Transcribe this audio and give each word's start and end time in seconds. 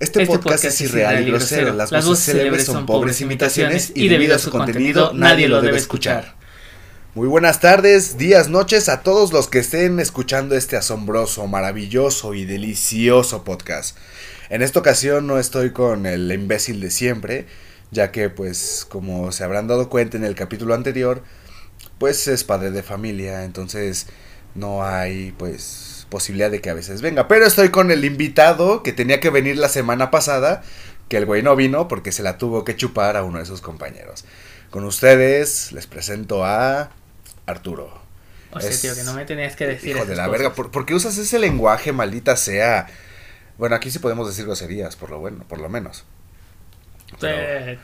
Este, 0.00 0.24
podcast, 0.24 0.64
es 0.64 0.80
irreal 0.80 1.22
y 1.22 1.30
grosero. 1.30 1.74
Las, 1.74 1.90
voces 1.90 2.24
célebres 2.24 2.64
son 2.64 2.86
pobres 2.86 3.20
imitaciones 3.20 3.92
y 3.94 4.08
debido 4.08 4.34
a 4.34 4.38
su 4.38 4.50
contenido 4.50 5.12
nadie 5.12 5.46
lo 5.46 5.60
debe 5.60 5.76
escuchar. 5.76 6.36
Muy 7.14 7.28
buenas 7.28 7.60
tardes, 7.60 8.16
días, 8.16 8.48
noches 8.48 8.88
a 8.88 9.02
todos 9.02 9.30
los 9.34 9.48
que 9.48 9.58
estén 9.58 10.00
escuchando 10.00 10.54
este 10.54 10.78
asombroso, 10.78 11.46
maravilloso 11.46 12.32
y 12.32 12.46
delicioso 12.46 13.44
podcast. 13.44 13.94
En 14.48 14.62
esta 14.62 14.78
ocasión 14.78 15.26
no 15.26 15.38
estoy 15.38 15.72
con 15.72 16.06
el 16.06 16.32
imbécil 16.32 16.80
de 16.80 16.90
siempre, 16.90 17.46
ya 17.90 18.10
que 18.10 18.30
pues 18.30 18.86
como 18.88 19.32
se 19.32 19.44
habrán 19.44 19.68
dado 19.68 19.90
cuenta 19.90 20.16
en 20.16 20.24
el 20.24 20.34
capítulo 20.34 20.72
anterior, 20.72 21.22
pues 21.98 22.26
es 22.26 22.42
padre 22.42 22.70
de 22.70 22.82
familia, 22.82 23.44
entonces 23.44 24.06
no 24.54 24.82
hay 24.82 25.32
pues 25.32 25.89
posibilidad 26.10 26.50
de 26.50 26.60
que 26.60 26.70
a 26.70 26.74
veces 26.74 27.00
venga. 27.00 27.28
Pero 27.28 27.46
estoy 27.46 27.70
con 27.70 27.90
el 27.90 28.04
invitado 28.04 28.82
que 28.82 28.92
tenía 28.92 29.20
que 29.20 29.30
venir 29.30 29.56
la 29.56 29.68
semana 29.68 30.10
pasada, 30.10 30.62
que 31.08 31.16
el 31.16 31.26
güey 31.26 31.42
no 31.42 31.56
vino 31.56 31.88
porque 31.88 32.12
se 32.12 32.22
la 32.22 32.36
tuvo 32.36 32.64
que 32.64 32.76
chupar 32.76 33.16
a 33.16 33.24
uno 33.24 33.38
de 33.38 33.46
sus 33.46 33.60
compañeros. 33.60 34.24
Con 34.70 34.84
ustedes 34.84 35.72
les 35.72 35.86
presento 35.86 36.44
a 36.44 36.90
Arturo. 37.46 38.00
O 38.52 38.60
sea, 38.60 38.70
tío, 38.70 38.94
que 38.94 39.04
no 39.04 39.14
me 39.14 39.24
tenías 39.24 39.54
que 39.54 39.66
decir 39.66 39.96
Hijo 39.96 40.04
de 40.04 40.16
la 40.16 40.28
verga, 40.28 40.52
¿por, 40.54 40.84
qué 40.84 40.94
usas 40.94 41.16
ese 41.18 41.38
lenguaje, 41.38 41.92
maldita 41.92 42.36
sea? 42.36 42.88
Bueno, 43.58 43.76
aquí 43.76 43.90
sí 43.90 44.00
podemos 44.00 44.26
decir 44.26 44.44
groserías, 44.44 44.96
por 44.96 45.10
lo 45.10 45.20
bueno, 45.20 45.44
por 45.48 45.60
lo 45.60 45.68
menos. 45.68 46.04
Pero... 47.20 47.78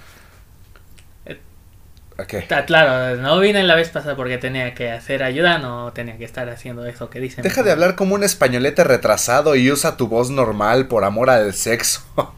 Está 2.19 2.65
claro, 2.65 3.21
no 3.21 3.39
vine 3.41 3.63
la 3.63 3.75
vez 3.75 3.91
pasada 3.91 4.17
porque 4.17 4.39
tenía 4.39 4.75
que 4.75 4.91
hacer 4.91 5.23
ayuda, 5.23 5.59
no 5.59 5.93
tenía 5.93 6.17
que 6.17 6.25
estar 6.25 6.49
haciendo 6.49 6.87
eso 6.87 7.11
que 7.11 7.21
dicen. 7.21 7.43
Deja 7.43 7.63
de 7.63 7.71
hablar 7.71 7.95
como 7.95 8.15
un 8.15 8.25
españolete 8.25 8.85
retrasado 8.85 9.55
y 9.55 9.71
usa 9.71 9.99
tu 9.99 10.09
voz 10.09 10.31
normal 10.31 10.89
por 10.89 11.05
amor 11.05 11.29
al 11.29 11.53
sexo. 11.53 12.01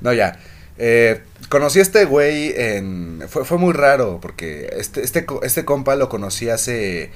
no, 0.00 0.14
ya. 0.14 0.38
Eh, 0.78 1.22
conocí 1.50 1.78
a 1.78 1.82
este 1.82 2.06
güey 2.06 2.54
en... 2.56 3.22
Fue, 3.28 3.44
fue 3.44 3.58
muy 3.58 3.74
raro 3.74 4.20
porque 4.22 4.70
este, 4.72 5.02
este, 5.02 5.26
este 5.42 5.66
compa 5.66 5.96
lo 5.96 6.08
conocí 6.08 6.48
hace 6.48 7.10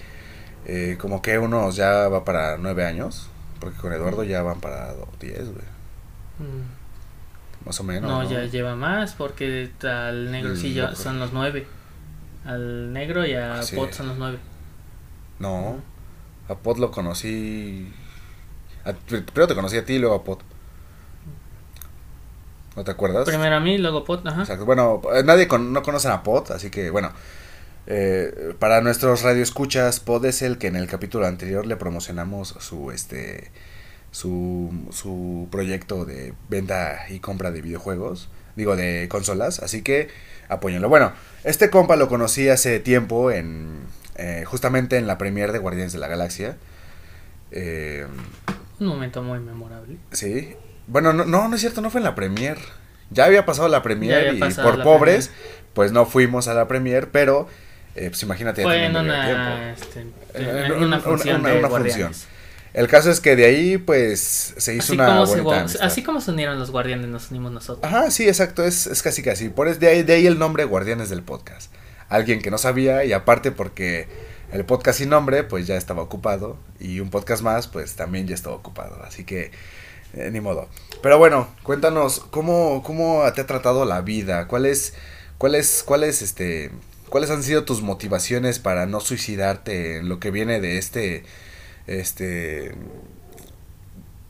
eh, 0.67 0.97
como 1.01 1.23
que 1.23 1.39
unos 1.39 1.77
ya 1.77 2.09
va 2.09 2.25
para 2.27 2.59
nueve 2.59 2.85
años. 2.85 3.31
Porque 3.61 3.79
con 3.79 3.95
Eduardo 3.95 4.25
ya 4.25 4.43
van 4.43 4.61
para 4.61 4.95
diez, 5.21 5.45
güey. 5.45 5.65
Mm 6.39 6.80
más 7.65 7.79
o 7.81 7.85
menos. 7.85 8.11
No, 8.11 8.29
ya 8.29 8.45
lleva 8.45 8.75
más 8.75 9.15
porque 9.15 9.71
al 9.83 10.31
negro 10.31 10.57
sí 10.57 10.75
ya 10.75 10.95
son 10.95 11.19
los 11.19 11.33
nueve. 11.33 11.67
Al 12.45 12.93
negro 12.93 13.27
y 13.27 13.35
a 13.35 13.61
ah, 13.61 13.65
Pot 13.75 13.93
son 13.93 14.09
los 14.09 14.19
nueve. 14.19 14.39
No, 15.39 15.81
a 16.49 16.55
Pot 16.55 16.79
lo 16.79 16.91
conocí. 16.91 17.93
primero 19.07 19.47
te 19.47 19.55
conocí 19.55 19.77
a 19.77 19.85
ti 19.85 19.95
y 19.95 19.99
luego 19.99 20.17
a 20.17 20.25
Pot. 20.25 20.41
¿No 22.77 22.85
te 22.85 22.91
acuerdas? 22.93 23.27
Primero 23.27 23.57
a 23.57 23.61
mí, 23.61 23.79
luego 23.79 24.05
Pot, 24.05 24.27
ajá. 24.27 24.43
Exacto. 24.43 24.65
Bueno, 24.65 25.03
eh, 25.15 25.23
nadie 25.25 25.49
con, 25.49 25.73
no 25.73 25.83
conoce 25.83 26.09
a 26.09 26.23
Pot, 26.23 26.51
así 26.51 26.71
que 26.71 26.91
bueno. 26.91 27.13
Eh, 27.87 28.55
para 28.59 28.81
nuestros 28.83 29.23
radioescuchas, 29.23 30.01
Pod 30.01 30.25
es 30.25 30.43
el 30.43 30.59
que 30.59 30.69
en 30.69 30.77
el 30.77 30.87
capítulo 30.87 31.27
anterior 31.27 31.67
le 31.67 31.77
promocionamos 31.77 32.55
su 32.61 32.91
este 32.93 33.51
su, 34.11 34.71
su 34.91 35.49
proyecto 35.51 36.05
de 36.05 36.35
venta 36.49 37.07
y 37.09 37.21
compra 37.21 37.51
de 37.51 37.63
videojuegos, 37.63 38.29
digo 38.57 38.77
de 38.77 39.09
consolas, 39.09 39.61
así 39.61 39.83
que 39.83 40.09
apóyenlo. 40.49 40.89
Bueno, 40.89 41.13
este 41.45 41.71
compa 41.71 41.97
lo 41.97 42.09
conocí 42.09 42.49
hace 42.49 42.81
tiempo 42.81 43.31
en 43.31 43.81
eh, 44.17 44.45
justamente 44.47 44.99
en 44.99 45.07
la 45.07 45.17
premiere 45.17 45.53
de 45.53 45.59
Guardianes 45.59 45.93
de 45.93 45.99
la 45.99 46.09
Galaxia. 46.09 46.57
Eh, 47.53 48.07
Un 48.79 48.87
momento 48.87 49.23
muy 49.23 49.39
memorable. 49.39 49.97
Sí. 50.13 50.55
Bueno, 50.87 51.13
no, 51.13 51.25
no, 51.25 51.55
es 51.55 51.61
cierto, 51.61 51.81
no 51.81 51.91
fue 51.91 52.01
en 52.01 52.05
la 52.05 52.15
premiere. 52.15 52.61
Ya 53.11 53.25
había 53.25 53.47
pasado 53.47 53.69
la 53.69 53.83
premiere 53.83 54.35
y 54.35 54.55
por 54.55 54.83
pobres, 54.83 55.31
pues 55.73 55.91
no 55.93 56.07
fuimos 56.07 56.49
a 56.49 56.55
la 56.55 56.69
premiere, 56.69 57.07
pero 57.07 57.49
eh, 57.97 58.09
pues 58.11 58.23
imagínate. 58.23 58.63
Fue 58.63 58.85
en 58.85 58.97
una, 58.97 59.73
este, 59.73 60.01
en, 60.35 60.73
una, 60.73 61.01
función. 61.01 61.41
Una, 61.41 61.69
función. 61.69 62.13
El 62.73 62.87
caso 62.87 63.11
es 63.11 63.21
que 63.21 63.35
de 63.35 63.47
ahí, 63.47 63.79
pues, 63.79 64.55
se 64.57 64.75
hizo 64.75 64.93
una 64.93 65.23
Así 65.81 66.03
como 66.03 66.21
se 66.21 66.31
unieron 66.31 66.59
los 66.59 66.71
guardianes, 66.71 67.09
nos 67.09 67.31
unimos 67.31 67.51
nosotros. 67.51 67.85
Ajá, 67.85 68.11
sí, 68.11 68.29
exacto, 68.29 68.65
es, 68.65 68.87
es 68.87 69.03
casi 69.03 69.23
casi. 69.23 69.49
Por 69.49 69.67
es 69.67 69.81
de 69.81 69.89
ahí, 69.89 70.03
de 70.03 70.15
ahí 70.15 70.27
el 70.27 70.39
nombre 70.39 70.65
Guardianes 70.65 71.11
del 71.11 71.23
Podcast. 71.23 71.73
Alguien 72.09 72.41
que 72.41 72.51
no 72.51 72.59
sabía 72.59 73.05
y 73.05 73.13
aparte 73.13 73.51
porque 73.51 74.09
el 74.53 74.65
podcast 74.65 74.99
sin 74.99 75.11
nombre, 75.11 75.45
pues 75.45 75.67
ya 75.67 75.77
estaba 75.77 76.03
ocupado. 76.03 76.59
Y 76.79 77.01
un 77.01 77.11
podcast 77.11 77.43
más, 77.43 77.67
pues 77.67 77.95
también 77.95 78.27
ya 78.27 78.35
estaba 78.35 78.57
ocupado. 78.57 79.03
Así 79.05 79.25
que, 79.25 79.51
eh, 80.15 80.31
ni 80.33 80.41
modo. 80.41 80.69
Pero 81.03 81.19
bueno, 81.19 81.49
cuéntanos, 81.63 82.21
¿cómo, 82.31 82.83
cómo 82.85 83.23
te 83.35 83.41
ha 83.41 83.47
tratado 83.47 83.85
la 83.85 84.01
vida? 84.01 84.47
¿Cuáles, 84.47 84.95
cuáles, 85.39 85.83
cuáles, 85.85 86.23
este, 86.23 86.71
cuáles 87.09 87.31
han 87.31 87.43
sido 87.43 87.65
tus 87.65 87.83
motivaciones 87.83 88.59
para 88.59 88.87
no 88.87 89.01
suicidarte 89.01 89.99
en 89.99 90.09
lo 90.09 90.21
que 90.21 90.31
viene 90.31 90.61
de 90.61 90.79
este 90.79 91.25
este 91.99 92.75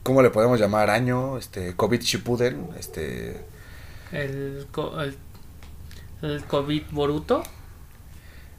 ¿cómo 0.02 0.22
le 0.22 0.30
podemos 0.30 0.58
llamar? 0.58 0.90
año, 0.90 1.36
este 1.36 1.76
COVID 1.76 2.00
Shippuden, 2.00 2.68
este 2.78 3.44
el, 4.12 4.66
el, 6.22 6.44
COVID 6.44 6.82
Boruto. 6.90 7.42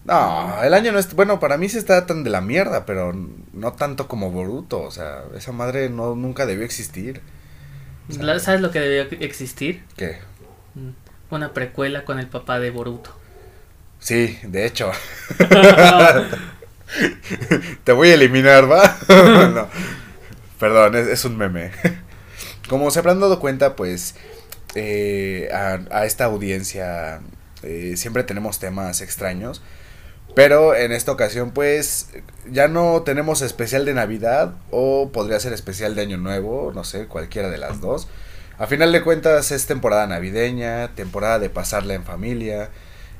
No, 0.06 0.64
el 0.64 0.74
año 0.74 0.92
no 0.92 1.00
es 1.00 1.14
bueno, 1.14 1.40
para 1.40 1.58
mí 1.58 1.70
se 1.70 1.78
está 1.78 2.06
tan 2.06 2.24
de 2.24 2.30
la 2.30 2.42
mierda, 2.42 2.86
pero 2.86 3.14
no 3.54 3.74
tanto 3.74 4.08
como 4.08 4.32
Boruto, 4.32 4.82
o 4.82 4.92
sea, 4.92 5.24
esa 5.36 5.52
madre 5.52 5.90
no 5.90 6.16
nunca 6.16 6.46
debió 6.46 6.64
existir. 6.66 7.22
¿Sabes 8.40 8.62
lo 8.62 8.72
que 8.72 8.80
debió 8.80 9.20
existir? 9.20 9.84
¿Qué? 9.96 10.20
Mm, 10.76 11.34
una 11.34 11.54
precuela 11.54 12.04
con 12.04 12.20
el 12.20 12.28
papá 12.28 12.60
de 12.60 12.72
Boruto. 12.72 13.12
Sí, 14.00 14.40
de 14.44 14.66
hecho. 14.66 14.92
Te 17.84 17.92
voy 17.92 18.10
a 18.10 18.14
eliminar, 18.16 18.70
¿va? 18.72 18.98
Perdón, 20.60 20.96
es, 20.96 21.26
un 21.26 21.38
meme. 21.38 21.72
Como 22.70 22.92
se 22.92 23.00
habrán 23.00 23.20
dado 23.20 23.40
cuenta, 23.40 23.76
pues 23.76 24.16
eh, 24.76 25.50
a, 25.54 26.06
esta 26.06 26.26
audiencia 26.26 27.22
eh, 27.64 27.94
siempre 27.98 28.24
tenemos 28.24 28.60
temas 28.60 29.02
extraños. 29.02 29.62
Pero 30.34 30.76
en 30.76 30.94
esta 30.94 31.12
ocasión, 31.12 31.52
pues, 31.52 32.10
ya 32.50 32.70
no 32.70 33.02
tenemos 33.02 33.42
especial 33.42 33.84
de 33.84 33.94
Navidad 33.94 34.54
o 34.70 35.10
podría 35.12 35.40
ser 35.42 35.52
especial 35.52 35.94
de 35.94 36.04
Año 36.04 36.18
Nuevo, 36.18 36.72
no 36.74 36.86
sé, 36.86 37.08
cualquiera 37.08 37.50
de 37.50 37.58
las 37.58 37.82
dos. 37.82 38.08
A 38.58 38.68
final 38.68 38.94
de 38.94 39.02
cuentas 39.02 39.52
es 39.52 39.66
temporada 39.66 40.08
navideña, 40.08 40.96
temporada 40.96 41.40
de 41.40 41.50
pasarla 41.50 41.96
en 41.96 42.06
familia, 42.06 42.70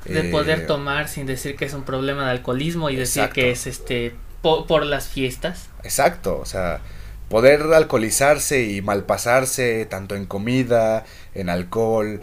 de 0.04 0.24
poder 0.24 0.60
eh, 0.60 0.64
tomar 0.64 1.08
sin 1.08 1.26
decir 1.26 1.56
que 1.56 1.64
es 1.64 1.74
un 1.74 1.84
problema 1.84 2.24
de 2.24 2.30
alcoholismo 2.32 2.90
y 2.90 2.96
decir 2.96 3.28
que 3.30 3.50
es 3.50 3.66
este 3.66 4.14
por 4.42 4.84
las 4.84 5.06
fiestas. 5.06 5.68
Exacto, 5.84 6.38
o 6.38 6.46
sea, 6.46 6.80
poder 7.28 7.62
alcoholizarse 7.62 8.64
y 8.64 8.82
malpasarse 8.82 9.86
tanto 9.86 10.16
en 10.16 10.26
comida, 10.26 11.04
en 11.34 11.48
alcohol, 11.48 12.20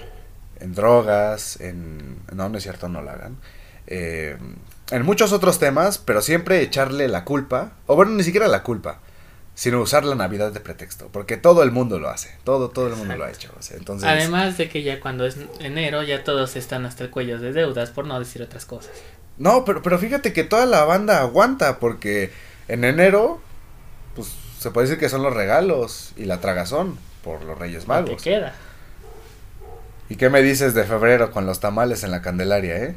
en 0.59 0.75
drogas, 0.75 1.59
en... 1.61 2.17
No, 2.33 2.49
no 2.49 2.57
es 2.57 2.63
cierto, 2.63 2.89
no 2.89 3.01
lo 3.01 3.09
hagan. 3.09 3.37
Eh, 3.87 4.37
en 4.91 5.05
muchos 5.05 5.31
otros 5.31 5.59
temas, 5.59 5.97
pero 5.97 6.21
siempre 6.21 6.61
echarle 6.61 7.07
la 7.07 7.23
culpa, 7.23 7.73
o 7.85 7.95
bueno, 7.95 8.11
ni 8.11 8.23
siquiera 8.23 8.47
la 8.47 8.63
culpa, 8.63 8.99
sino 9.59 9.81
usar 9.81 10.05
la 10.05 10.15
Navidad 10.15 10.53
de 10.53 10.61
pretexto, 10.61 11.09
porque 11.11 11.35
todo 11.35 11.63
el 11.63 11.71
mundo 11.71 11.99
lo 11.99 12.07
hace, 12.07 12.33
todo, 12.45 12.69
todo 12.69 12.87
el 12.87 12.95
mundo 12.95 13.17
lo 13.17 13.25
ha 13.25 13.29
hecho. 13.29 13.51
entonces... 13.71 14.07
Además 14.07 14.57
de 14.57 14.69
que 14.69 14.83
ya 14.83 15.01
cuando 15.01 15.25
es 15.25 15.35
enero 15.59 16.01
ya 16.01 16.23
todos 16.23 16.55
están 16.55 16.85
hasta 16.85 17.03
el 17.03 17.09
cuello 17.09 17.39
de 17.39 17.51
deudas, 17.51 17.89
por 17.89 18.07
no 18.07 18.17
decir 18.17 18.41
otras 18.41 18.63
cosas. 18.63 18.93
No, 19.37 19.65
pero, 19.65 19.81
pero 19.81 19.99
fíjate 19.99 20.31
que 20.31 20.45
toda 20.45 20.65
la 20.65 20.85
banda 20.85 21.19
aguanta, 21.19 21.79
porque 21.79 22.31
en 22.69 22.85
enero, 22.85 23.41
pues 24.15 24.29
se 24.59 24.71
puede 24.71 24.87
decir 24.87 24.97
que 24.97 25.09
son 25.09 25.23
los 25.23 25.33
regalos 25.33 26.13
y 26.15 26.23
la 26.23 26.39
tragazón 26.39 26.97
por 27.21 27.43
los 27.43 27.59
Reyes 27.59 27.85
Magos. 27.85 28.11
¿Qué 28.23 28.29
queda? 28.35 28.53
¿Y 30.07 30.15
qué 30.15 30.29
me 30.29 30.41
dices 30.41 30.73
de 30.73 30.85
febrero 30.85 31.31
con 31.31 31.45
los 31.45 31.59
tamales 31.59 32.05
en 32.05 32.11
la 32.11 32.21
Candelaria, 32.21 32.77
eh? 32.77 32.95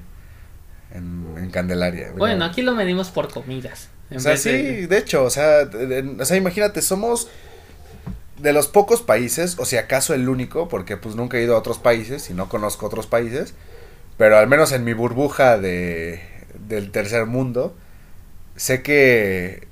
En, 0.94 1.50
Candelaria. 1.50 2.12
Bueno, 2.16 2.44
aquí 2.44 2.62
lo 2.62 2.72
medimos 2.76 3.10
por 3.10 3.32
comidas. 3.32 3.88
O 4.16 4.20
sea, 4.20 4.36
sí, 4.36 4.86
de... 4.86 4.98
hecho, 4.98 5.24
o 5.24 5.30
sea, 5.30 5.68
o 6.18 6.24
sea, 6.24 6.36
imagínate, 6.36 6.82
somos 6.82 7.28
de 8.38 8.52
los 8.52 8.66
pocos 8.66 9.02
países, 9.02 9.58
o 9.58 9.64
si 9.64 9.76
acaso 9.76 10.14
el 10.14 10.28
único, 10.28 10.68
porque 10.68 10.96
pues 10.96 11.14
nunca 11.14 11.38
he 11.38 11.42
ido 11.42 11.54
a 11.54 11.58
otros 11.58 11.78
países 11.78 12.28
y 12.28 12.34
no 12.34 12.48
conozco 12.48 12.86
otros 12.86 13.06
países, 13.06 13.54
pero 14.18 14.36
al 14.36 14.48
menos 14.48 14.72
en 14.72 14.84
mi 14.84 14.92
burbuja 14.94 15.58
de, 15.58 16.22
del 16.68 16.90
tercer 16.90 17.26
mundo, 17.26 17.74
sé 18.56 18.82
que 18.82 19.68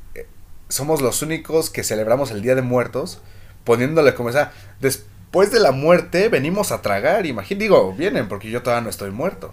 somos 0.68 1.02
los 1.02 1.22
únicos 1.22 1.68
que 1.68 1.82
celebramos 1.82 2.30
el 2.30 2.42
Día 2.42 2.54
de 2.54 2.62
Muertos, 2.62 3.20
poniéndole 3.64 4.14
como 4.14 4.30
esa, 4.30 4.52
después 4.80 5.50
de 5.50 5.60
la 5.60 5.72
muerte 5.72 6.28
venimos 6.28 6.72
a 6.72 6.80
tragar, 6.80 7.26
imagínate, 7.26 7.64
digo, 7.64 7.92
vienen 7.92 8.28
porque 8.28 8.50
yo 8.50 8.62
todavía 8.62 8.84
no 8.84 8.90
estoy 8.90 9.10
muerto. 9.10 9.52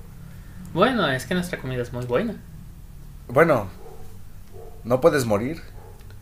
Bueno, 0.74 1.10
es 1.12 1.26
que 1.26 1.34
nuestra 1.34 1.60
comida 1.60 1.82
es 1.82 1.92
muy 1.92 2.06
buena. 2.06 2.36
Bueno, 3.28 3.68
no 4.88 5.02
puedes 5.02 5.26
morir. 5.26 5.62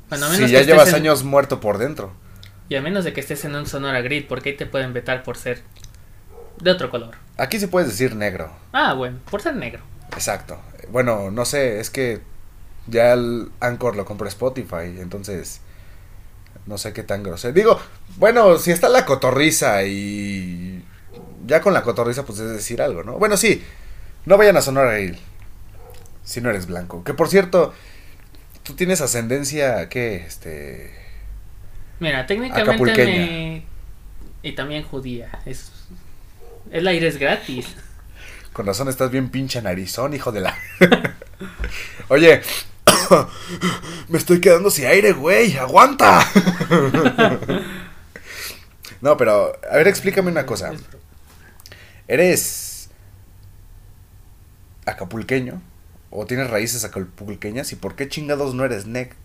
si 0.09 0.47
ya 0.47 0.61
llevas 0.63 0.93
años 0.93 1.23
muerto 1.23 1.59
por 1.59 1.77
dentro. 1.77 2.11
Y 2.67 2.75
a 2.75 2.81
menos 2.81 3.03
de 3.05 3.13
que 3.13 3.21
estés 3.21 3.45
en 3.45 3.55
un 3.55 3.67
Sonora 3.67 4.01
Grid, 4.01 4.25
porque 4.27 4.49
ahí 4.49 4.57
te 4.57 4.65
pueden 4.65 4.91
vetar 4.91 5.23
por 5.23 5.37
ser 5.37 5.61
de 6.59 6.71
otro 6.71 6.89
color. 6.89 7.15
Aquí 7.37 7.59
sí 7.59 7.67
puedes 7.67 7.89
decir 7.89 8.15
negro. 8.15 8.51
Ah, 8.73 8.93
bueno, 8.93 9.19
por 9.29 9.41
ser 9.41 9.55
negro. 9.55 9.83
Exacto. 10.13 10.59
Bueno, 10.89 11.29
no 11.31 11.45
sé, 11.45 11.79
es 11.79 11.89
que 11.89 12.21
ya 12.87 13.13
el 13.13 13.51
Anchor 13.59 13.95
lo 13.95 14.05
compró 14.05 14.27
Spotify, 14.27 14.97
entonces 14.99 15.61
no 16.65 16.77
sé 16.77 16.93
qué 16.93 17.03
tan 17.03 17.23
grosero. 17.23 17.53
Digo, 17.53 17.79
bueno, 18.17 18.57
si 18.57 18.71
está 18.71 18.89
la 18.89 19.05
cotorriza 19.05 19.83
y 19.83 20.83
ya 21.45 21.61
con 21.61 21.73
la 21.73 21.83
cotorriza 21.83 22.23
pues 22.23 22.39
es 22.39 22.49
decir 22.49 22.81
algo, 22.81 23.03
¿no? 23.03 23.19
Bueno, 23.19 23.37
sí, 23.37 23.63
no 24.25 24.37
vayan 24.37 24.57
a 24.57 24.61
sonar 24.61 24.87
ahí 24.87 25.19
si 26.23 26.41
no 26.41 26.49
eres 26.49 26.65
blanco. 26.65 27.03
Que 27.03 27.13
por 27.13 27.27
cierto, 27.27 27.73
tú 28.65 28.73
tienes 28.73 28.99
ascendencia, 28.99 29.87
¿qué? 29.87 30.15
Este... 30.15 30.91
Mira, 31.99 32.25
técnicamente 32.25 33.63
Y 34.41 34.51
también 34.51 34.83
judía. 34.83 35.39
Es... 35.45 35.71
El 36.71 36.87
aire 36.87 37.07
es 37.07 37.17
gratis. 37.17 37.67
Con 38.51 38.65
razón 38.65 38.89
estás 38.89 39.11
bien 39.11 39.29
pinche 39.29 39.61
narizón, 39.61 40.13
hijo 40.13 40.31
de 40.31 40.41
la... 40.41 40.57
Oye, 42.09 42.41
me 44.09 44.17
estoy 44.17 44.41
quedando 44.41 44.71
sin 44.71 44.87
aire, 44.87 45.13
güey, 45.13 45.55
aguanta. 45.57 46.25
no, 49.01 49.15
pero, 49.15 49.59
a 49.71 49.77
ver, 49.77 49.87
explícame 49.87 50.31
una 50.31 50.45
cosa. 50.45 50.73
¿Eres 52.07 52.89
acapulqueño? 54.85 55.61
¿O 56.17 56.25
tienes 56.25 56.49
raíces 56.49 56.85
acapulqueñas? 56.85 57.73
¿Y 57.73 57.75
por 57.75 57.95
qué 57.95 58.07
chingados 58.07 58.53
no 58.53 58.63
eres 58.63 58.85
nec 58.85 59.15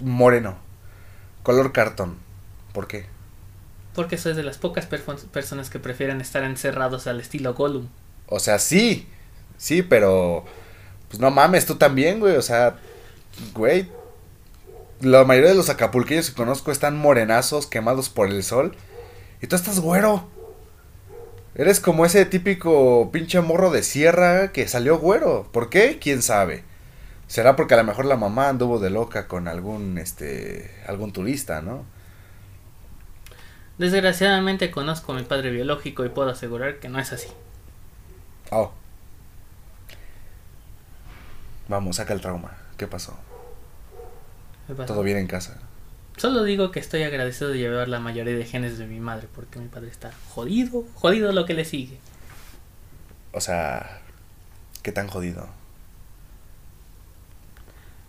moreno? 0.00 0.56
Color 1.42 1.72
cartón. 1.72 2.16
¿Por 2.72 2.86
qué? 2.86 3.06
Porque 3.92 4.16
soy 4.16 4.34
de 4.34 4.44
las 4.44 4.58
pocas 4.58 4.86
personas 4.86 5.68
que 5.68 5.80
prefieren 5.80 6.20
estar 6.20 6.44
encerrados 6.44 7.08
al 7.08 7.18
estilo 7.18 7.54
Gollum. 7.54 7.88
O 8.28 8.38
sea, 8.38 8.58
sí. 8.60 9.08
Sí, 9.56 9.82
pero. 9.82 10.44
Pues 11.08 11.18
no 11.18 11.30
mames, 11.30 11.66
tú 11.66 11.74
también, 11.74 12.20
güey. 12.20 12.36
O 12.36 12.42
sea, 12.42 12.76
güey. 13.52 13.90
La 15.00 15.24
mayoría 15.24 15.50
de 15.50 15.56
los 15.56 15.70
acapulqueños 15.70 16.30
que 16.30 16.36
conozco 16.36 16.70
están 16.70 16.96
morenazos, 16.96 17.66
quemados 17.66 18.10
por 18.10 18.28
el 18.28 18.44
sol. 18.44 18.76
Y 19.42 19.48
tú 19.48 19.56
estás 19.56 19.80
güero. 19.80 20.28
Eres 21.58 21.80
como 21.80 22.04
ese 22.04 22.26
típico 22.26 23.10
pinche 23.10 23.40
morro 23.40 23.70
de 23.70 23.82
sierra 23.82 24.52
que 24.52 24.68
salió 24.68 24.98
güero. 24.98 25.48
¿Por 25.52 25.70
qué? 25.70 25.98
¿Quién 25.98 26.20
sabe? 26.20 26.64
Será 27.28 27.56
porque 27.56 27.72
a 27.72 27.78
lo 27.78 27.84
mejor 27.84 28.04
la 28.04 28.18
mamá 28.18 28.50
anduvo 28.50 28.78
de 28.78 28.90
loca 28.90 29.26
con 29.26 29.48
algún, 29.48 29.96
este, 29.96 30.70
algún 30.86 31.14
turista, 31.14 31.62
¿no? 31.62 31.86
Desgraciadamente 33.78 34.70
conozco 34.70 35.12
a 35.12 35.16
mi 35.16 35.22
padre 35.22 35.50
biológico 35.50 36.04
y 36.04 36.10
puedo 36.10 36.28
asegurar 36.28 36.78
que 36.78 36.90
no 36.90 36.98
es 36.98 37.12
así. 37.12 37.28
Oh. 38.50 38.72
Vamos, 41.68 41.96
saca 41.96 42.12
el 42.12 42.20
trauma. 42.20 42.54
¿Qué 42.76 42.86
pasó? 42.86 43.16
¿Todo 44.86 45.02
bien 45.02 45.16
en 45.16 45.26
casa? 45.26 45.58
Solo 46.16 46.44
digo 46.44 46.70
que 46.70 46.80
estoy 46.80 47.02
agradecido 47.02 47.50
de 47.50 47.58
llevar 47.58 47.88
la 47.88 48.00
mayoría 48.00 48.34
de 48.34 48.44
genes 48.44 48.78
de 48.78 48.86
mi 48.86 49.00
madre 49.00 49.28
porque 49.34 49.58
mi 49.58 49.68
padre 49.68 49.90
está 49.90 50.12
jodido, 50.30 50.84
jodido 50.94 51.30
lo 51.32 51.44
que 51.44 51.52
le 51.52 51.66
sigue. 51.66 51.98
O 53.32 53.40
sea, 53.40 54.00
¿qué 54.82 54.92
tan 54.92 55.08
jodido? 55.08 55.46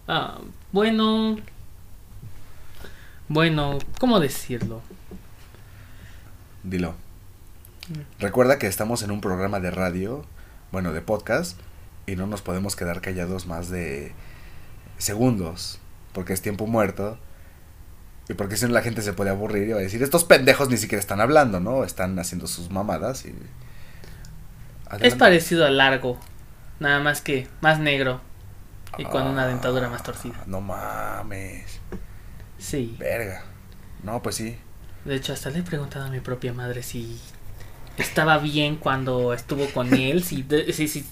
Ah, 0.08 0.40
bueno. 0.72 1.38
Bueno, 3.28 3.78
¿cómo 4.00 4.22
decirlo? 4.22 4.82
Dilo. 6.64 6.92
Mm. 7.90 8.22
Recuerda 8.22 8.58
que 8.58 8.68
estamos 8.68 9.04
en 9.04 9.12
un 9.12 9.20
programa 9.20 9.60
de 9.60 9.70
radio, 9.70 10.26
bueno, 10.72 10.94
de 10.94 11.02
podcast, 11.02 11.60
y 12.06 12.16
no 12.16 12.26
nos 12.26 12.42
podemos 12.42 12.78
quedar 12.78 13.02
callados 13.02 13.48
más 13.48 13.70
de 13.70 14.14
segundos, 14.98 15.80
porque 16.14 16.32
es 16.32 16.42
tiempo 16.42 16.68
muerto 16.68 17.20
y 18.30 18.34
porque 18.34 18.58
si 18.58 18.66
no 18.66 18.74
la 18.74 18.82
gente 18.82 19.02
se 19.02 19.14
puede 19.14 19.30
aburrir 19.30 19.70
y 19.70 19.72
va 19.72 19.80
a 19.80 19.82
decir, 19.82 20.04
estos 20.04 20.24
pendejos 20.26 20.70
ni 20.70 20.78
siquiera 20.78 21.00
están 21.00 21.22
hablando, 21.22 21.60
¿no? 21.60 21.84
Están 21.84 22.20
haciendo 22.20 22.48
sus 22.48 22.70
mamadas 22.70 23.26
y... 23.26 23.34
Es 25.02 25.16
parecido 25.16 25.66
a 25.66 25.70
largo, 25.70 26.18
nada 26.80 27.00
más 27.00 27.22
que 27.22 27.48
más 27.62 27.80
negro 27.80 28.22
y 28.98 29.04
con 29.06 29.28
una 29.28 29.48
dentadura 29.48 29.90
más 29.90 30.04
torcida. 30.04 30.36
Ah, 30.40 30.44
no 30.48 30.62
mames. 30.62 31.80
Sí. 32.58 32.96
Verga. 32.98 33.44
No, 34.04 34.22
pues 34.22 34.36
sí. 34.36 34.58
De 35.06 35.16
hecho, 35.16 35.34
hasta 35.34 35.50
le 35.50 35.60
he 35.60 35.64
preguntado 35.64 36.06
a 36.06 36.10
mi 36.10 36.20
propia 36.20 36.54
madre 36.54 36.84
si 36.84 37.20
estaba 37.98 38.38
bien 38.38 38.78
cuando 38.78 39.34
estuvo 39.34 39.66
con 39.68 39.94
él, 39.94 40.24
si, 40.24 40.46
si, 40.72 40.88
si, 40.88 41.06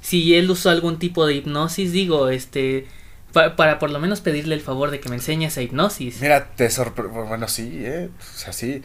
si 0.00 0.34
él 0.34 0.50
usó 0.50 0.70
algún 0.70 0.98
tipo 0.98 1.26
de 1.26 1.34
hipnosis, 1.34 1.92
digo, 1.92 2.28
este 2.28 2.86
para 3.32 3.78
por 3.78 3.90
lo 3.90 3.98
menos 3.98 4.20
pedirle 4.20 4.54
el 4.54 4.60
favor 4.60 4.90
de 4.90 5.00
que 5.00 5.08
me 5.08 5.16
enseñe 5.16 5.46
esa 5.46 5.62
hipnosis. 5.62 6.20
Mira, 6.20 6.50
te 6.54 6.70
sorprende. 6.70 7.12
Bueno, 7.12 7.48
sí, 7.48 7.82
¿eh? 7.84 8.10
O 8.18 8.38
sea, 8.38 8.52
sí. 8.52 8.82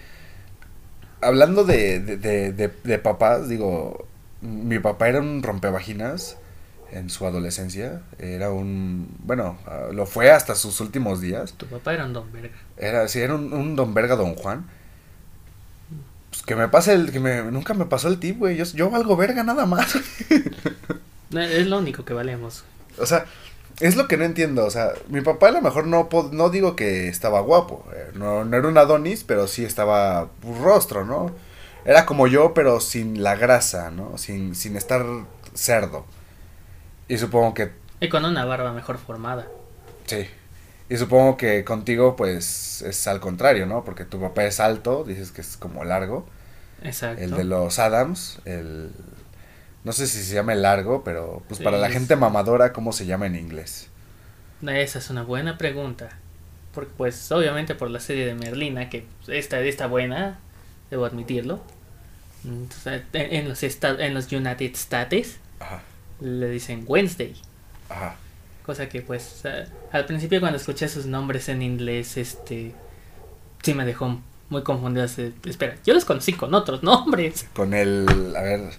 Hablando 1.22 1.64
de, 1.64 2.00
de, 2.00 2.18
de, 2.18 2.72
de, 2.84 3.00
papás, 3.00 3.50
digo, 3.50 4.08
mi 4.42 4.80
papá 4.80 5.10
era 5.10 5.20
un 5.20 5.44
rompevaginas 5.44 6.38
en 6.92 7.10
su 7.10 7.26
adolescencia. 7.26 8.02
Era 8.20 8.52
un. 8.52 9.10
Bueno, 9.20 9.58
ah, 9.66 9.88
lo 9.92 10.06
fue 10.06 10.32
hasta 10.32 10.56
sus 10.56 10.80
últimos 10.80 11.22
días. 11.22 11.54
Tu 11.54 11.66
papá 11.66 11.94
era 11.94 12.06
un 12.06 12.14
don 12.14 12.32
verga. 12.32 12.56
Era, 12.78 13.08
sí, 13.08 13.20
era 13.20 13.36
un, 13.36 13.52
un 13.52 13.76
don 13.76 13.94
verga, 13.94 14.16
don 14.16 14.36
Juan. 14.36 14.66
Pues 16.30 16.44
que 16.44 16.56
me 16.56 16.68
pase 16.68 16.94
el. 16.94 17.12
que 17.12 17.20
me, 17.20 17.44
Nunca 17.44 17.74
me 17.74 17.86
pasó 17.86 18.08
el 18.08 18.20
tip, 18.20 18.38
güey. 18.38 18.56
Yo, 18.56 18.66
yo 18.66 18.90
valgo 18.90 19.18
verga 19.18 19.44
nada 19.44 19.66
más. 19.66 19.98
es 21.32 21.68
lo 21.68 21.80
único 21.80 22.06
que 22.06 22.14
valemos. 22.14 22.64
O 23.00 23.06
sea, 23.06 23.26
es 23.80 23.96
lo 23.96 24.08
que 24.08 24.18
no 24.18 24.24
entiendo, 24.24 24.66
o 24.66 24.72
sea, 24.72 24.94
mi 25.08 25.22
papá 25.22 25.50
a 25.50 25.52
lo 25.52 25.62
mejor 25.62 25.86
no, 25.86 26.10
no 26.32 26.50
digo 26.50 26.76
que 26.76 27.08
estaba 27.08 27.42
guapo, 27.42 27.86
eh, 27.94 28.12
no, 28.16 28.44
no, 28.44 28.58
era 28.58 28.68
un 28.68 28.78
Adonis, 28.78 29.24
pero 29.24 29.48
sí 29.48 29.66
estaba 29.66 30.30
rostro, 30.62 31.06
¿no? 31.06 31.32
Era 31.86 32.06
como 32.06 32.28
yo, 32.28 32.54
pero 32.54 32.82
sin 32.82 33.22
la 33.24 33.36
grasa, 33.36 33.92
¿no? 33.92 34.18
Sin, 34.18 34.56
sin 34.56 34.76
estar 34.76 35.06
cerdo. 35.54 36.06
Y 37.08 37.18
supongo 37.18 37.54
que... 37.54 37.72
Y 38.00 38.10
con 38.10 38.26
una 38.26 38.46
barba 38.46 38.74
mejor 38.74 38.98
formada. 38.98 39.48
Sí. 40.06 40.28
Y 40.90 40.98
supongo 40.98 41.38
que 41.38 41.64
contigo, 41.64 42.16
pues, 42.16 42.82
es 42.82 43.08
al 43.08 43.20
contrario, 43.20 43.66
¿no? 43.68 43.86
Porque 43.86 44.06
tu 44.06 44.20
papá 44.20 44.46
es 44.46 44.60
alto, 44.60 45.04
dices 45.04 45.32
que 45.32 45.42
es 45.42 45.56
como 45.56 45.86
largo. 45.86 46.26
Exacto. 46.82 47.24
El 47.24 47.32
de 47.32 47.44
los 47.44 47.80
Adams, 47.80 48.40
el, 48.46 48.92
no 49.88 49.94
sé 49.94 50.06
si 50.06 50.22
se 50.22 50.36
llama 50.36 50.52
el 50.52 50.64
largo, 50.64 51.02
pero 51.06 51.42
pues 51.48 51.62
para 51.62 51.78
la 51.78 51.90
gente 51.90 52.18
mamadora, 52.18 52.74
¿cómo 52.74 52.92
se 52.92 53.06
llama 53.06 53.26
en 53.26 53.38
inglés? 53.38 53.88
Esa 54.62 55.00
es 55.00 55.10
una 55.10 55.24
buena 55.24 55.58
pregunta. 55.58 56.10
Porque 56.74 56.92
pues 56.98 57.32
obviamente 57.32 57.74
por 57.74 57.90
la 57.90 58.02
serie 58.02 58.26
de 58.26 58.36
Merlina, 58.36 58.90
que 58.90 59.06
esta 59.30 59.62
está 59.62 59.88
buena, 59.88 60.40
debo 60.92 61.06
admitirlo. 61.06 61.62
Entonces, 62.44 63.04
en, 63.14 63.48
los 63.48 63.64
en 63.64 64.14
los 64.14 64.30
United 64.30 64.72
States 64.74 65.38
le 66.20 66.50
dicen 66.50 66.84
Wednesday. 66.86 67.34
Ajá. 67.88 68.18
Cosa 68.66 68.90
que 68.90 69.02
pues 69.02 69.44
al 69.94 70.06
principio 70.06 70.42
cuando 70.42 70.58
escuché 70.58 70.90
sus 70.90 71.06
nombres 71.06 71.48
en 71.48 71.62
inglés, 71.62 72.18
este 72.18 72.76
sí 73.64 73.74
me 73.74 73.86
dejó 73.86 74.20
muy 74.50 74.64
confundido. 74.64 75.06
Espera, 75.06 75.78
yo 75.86 75.94
los 75.94 76.04
conocí 76.04 76.34
con 76.34 76.54
otros 76.54 76.84
nombres. 76.84 77.48
Con 77.54 77.74
el, 77.74 78.36
a 78.36 78.42
ver, 78.42 78.74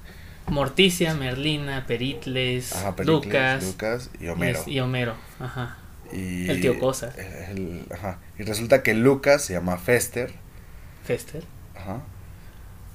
Morticia, 0.50 1.14
Merlina, 1.14 1.86
Pericles, 1.86 2.74
Lucas, 3.04 3.64
Lucas 3.64 4.10
y 4.20 4.28
Homero. 4.28 4.60
y 4.66 4.80
Homero, 4.80 5.14
ajá. 5.40 5.78
Y 6.12 6.48
el 6.48 6.60
tío 6.60 6.78
Cosa. 6.78 7.12
ajá. 7.92 8.18
Y 8.38 8.42
resulta 8.42 8.82
que 8.82 8.94
Lucas 8.94 9.42
se 9.44 9.52
llama 9.54 9.76
Fester. 9.76 10.32
Fester. 11.04 11.44
Ajá. 11.76 12.00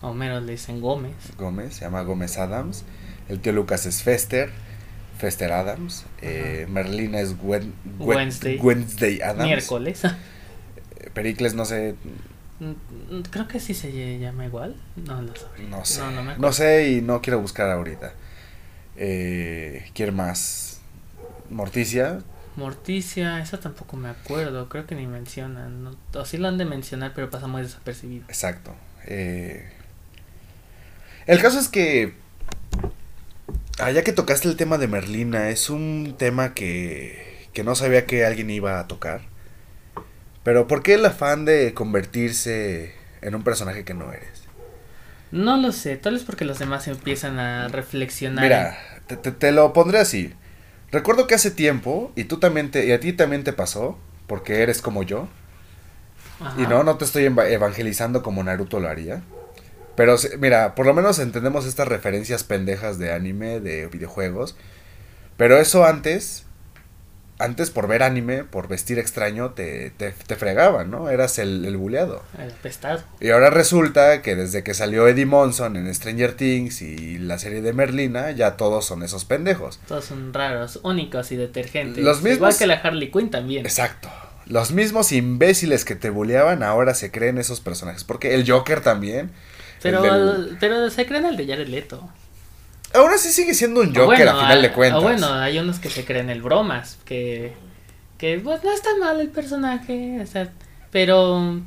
Homero 0.01 0.39
le 0.41 0.53
dicen 0.53 0.81
Gómez. 0.81 1.13
Gómez, 1.38 1.75
se 1.75 1.81
llama 1.86 2.01
Gómez 2.01 2.38
Adams. 2.38 2.83
El 3.29 3.39
tío 3.39 3.53
Lucas 3.53 3.86
es 3.86 4.03
Fester. 4.03 4.51
Fester 5.17 5.51
Adams. 5.51 6.05
Eh, 6.22 6.65
Merlina 6.69 7.19
es 7.19 7.36
Wednesday. 7.41 8.57
Wednesday 8.60 9.22
Adams. 9.22 9.43
Miércoles. 9.45 10.01
Pericles, 11.13 11.53
no 11.53 11.65
sé, 11.65 11.95
creo 13.29 13.48
que 13.48 13.60
sí 13.60 13.74
se 13.74 14.20
llama 14.20 14.46
igual. 14.46 14.75
No 14.96 15.22
sé. 15.36 15.63
No 15.70 15.86
sé. 15.86 16.01
No, 16.38 16.53
sé 16.53 16.91
y 16.91 17.01
no 17.01 17.22
quiero 17.22 17.39
buscar 17.39 17.70
ahorita. 17.70 18.13
Eh, 18.96 19.89
¿Quién 19.93 20.15
más? 20.15 20.79
Morticia. 21.50 22.20
Morticia, 22.55 23.39
esa 23.39 23.60
tampoco 23.60 23.98
me 23.98 24.10
acuerdo. 24.10 24.70
Creo 24.70 24.86
que 24.86 24.96
ni 24.96 25.08
mencionan. 25.08 25.96
o 26.13 26.25
sí 26.25 26.38
lo 26.38 26.48
han 26.48 26.58
de 26.58 26.65
mencionar, 26.65 27.13
pero 27.15 27.29
pasa 27.29 27.48
muy 27.48 27.63
desapercibido. 27.63 28.25
Exacto. 28.27 28.75
Eh, 29.05 29.72
el 31.25 31.41
caso 31.41 31.60
es 31.60 31.70
que. 31.70 32.13
Ah, 33.79 33.91
ya 33.91 34.03
que 34.03 34.13
tocaste 34.13 34.48
el 34.48 34.55
tema 34.55 34.77
de 34.77 34.88
Merlina, 34.88 35.50
es 35.50 35.72
un 35.72 36.15
tema 36.17 36.53
que, 36.53 37.48
que 37.53 37.63
no 37.63 37.74
sabía 37.74 38.05
que 38.05 38.24
alguien 38.24 38.51
iba 38.51 38.79
a 38.79 38.88
tocar 38.88 39.32
Pero 40.43 40.67
¿por 40.67 40.83
qué 40.83 40.95
el 40.95 41.05
afán 41.05 41.45
de 41.45 41.73
convertirse 41.73 42.93
en 43.21 43.35
un 43.35 43.43
personaje 43.43 43.83
que 43.85 43.93
no 43.93 44.12
eres? 44.12 44.43
No 45.31 45.57
lo 45.57 45.71
sé, 45.71 45.97
tal 45.97 46.13
vez 46.13 46.23
porque 46.23 46.45
los 46.45 46.59
demás 46.59 46.88
empiezan 46.88 47.39
a 47.39 47.67
reflexionar. 47.69 48.43
Mira, 48.43 48.77
te, 49.07 49.17
te, 49.17 49.51
lo 49.51 49.73
pondré 49.73 50.00
así. 50.00 50.33
Recuerdo 50.91 51.25
que 51.25 51.33
hace 51.33 51.50
tiempo, 51.50 52.12
y 52.15 52.25
tú 52.25 52.38
también 52.38 52.69
te, 52.69 52.85
y 52.85 52.91
a 52.91 53.00
ti 53.00 53.13
también 53.13 53.43
te 53.43 53.51
pasó, 53.53 53.97
porque 54.27 54.62
eres 54.62 54.81
como 54.81 55.01
yo. 55.01 55.27
Y 56.57 56.63
no, 56.63 56.83
no 56.83 56.97
te 56.97 57.05
estoy 57.05 57.23
evangelizando 57.25 58.21
como 58.21 58.43
Naruto 58.43 58.79
lo 58.79 58.89
haría. 58.89 59.23
Pero 59.95 60.17
mira, 60.39 60.75
por 60.75 60.85
lo 60.85 60.93
menos 60.93 61.19
entendemos 61.19 61.65
estas 61.65 61.88
referencias 61.88 62.43
pendejas 62.43 62.97
de 63.00 63.13
anime, 63.13 63.59
de 63.59 63.88
videojuegos. 63.88 64.55
Pero 65.38 65.57
eso 65.57 65.85
antes 65.85 66.45
antes 67.39 67.71
por 67.71 67.87
ver 67.87 68.03
anime, 68.03 68.43
por 68.43 68.67
vestir 68.67 68.99
extraño, 68.99 69.51
te, 69.51 69.89
te, 69.91 70.11
te 70.11 70.35
fregaban, 70.35 70.91
¿no? 70.91 71.09
Eras 71.09 71.39
el, 71.39 71.65
el 71.65 71.77
buleado. 71.77 72.23
El 72.37 72.51
apestado. 72.51 73.01
Y 73.19 73.31
ahora 73.31 73.49
resulta 73.49 74.21
que 74.21 74.35
desde 74.35 74.63
que 74.63 74.73
salió 74.73 75.07
Eddie 75.07 75.25
Monson 75.25 75.75
en 75.75 75.93
Stranger 75.93 76.33
Things 76.33 76.81
y 76.81 77.17
la 77.17 77.39
serie 77.39 77.61
de 77.61 77.73
Merlina, 77.73 78.31
ya 78.31 78.55
todos 78.55 78.85
son 78.85 79.03
esos 79.03 79.25
pendejos. 79.25 79.79
Todos 79.87 80.05
son 80.05 80.33
raros, 80.33 80.79
únicos 80.83 81.31
y 81.31 81.35
detergentes. 81.35 82.03
Los 82.03 82.21
mismos... 82.21 82.37
Igual 82.37 82.57
que 82.57 82.67
la 82.67 82.75
Harley 82.75 83.11
Quinn 83.11 83.29
también. 83.29 83.65
Exacto. 83.65 84.09
Los 84.45 84.71
mismos 84.71 85.11
imbéciles 85.11 85.85
que 85.85 85.95
te 85.95 86.09
buleaban 86.09 86.63
ahora 86.63 86.93
se 86.93 87.11
creen 87.11 87.37
esos 87.37 87.61
personajes. 87.61 88.03
Porque 88.03 88.35
el 88.35 88.49
Joker 88.49 88.81
también. 88.81 89.31
Pero, 89.81 90.03
pero 90.59 90.89
se 90.89 91.05
creen 91.05 91.25
el 91.25 91.37
de 91.37 91.47
Jared 91.47 91.67
Leto. 91.67 92.09
Aún 92.93 93.12
así 93.12 93.29
sigue 93.29 93.53
siendo 93.53 93.81
un 93.81 93.93
Joker 93.93 94.27
a 94.27 94.39
final 94.39 94.62
de 94.62 94.71
cuentas. 94.71 95.01
bueno, 95.01 95.33
hay 95.33 95.57
unos 95.57 95.79
que 95.79 95.89
se 95.89 96.05
creen 96.05 96.29
el 96.29 96.41
bromas, 96.41 96.97
que, 97.05 97.53
que 98.17 98.39
pues 98.39 98.63
no 98.63 98.71
está 98.71 98.89
mal 99.00 99.19
el 99.19 99.29
personaje, 99.29 100.19
o 100.21 100.27
sea, 100.27 100.51
pero 100.91 101.62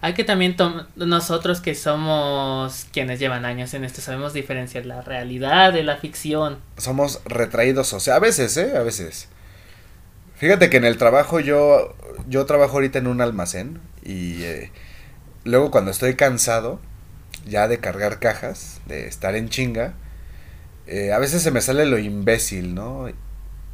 hay 0.00 0.14
que 0.14 0.24
también 0.24 0.56
nosotros 0.96 1.60
que 1.60 1.74
somos 1.74 2.86
quienes 2.92 3.20
llevan 3.20 3.44
años 3.44 3.72
en 3.74 3.84
esto 3.84 4.00
sabemos 4.00 4.32
diferenciar 4.32 4.84
la 4.84 5.00
realidad 5.00 5.72
de 5.72 5.84
la 5.84 5.96
ficción. 5.96 6.58
Somos 6.76 7.20
retraídos, 7.24 7.92
o 7.92 8.00
sea, 8.00 8.16
a 8.16 8.18
veces, 8.18 8.56
¿eh? 8.56 8.76
A 8.76 8.82
veces. 8.82 9.28
Fíjate 10.36 10.70
que 10.70 10.76
en 10.76 10.84
el 10.84 10.98
trabajo 10.98 11.38
yo 11.38 11.94
yo 12.28 12.46
trabajo 12.46 12.74
ahorita 12.74 12.98
en 12.98 13.06
un 13.06 13.20
almacén 13.20 13.80
y 14.04 14.42
eh, 14.42 14.72
luego 15.44 15.70
cuando 15.70 15.90
estoy 15.90 16.14
cansado 16.14 16.80
ya 17.46 17.68
de 17.68 17.78
cargar 17.78 18.18
cajas, 18.18 18.80
de 18.86 19.06
estar 19.06 19.36
en 19.36 19.48
chinga, 19.48 19.94
eh, 20.92 21.10
a 21.10 21.18
veces 21.18 21.42
se 21.42 21.50
me 21.50 21.62
sale 21.62 21.86
lo 21.86 21.98
imbécil, 21.98 22.74
¿no? 22.74 23.06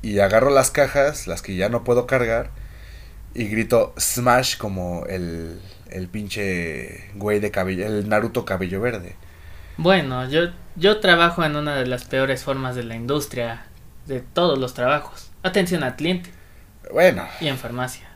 Y 0.02 0.20
agarro 0.20 0.50
las 0.50 0.70
cajas, 0.70 1.26
las 1.26 1.42
que 1.42 1.56
ya 1.56 1.68
no 1.68 1.82
puedo 1.82 2.06
cargar, 2.06 2.50
y 3.34 3.48
grito 3.48 3.92
Smash 3.98 4.56
como 4.56 5.04
el, 5.06 5.60
el 5.90 6.06
pinche 6.06 7.10
güey 7.16 7.40
de 7.40 7.50
cabello, 7.50 7.86
el 7.86 8.08
Naruto 8.08 8.44
cabello 8.44 8.80
verde. 8.80 9.16
Bueno, 9.78 10.28
yo, 10.28 10.50
yo 10.76 11.00
trabajo 11.00 11.42
en 11.42 11.56
una 11.56 11.74
de 11.74 11.86
las 11.86 12.04
peores 12.04 12.44
formas 12.44 12.76
de 12.76 12.84
la 12.84 12.94
industria, 12.94 13.66
de 14.06 14.20
todos 14.20 14.56
los 14.56 14.74
trabajos. 14.74 15.32
Atención 15.42 15.82
al 15.82 15.96
cliente. 15.96 16.30
Bueno. 16.92 17.26
Y 17.40 17.48
en 17.48 17.58
farmacia. 17.58 18.08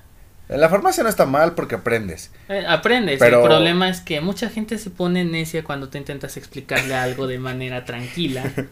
En 0.48 0.60
la 0.60 0.68
farmacia 0.68 1.02
no 1.02 1.08
está 1.08 1.26
mal 1.26 1.56
porque 1.56 1.74
aprendes. 1.74 2.30
Eh, 2.48 2.64
aprendes. 2.68 3.18
Pero... 3.18 3.40
El 3.40 3.48
problema 3.48 3.88
es 3.88 4.00
que 4.00 4.20
mucha 4.20 4.48
gente 4.48 4.78
se 4.78 4.90
pone 4.90 5.24
necia 5.24 5.64
cuando 5.64 5.88
tú 5.88 5.98
intentas 5.98 6.36
explicarle 6.36 6.94
algo 6.94 7.26
de 7.26 7.40
manera 7.40 7.84
tranquila. 7.84 8.44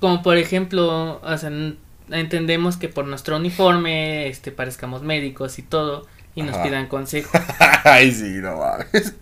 Como 0.00 0.22
por 0.22 0.36
ejemplo, 0.36 1.20
o 1.22 1.38
sea, 1.38 1.50
entendemos 2.10 2.76
que 2.76 2.88
por 2.88 3.06
nuestro 3.06 3.36
uniforme, 3.36 4.28
este, 4.28 4.52
parezcamos 4.52 5.02
médicos 5.02 5.58
y 5.58 5.62
todo, 5.62 6.06
y 6.34 6.42
nos 6.42 6.56
pidan 6.58 6.86
consejo. 6.88 7.38
Ay, 7.84 8.10
sí, 8.10 8.38
no 8.40 8.56
mames. 8.56 9.14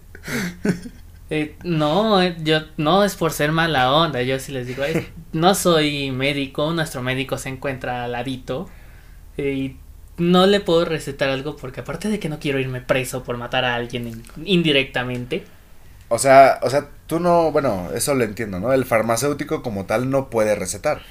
Eh, 1.33 1.55
no, 1.63 2.21
eh, 2.21 2.37
yo 2.43 2.63
no 2.77 3.05
es 3.05 3.15
por 3.15 3.33
ser 3.33 3.53
mala 3.53 3.93
onda, 3.93 4.21
yo 4.23 4.41
sí 4.41 4.51
les 4.51 4.67
digo, 4.67 4.83
no 5.33 5.55
soy 5.55 6.11
médico, 6.11 6.73
nuestro 6.73 7.03
médico 7.03 7.39
se 7.39 7.51
encuentra 7.51 8.05
al 8.05 8.13
ladito 8.13 8.69
eh, 9.37 9.53
y 9.53 9.77
no 10.19 10.47
le 10.47 10.59
puedo 10.59 10.85
recetar 10.85 11.29
algo 11.29 11.57
porque 11.57 11.81
aparte 11.83 12.09
de 12.09 12.19
que 12.19 12.29
no 12.29 12.41
quiero 12.41 12.59
irme 12.59 12.81
preso 12.81 13.23
por 13.23 13.37
matar 13.37 13.65
a 13.65 13.77
alguien 13.77 14.25
indirectamente, 14.45 15.45
o 16.11 16.19
sea, 16.19 16.59
o 16.63 16.69
sea, 16.69 16.89
tú 17.07 17.21
no, 17.21 17.53
bueno, 17.53 17.89
eso 17.95 18.15
lo 18.15 18.25
entiendo, 18.25 18.59
¿no? 18.59 18.73
El 18.73 18.85
farmacéutico 18.85 19.63
como 19.63 19.87
tal 19.87 20.11
no 20.11 20.29
puede 20.29 20.57
recetar. 20.57 21.03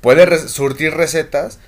Puede 0.00 0.48
surtir 0.48 0.94
recetas 0.94 1.58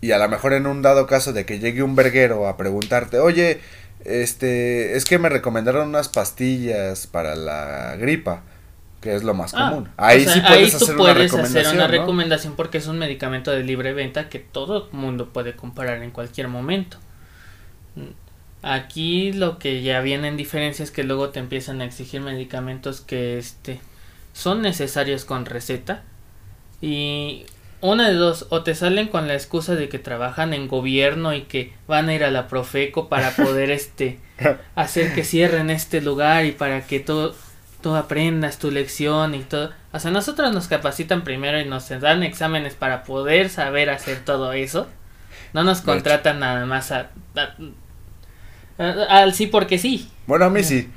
y 0.00 0.12
a 0.12 0.18
lo 0.18 0.28
mejor 0.30 0.54
en 0.54 0.66
un 0.66 0.80
dado 0.80 1.06
caso 1.06 1.34
de 1.34 1.44
que 1.44 1.58
llegue 1.58 1.82
un 1.82 1.94
verguero 1.94 2.48
a 2.48 2.56
preguntarte, 2.56 3.18
oye, 3.18 3.60
este, 4.06 4.96
es 4.96 5.04
que 5.04 5.18
me 5.18 5.28
recomendaron 5.28 5.88
unas 5.88 6.08
pastillas 6.08 7.06
para 7.06 7.36
la 7.36 7.96
gripa, 7.96 8.42
que 9.02 9.14
es 9.14 9.22
lo 9.22 9.34
más 9.34 9.52
ah, 9.54 9.68
común. 9.68 9.90
Ahí 9.98 10.26
sí 10.26 10.40
puedes, 10.40 10.74
hacer, 10.74 10.96
una 10.96 11.12
recomendación, 11.12 11.66
hacer 11.66 11.74
una 11.74 11.88
recomendación 11.88 12.56
porque 12.56 12.78
es 12.78 12.86
un 12.86 12.98
medicamento 12.98 13.50
de 13.50 13.62
libre 13.64 13.92
venta 13.92 14.30
que 14.30 14.38
todo 14.38 14.88
el 14.88 14.98
mundo 14.98 15.30
puede 15.30 15.56
comprar 15.56 16.02
en 16.02 16.10
cualquier 16.10 16.48
momento. 16.48 16.96
Aquí 18.66 19.34
lo 19.34 19.58
que 19.58 19.82
ya 19.82 20.00
viene 20.00 20.26
en 20.26 20.38
diferencia 20.38 20.82
es 20.82 20.90
que 20.90 21.04
luego 21.04 21.28
te 21.28 21.38
empiezan 21.38 21.82
a 21.82 21.84
exigir 21.84 22.22
medicamentos 22.22 23.02
que 23.02 23.36
este 23.36 23.78
son 24.32 24.62
necesarios 24.62 25.26
con 25.26 25.44
receta 25.44 26.02
y 26.80 27.44
una 27.82 28.08
de 28.08 28.14
dos 28.14 28.46
o 28.48 28.62
te 28.62 28.74
salen 28.74 29.08
con 29.08 29.28
la 29.28 29.34
excusa 29.34 29.74
de 29.74 29.90
que 29.90 29.98
trabajan 29.98 30.54
en 30.54 30.66
gobierno 30.66 31.34
y 31.34 31.42
que 31.42 31.74
van 31.86 32.08
a 32.08 32.14
ir 32.14 32.24
a 32.24 32.30
la 32.30 32.48
Profeco 32.48 33.10
para 33.10 33.30
poder 33.36 33.70
este 33.70 34.18
hacer 34.74 35.14
que 35.14 35.24
cierren 35.24 35.68
este 35.68 36.00
lugar 36.00 36.46
y 36.46 36.52
para 36.52 36.86
que 36.86 37.00
tú, 37.00 37.34
tú 37.82 37.94
aprendas 37.94 38.58
tu 38.58 38.70
lección 38.70 39.34
y 39.34 39.40
todo. 39.40 39.72
O 39.92 39.98
sea, 39.98 40.10
nosotros 40.10 40.54
nos 40.54 40.68
capacitan 40.68 41.22
primero 41.22 41.60
y 41.60 41.66
nos 41.66 41.90
dan 41.90 42.22
exámenes 42.22 42.72
para 42.76 43.04
poder 43.04 43.50
saber 43.50 43.90
hacer 43.90 44.24
todo 44.24 44.54
eso. 44.54 44.88
No 45.52 45.64
nos 45.64 45.82
contratan 45.82 46.40
nada 46.40 46.64
más 46.64 46.92
a 46.92 47.10
al 48.78 49.34
sí 49.34 49.46
porque 49.46 49.78
sí. 49.78 50.10
Bueno, 50.26 50.46
a 50.46 50.50
mí 50.50 50.62
sí. 50.64 50.90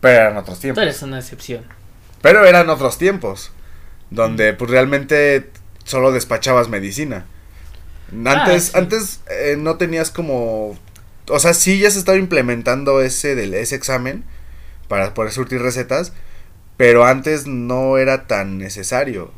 Pero 0.00 0.20
eran 0.20 0.36
otros 0.36 0.60
tiempos. 0.60 0.82
Eres 0.82 1.02
una 1.02 1.18
excepción. 1.18 1.64
Pero 2.22 2.44
eran 2.44 2.68
otros 2.70 2.98
tiempos. 2.98 3.52
Donde 4.10 4.52
pues 4.54 4.70
realmente 4.70 5.50
solo 5.84 6.12
despachabas 6.12 6.68
medicina. 6.68 7.26
Antes, 8.24 8.74
ah, 8.74 8.78
antes 8.78 9.20
eh, 9.30 9.56
no 9.58 9.76
tenías 9.76 10.10
como. 10.10 10.78
O 11.28 11.38
sea, 11.38 11.52
sí 11.52 11.78
ya 11.78 11.90
se 11.90 11.98
estaba 11.98 12.16
implementando 12.16 13.02
ese, 13.02 13.34
del, 13.34 13.52
ese 13.52 13.74
examen 13.74 14.24
para 14.88 15.12
poder 15.12 15.32
surtir 15.32 15.60
recetas. 15.60 16.12
Pero 16.76 17.04
antes 17.04 17.46
no 17.46 17.98
era 17.98 18.26
tan 18.26 18.56
necesario. 18.56 19.32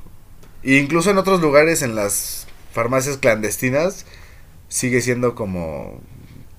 E 0.62 0.74
incluso 0.74 1.10
en 1.10 1.18
otros 1.18 1.40
lugares, 1.40 1.82
en 1.82 1.94
las 1.94 2.46
farmacias 2.72 3.16
clandestinas, 3.16 4.04
sigue 4.68 5.00
siendo 5.00 5.34
como 5.34 6.00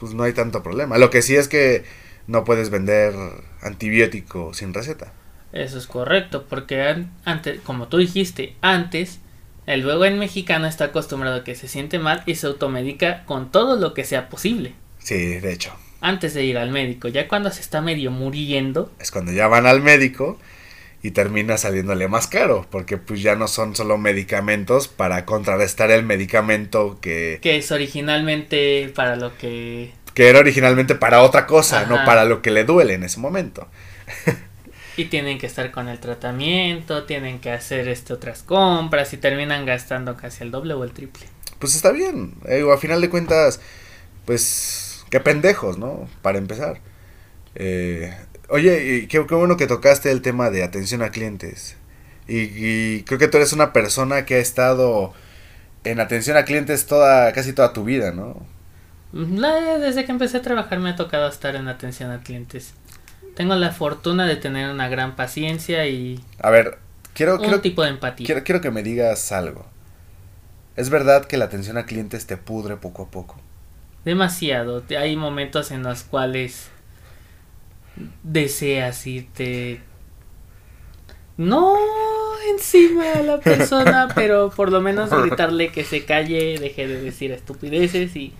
pues 0.02 0.16
no 0.16 0.24
hay 0.24 0.34
tanto 0.34 0.64
problema. 0.64 0.98
Lo 0.98 1.12
que 1.12 1.22
sí 1.22 1.36
es 1.36 1.48
que 1.48 1.86
no 2.26 2.44
puedes 2.44 2.72
vender 2.72 3.14
antibiótico 3.62 4.52
sin 4.54 4.74
receta. 4.74 5.14
Eso 5.54 5.78
es 5.78 5.86
correcto, 5.86 6.46
porque 6.50 7.06
antes, 7.24 7.60
como 7.62 7.88
tú 7.88 7.98
dijiste, 7.98 8.56
antes 8.62 9.20
el 9.68 9.82
luego 9.82 10.06
en 10.06 10.18
mexicano 10.18 10.66
está 10.66 10.86
acostumbrado 10.86 11.38
a 11.38 11.44
que 11.44 11.54
se 11.54 11.68
siente 11.68 12.00
mal 12.00 12.24
y 12.26 12.34
se 12.34 12.48
automedica 12.48 13.26
con 13.26 13.52
todo 13.52 13.80
lo 13.80 13.94
que 13.94 14.04
sea 14.04 14.28
posible. 14.28 14.74
Sí, 14.98 15.40
de 15.40 15.54
hecho. 15.54 15.72
Antes 16.02 16.34
de 16.34 16.46
ir 16.46 16.58
al 16.58 16.72
médico, 16.72 17.08
ya 17.08 17.28
cuando 17.28 17.52
se 17.52 17.62
está 17.62 17.80
medio 17.80 18.10
muriendo. 18.10 18.92
Es 19.00 19.12
cuando 19.12 19.32
ya 19.32 19.48
van 19.48 19.68
al 19.68 19.82
médico 19.82 20.40
y 21.04 21.12
termina 21.12 21.58
saliéndole 21.58 22.08
más 22.08 22.28
caro, 22.28 22.68
porque 22.70 22.98
pues 22.98 23.22
ya 23.22 23.36
no 23.36 23.48
son 23.48 23.76
solo 23.76 23.98
medicamentos 23.98 24.88
para 24.88 25.26
contrarrestar 25.26 25.90
el 25.92 26.04
medicamento 26.04 27.00
que... 27.02 27.40
Que 27.42 27.58
es 27.58 27.72
originalmente 27.72 28.92
para 28.96 29.16
lo 29.16 29.36
que... 29.38 29.94
Que 30.14 30.30
era 30.30 30.40
originalmente 30.40 30.94
para 30.96 31.22
otra 31.22 31.48
cosa, 31.48 31.86
no 31.86 31.96
para 32.06 32.26
lo 32.26 32.42
que 32.42 32.52
le 32.52 32.66
duele 32.66 32.94
en 32.94 33.04
ese 33.04 33.20
momento. 33.20 33.68
y 34.98 35.06
tienen 35.06 35.40
que 35.40 35.48
estar 35.48 35.72
con 35.72 35.88
el 35.88 36.00
tratamiento, 36.00 37.06
tienen 37.06 37.40
que 37.40 37.52
hacer 37.52 37.88
este, 37.88 38.14
otras 38.14 38.44
compras 38.44 39.14
y 39.14 39.18
terminan 39.18 39.66
gastando 39.66 40.18
casi 40.18 40.44
el 40.44 40.52
doble 40.52 40.74
o 40.74 40.84
el 40.84 40.92
triple. 40.92 41.26
Pues 41.60 41.76
está 41.76 41.92
bien, 41.92 42.36
eh, 42.48 42.64
a 42.72 42.78
final 42.78 43.02
de 43.02 43.10
cuentas, 43.10 43.62
pues 44.26 45.06
qué 45.10 45.20
pendejos, 45.20 45.78
¿no? 45.78 46.10
Para 46.22 46.38
empezar. 46.38 46.80
Eh, 47.56 48.14
Oye, 48.52 49.08
qué, 49.08 49.26
qué, 49.26 49.36
bueno 49.36 49.56
que 49.56 49.66
tocaste 49.66 50.12
el 50.12 50.22
tema 50.22 50.50
de 50.50 50.64
atención 50.64 51.02
a 51.02 51.10
clientes. 51.10 51.78
Y, 52.28 53.04
creo 53.04 53.18
que 53.18 53.28
tú 53.28 53.38
eres 53.38 53.54
una 53.54 53.74
persona 53.74 54.26
que 54.26 54.36
ha 54.36 54.40
estado 54.40 55.14
en 55.84 56.00
atención 56.00 56.38
a 56.38 56.46
clientes 56.46 56.86
toda, 56.86 57.32
casi 57.34 57.54
toda 57.54 57.74
tu 57.74 57.84
vida, 57.84 58.12
¿no? 58.12 58.46
Desde 59.12 60.06
que 60.06 60.12
empecé 60.12 60.38
a 60.38 60.42
trabajar 60.42 60.80
me 60.80 60.90
ha 60.90 60.96
tocado 60.96 61.28
estar 61.28 61.56
en 61.56 61.68
atención 61.68 62.12
a 62.12 62.22
clientes. 62.22 62.74
Tengo 63.36 63.56
la 63.56 63.72
fortuna 63.72 64.26
de 64.26 64.36
tener 64.36 64.70
una 64.70 64.90
gran 64.90 65.16
paciencia 65.16 65.88
y... 65.88 66.24
A 66.40 66.50
ver, 66.50 66.78
quiero... 67.14 67.40
Un 67.40 67.62
tipo 67.62 67.84
de 67.84 67.90
empatía. 67.90 68.26
Quiero, 68.26 68.44
quiero 68.44 68.62
que 68.62 68.72
me 68.72 68.84
digas 68.84 69.32
algo. 69.32 69.66
¿Es 70.76 70.90
verdad 70.90 71.26
que 71.26 71.38
la 71.38 71.46
atención 71.46 71.78
a 71.78 71.86
clientes 71.86 72.28
te 72.28 72.38
pudre 72.38 72.78
poco 72.78 73.04
a 73.04 73.12
poco? 73.12 73.42
demasiado. 74.06 74.84
Hay 74.98 75.16
momentos 75.16 75.72
en 75.72 75.84
los 75.84 76.04
cuales 76.04 76.71
deseas 78.24 79.06
irte 79.08 79.82
no 81.38 81.78
encima 82.54 83.14
a 83.14 83.24
la 83.24 83.40
persona, 83.40 84.08
pero 84.16 84.50
por 84.50 84.72
lo 84.72 84.82
menos 84.82 85.10
gritarle 85.10 85.72
que 85.72 85.84
se 85.84 86.06
calle, 86.06 86.58
deje 86.60 86.88
de 86.88 87.02
decir 87.02 87.32
estupideces 87.32 88.16
y 88.16 88.34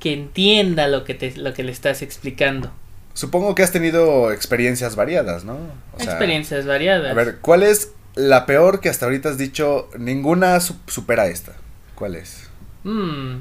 que 0.00 0.12
entienda 0.12 0.88
lo 0.88 1.04
que 1.04 1.14
te 1.14 1.36
lo 1.36 1.54
que 1.54 1.62
le 1.62 1.72
estás 1.72 2.02
explicando. 2.02 2.70
Supongo 3.14 3.54
que 3.54 3.62
has 3.62 3.70
tenido 3.70 4.32
experiencias 4.32 4.96
variadas, 4.96 5.44
¿no? 5.44 5.56
experiencias 5.98 6.66
variadas. 6.66 7.12
A 7.12 7.14
ver, 7.14 7.38
¿cuál 7.40 7.62
es 7.62 7.92
la 8.14 8.44
peor 8.44 8.80
que 8.80 8.88
hasta 8.88 9.06
ahorita 9.06 9.30
has 9.30 9.38
dicho? 9.38 9.88
Ninguna 9.96 10.58
supera 10.60 11.26
esta. 11.26 11.52
¿Cuál 11.94 12.16
es? 12.16 12.50
Mm, 12.82 13.36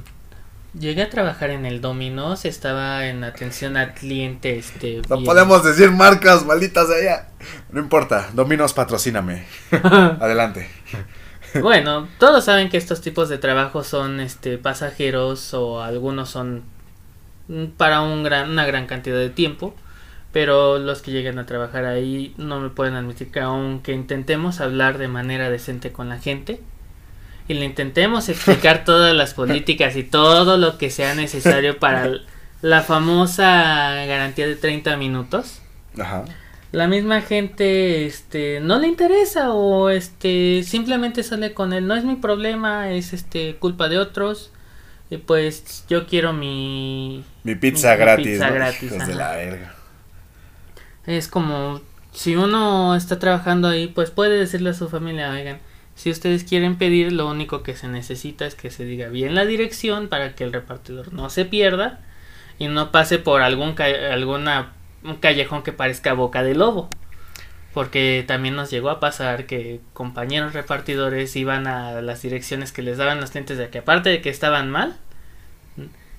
Llegué 0.77 1.03
a 1.03 1.09
trabajar 1.09 1.51
en 1.51 1.67
el 1.67 1.81
Dominos, 1.81 2.45
estaba 2.45 3.05
en 3.05 3.23
atención 3.23 3.77
al 3.77 3.93
cliente, 3.93 4.57
este... 4.57 5.03
No 5.07 5.23
podemos 5.23 5.63
decir 5.63 5.91
marcas, 5.91 6.45
malditas 6.45 6.89
allá. 6.89 7.27
No 7.71 7.79
importa, 7.79 8.29
Dominos 8.33 8.73
patrocíname. 8.73 9.45
Adelante. 9.71 10.67
Bueno, 11.61 12.07
todos 12.17 12.45
saben 12.45 12.69
que 12.69 12.77
estos 12.77 13.01
tipos 13.01 13.29
de 13.29 13.37
trabajos 13.37 13.85
son 13.85 14.19
este 14.19 14.57
pasajeros 14.57 15.53
o 15.53 15.83
algunos 15.83 16.29
son 16.29 16.63
para 17.77 18.01
un 18.01 18.23
gran, 18.23 18.49
una 18.49 18.65
gran 18.65 18.87
cantidad 18.87 19.17
de 19.17 19.29
tiempo, 19.29 19.75
pero 20.31 20.79
los 20.79 21.03
que 21.03 21.11
llegan 21.11 21.37
a 21.37 21.45
trabajar 21.45 21.85
ahí 21.85 22.33
no 22.37 22.59
me 22.59 22.69
pueden 22.69 22.95
admitir 22.95 23.31
que 23.31 23.41
aunque 23.41 23.93
intentemos 23.93 24.61
hablar 24.61 24.97
de 24.97 25.07
manera 25.07 25.51
decente 25.51 25.91
con 25.91 26.09
la 26.09 26.19
gente, 26.19 26.61
y 27.47 27.53
le 27.55 27.65
intentemos 27.65 28.29
explicar 28.29 28.83
todas 28.85 29.13
las 29.13 29.33
políticas 29.33 29.95
y 29.95 30.03
todo 30.03 30.57
lo 30.57 30.77
que 30.77 30.89
sea 30.89 31.15
necesario 31.15 31.79
para 31.79 32.09
la 32.61 32.81
famosa 32.81 34.05
garantía 34.05 34.47
de 34.47 34.55
30 34.55 34.97
minutos. 34.97 35.61
Ajá. 35.99 36.25
La 36.71 36.87
misma 36.87 37.21
gente 37.21 38.07
este 38.07 38.59
no 38.59 38.79
le 38.79 38.87
interesa 38.87 39.51
o 39.53 39.89
este 39.89 40.63
simplemente 40.63 41.21
sale 41.21 41.53
con 41.53 41.71
él, 41.71 41.85
no 41.85 41.95
es 41.95 42.03
mi 42.03 42.15
problema, 42.15 42.89
es 42.89 43.13
este 43.13 43.57
culpa 43.57 43.89
de 43.89 43.99
otros. 43.99 44.51
Y 45.11 45.17
pues 45.17 45.85
yo 45.87 46.07
quiero 46.07 46.33
mi 46.33 47.23
mi 47.43 47.53
pizza 47.53 47.95
gratis, 47.95 48.25
pizza 48.25 48.49
gratis 48.49 49.07
de 49.07 49.13
la 49.13 49.35
verga. 49.35 49.75
Es 51.05 51.27
como 51.27 51.81
si 52.11 52.35
uno 52.35 52.95
está 52.95 53.19
trabajando 53.19 53.67
ahí, 53.67 53.87
pues 53.87 54.09
puede 54.09 54.39
decirle 54.39 54.71
a 54.71 54.73
su 54.73 54.89
familia, 54.89 55.29
"Oigan, 55.29 55.59
si 55.95 56.09
ustedes 56.09 56.43
quieren 56.43 56.77
pedir, 56.77 57.11
lo 57.11 57.29
único 57.29 57.63
que 57.63 57.75
se 57.75 57.87
necesita 57.87 58.45
es 58.45 58.55
que 58.55 58.71
se 58.71 58.85
diga 58.85 59.09
bien 59.09 59.35
la 59.35 59.45
dirección 59.45 60.07
para 60.07 60.35
que 60.35 60.43
el 60.43 60.53
repartidor 60.53 61.13
no 61.13 61.29
se 61.29 61.45
pierda 61.45 61.99
y 62.57 62.67
no 62.67 62.91
pase 62.91 63.19
por 63.19 63.41
algún 63.41 63.75
alguna 63.79 64.73
un 65.03 65.17
callejón 65.17 65.63
que 65.63 65.71
parezca 65.71 66.13
boca 66.13 66.43
de 66.43 66.55
lobo. 66.55 66.89
Porque 67.73 68.23
también 68.27 68.55
nos 68.55 68.69
llegó 68.69 68.89
a 68.91 68.99
pasar 68.99 69.45
que 69.45 69.81
compañeros 69.93 70.53
repartidores 70.53 71.35
iban 71.35 71.65
a 71.65 72.01
las 72.01 72.21
direcciones 72.21 72.71
que 72.71 72.83
les 72.83 72.97
daban 72.97 73.19
los 73.19 73.31
clientes 73.31 73.57
de 73.57 73.69
que 73.69 73.79
aparte 73.79 74.09
de 74.09 74.21
que 74.21 74.29
estaban 74.29 74.69
mal, 74.69 74.95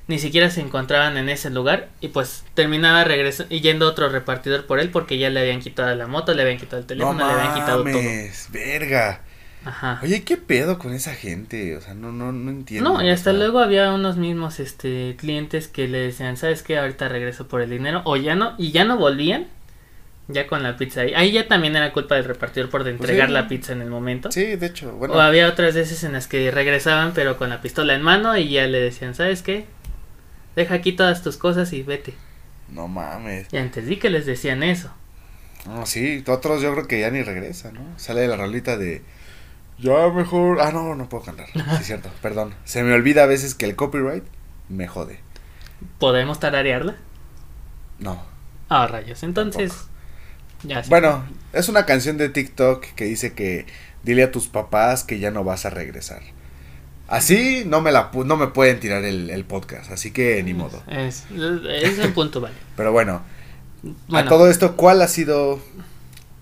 ni 0.06 0.18
siquiera 0.18 0.50
se 0.50 0.60
encontraban 0.60 1.16
en 1.16 1.28
ese 1.28 1.50
lugar 1.50 1.88
y 2.00 2.08
pues 2.08 2.44
terminaba 2.54 3.04
regresando 3.04 3.54
yendo 3.54 3.88
otro 3.88 4.08
repartidor 4.08 4.66
por 4.66 4.80
él 4.80 4.90
porque 4.90 5.16
ya 5.16 5.30
le 5.30 5.40
habían 5.40 5.60
quitado 5.60 5.94
la 5.94 6.06
moto, 6.06 6.34
le 6.34 6.42
habían 6.42 6.58
quitado 6.58 6.78
el 6.78 6.86
teléfono, 6.86 7.26
le 7.26 7.32
habían 7.32 7.54
quitado 7.54 7.84
todo. 7.84 8.02
Verga. 8.50 9.20
Ajá. 9.64 10.00
Oye, 10.02 10.22
¿qué 10.24 10.36
pedo 10.36 10.78
con 10.78 10.92
esa 10.92 11.14
gente? 11.14 11.76
O 11.76 11.80
sea, 11.80 11.94
no, 11.94 12.12
no, 12.12 12.32
no 12.32 12.50
entiendo. 12.50 12.92
No, 12.92 13.02
y 13.02 13.10
hasta 13.10 13.32
luego 13.32 13.60
había 13.60 13.92
unos 13.92 14.16
mismos 14.16 14.60
este 14.60 15.16
clientes 15.18 15.68
que 15.68 15.88
le 15.88 15.98
decían, 15.98 16.36
¿sabes 16.36 16.62
qué? 16.62 16.78
Ahorita 16.78 17.08
regreso 17.08 17.48
por 17.48 17.60
el 17.60 17.70
dinero. 17.70 18.02
O 18.04 18.16
ya 18.16 18.34
no, 18.34 18.54
y 18.58 18.72
ya 18.72 18.84
no 18.84 18.98
volvían. 18.98 19.46
Ya 20.26 20.46
con 20.46 20.62
la 20.62 20.78
pizza 20.78 21.02
ahí. 21.02 21.12
Ahí 21.14 21.32
ya 21.32 21.48
también 21.48 21.76
era 21.76 21.92
culpa 21.92 22.14
del 22.14 22.24
repartidor 22.24 22.70
por 22.70 22.82
pues 22.82 22.94
entregar 22.94 23.28
la 23.28 23.46
pizza 23.46 23.74
en 23.74 23.82
el 23.82 23.90
momento. 23.90 24.32
Sí, 24.32 24.56
de 24.56 24.66
hecho. 24.66 24.92
Bueno. 24.92 25.14
O 25.14 25.20
había 25.20 25.48
otras 25.48 25.74
veces 25.74 26.02
en 26.02 26.14
las 26.14 26.26
que 26.28 26.50
regresaban, 26.50 27.12
pero 27.12 27.36
con 27.36 27.50
la 27.50 27.60
pistola 27.60 27.94
en 27.94 28.00
mano 28.00 28.36
y 28.36 28.48
ya 28.48 28.66
le 28.66 28.80
decían, 28.80 29.14
¿sabes 29.14 29.42
qué? 29.42 29.66
Deja 30.56 30.74
aquí 30.74 30.92
todas 30.92 31.22
tus 31.22 31.36
cosas 31.36 31.72
y 31.74 31.82
vete. 31.82 32.14
No 32.70 32.88
mames. 32.88 33.48
Y 33.52 33.58
antes 33.58 33.86
di 33.86 33.96
que 33.96 34.08
les 34.08 34.24
decían 34.24 34.62
eso. 34.62 34.90
No, 35.66 35.84
sí, 35.86 36.22
otros 36.26 36.62
yo 36.62 36.72
creo 36.72 36.86
que 36.86 37.00
ya 37.00 37.10
ni 37.10 37.22
regresan, 37.22 37.74
¿no? 37.74 37.98
Sale 37.98 38.26
la 38.28 38.36
rolita 38.36 38.76
de 38.76 39.02
ya 39.78 40.08
mejor. 40.08 40.60
Ah, 40.60 40.72
no, 40.72 40.94
no 40.94 41.08
puedo 41.08 41.24
cantar. 41.24 41.46
Sí, 41.52 41.60
es 41.80 41.86
cierto, 41.86 42.10
perdón. 42.22 42.54
Se 42.64 42.82
me 42.82 42.92
olvida 42.92 43.24
a 43.24 43.26
veces 43.26 43.54
que 43.54 43.64
el 43.64 43.76
copyright 43.76 44.24
me 44.68 44.88
jode. 44.88 45.18
¿Podemos 45.98 46.40
tararearla? 46.40 46.96
No. 47.98 48.22
Ah, 48.68 48.86
rayos. 48.86 49.22
Entonces. 49.22 49.72
Ya 50.62 50.82
Bueno, 50.88 51.24
es 51.52 51.68
una 51.68 51.84
canción 51.84 52.16
de 52.16 52.30
TikTok 52.30 52.84
que 52.94 53.04
dice 53.04 53.34
que 53.34 53.66
dile 54.02 54.22
a 54.22 54.30
tus 54.30 54.48
papás 54.48 55.04
que 55.04 55.18
ya 55.18 55.30
no 55.30 55.44
vas 55.44 55.66
a 55.66 55.70
regresar. 55.70 56.22
Así 57.06 57.64
no 57.66 57.82
me 57.82 57.92
la 57.92 58.10
no 58.14 58.36
me 58.36 58.46
pueden 58.46 58.80
tirar 58.80 59.04
el, 59.04 59.44
podcast, 59.44 59.90
así 59.90 60.10
que 60.10 60.42
ni 60.42 60.54
modo. 60.54 60.82
Es, 60.88 61.24
es 61.68 61.98
un 61.98 62.12
punto, 62.12 62.40
vale. 62.40 62.54
Pero 62.76 62.92
bueno, 62.92 63.20
bueno, 64.08 64.26
a 64.26 64.30
todo 64.30 64.48
esto, 64.48 64.74
¿cuál 64.74 65.02
ha 65.02 65.08
sido 65.08 65.60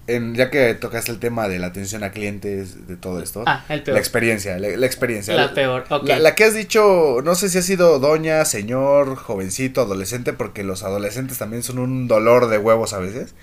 ya 0.06 0.50
que 0.50 0.74
tocaste 0.74 1.12
el 1.12 1.18
tema 1.18 1.48
de 1.48 1.58
la 1.58 1.68
atención 1.68 2.02
a 2.02 2.10
clientes, 2.10 2.86
de 2.86 2.96
todo 2.96 3.22
esto. 3.22 3.44
Ah, 3.46 3.64
el 3.68 3.82
peor. 3.82 3.94
La 3.94 4.00
experiencia, 4.00 4.58
la, 4.58 4.86
experiencia. 4.86 5.34
La, 5.34 5.54
peor, 5.54 5.84
ok. 5.88 6.08
La, 6.18 6.34
que 6.34 6.44
has 6.44 6.54
dicho, 6.54 7.20
no 7.24 7.34
sé 7.34 7.48
si 7.48 7.58
ha 7.58 7.62
sido 7.62 7.98
doña, 7.98 8.44
señor, 8.44 9.16
jovencito, 9.16 9.80
adolescente, 9.80 10.32
porque 10.32 10.64
los 10.64 10.82
adolescentes 10.82 11.38
también 11.38 11.62
son 11.62 11.78
un 11.78 12.08
dolor 12.08 12.48
de 12.48 12.58
huevos 12.58 12.92
a 12.92 12.98
veces. 12.98 13.34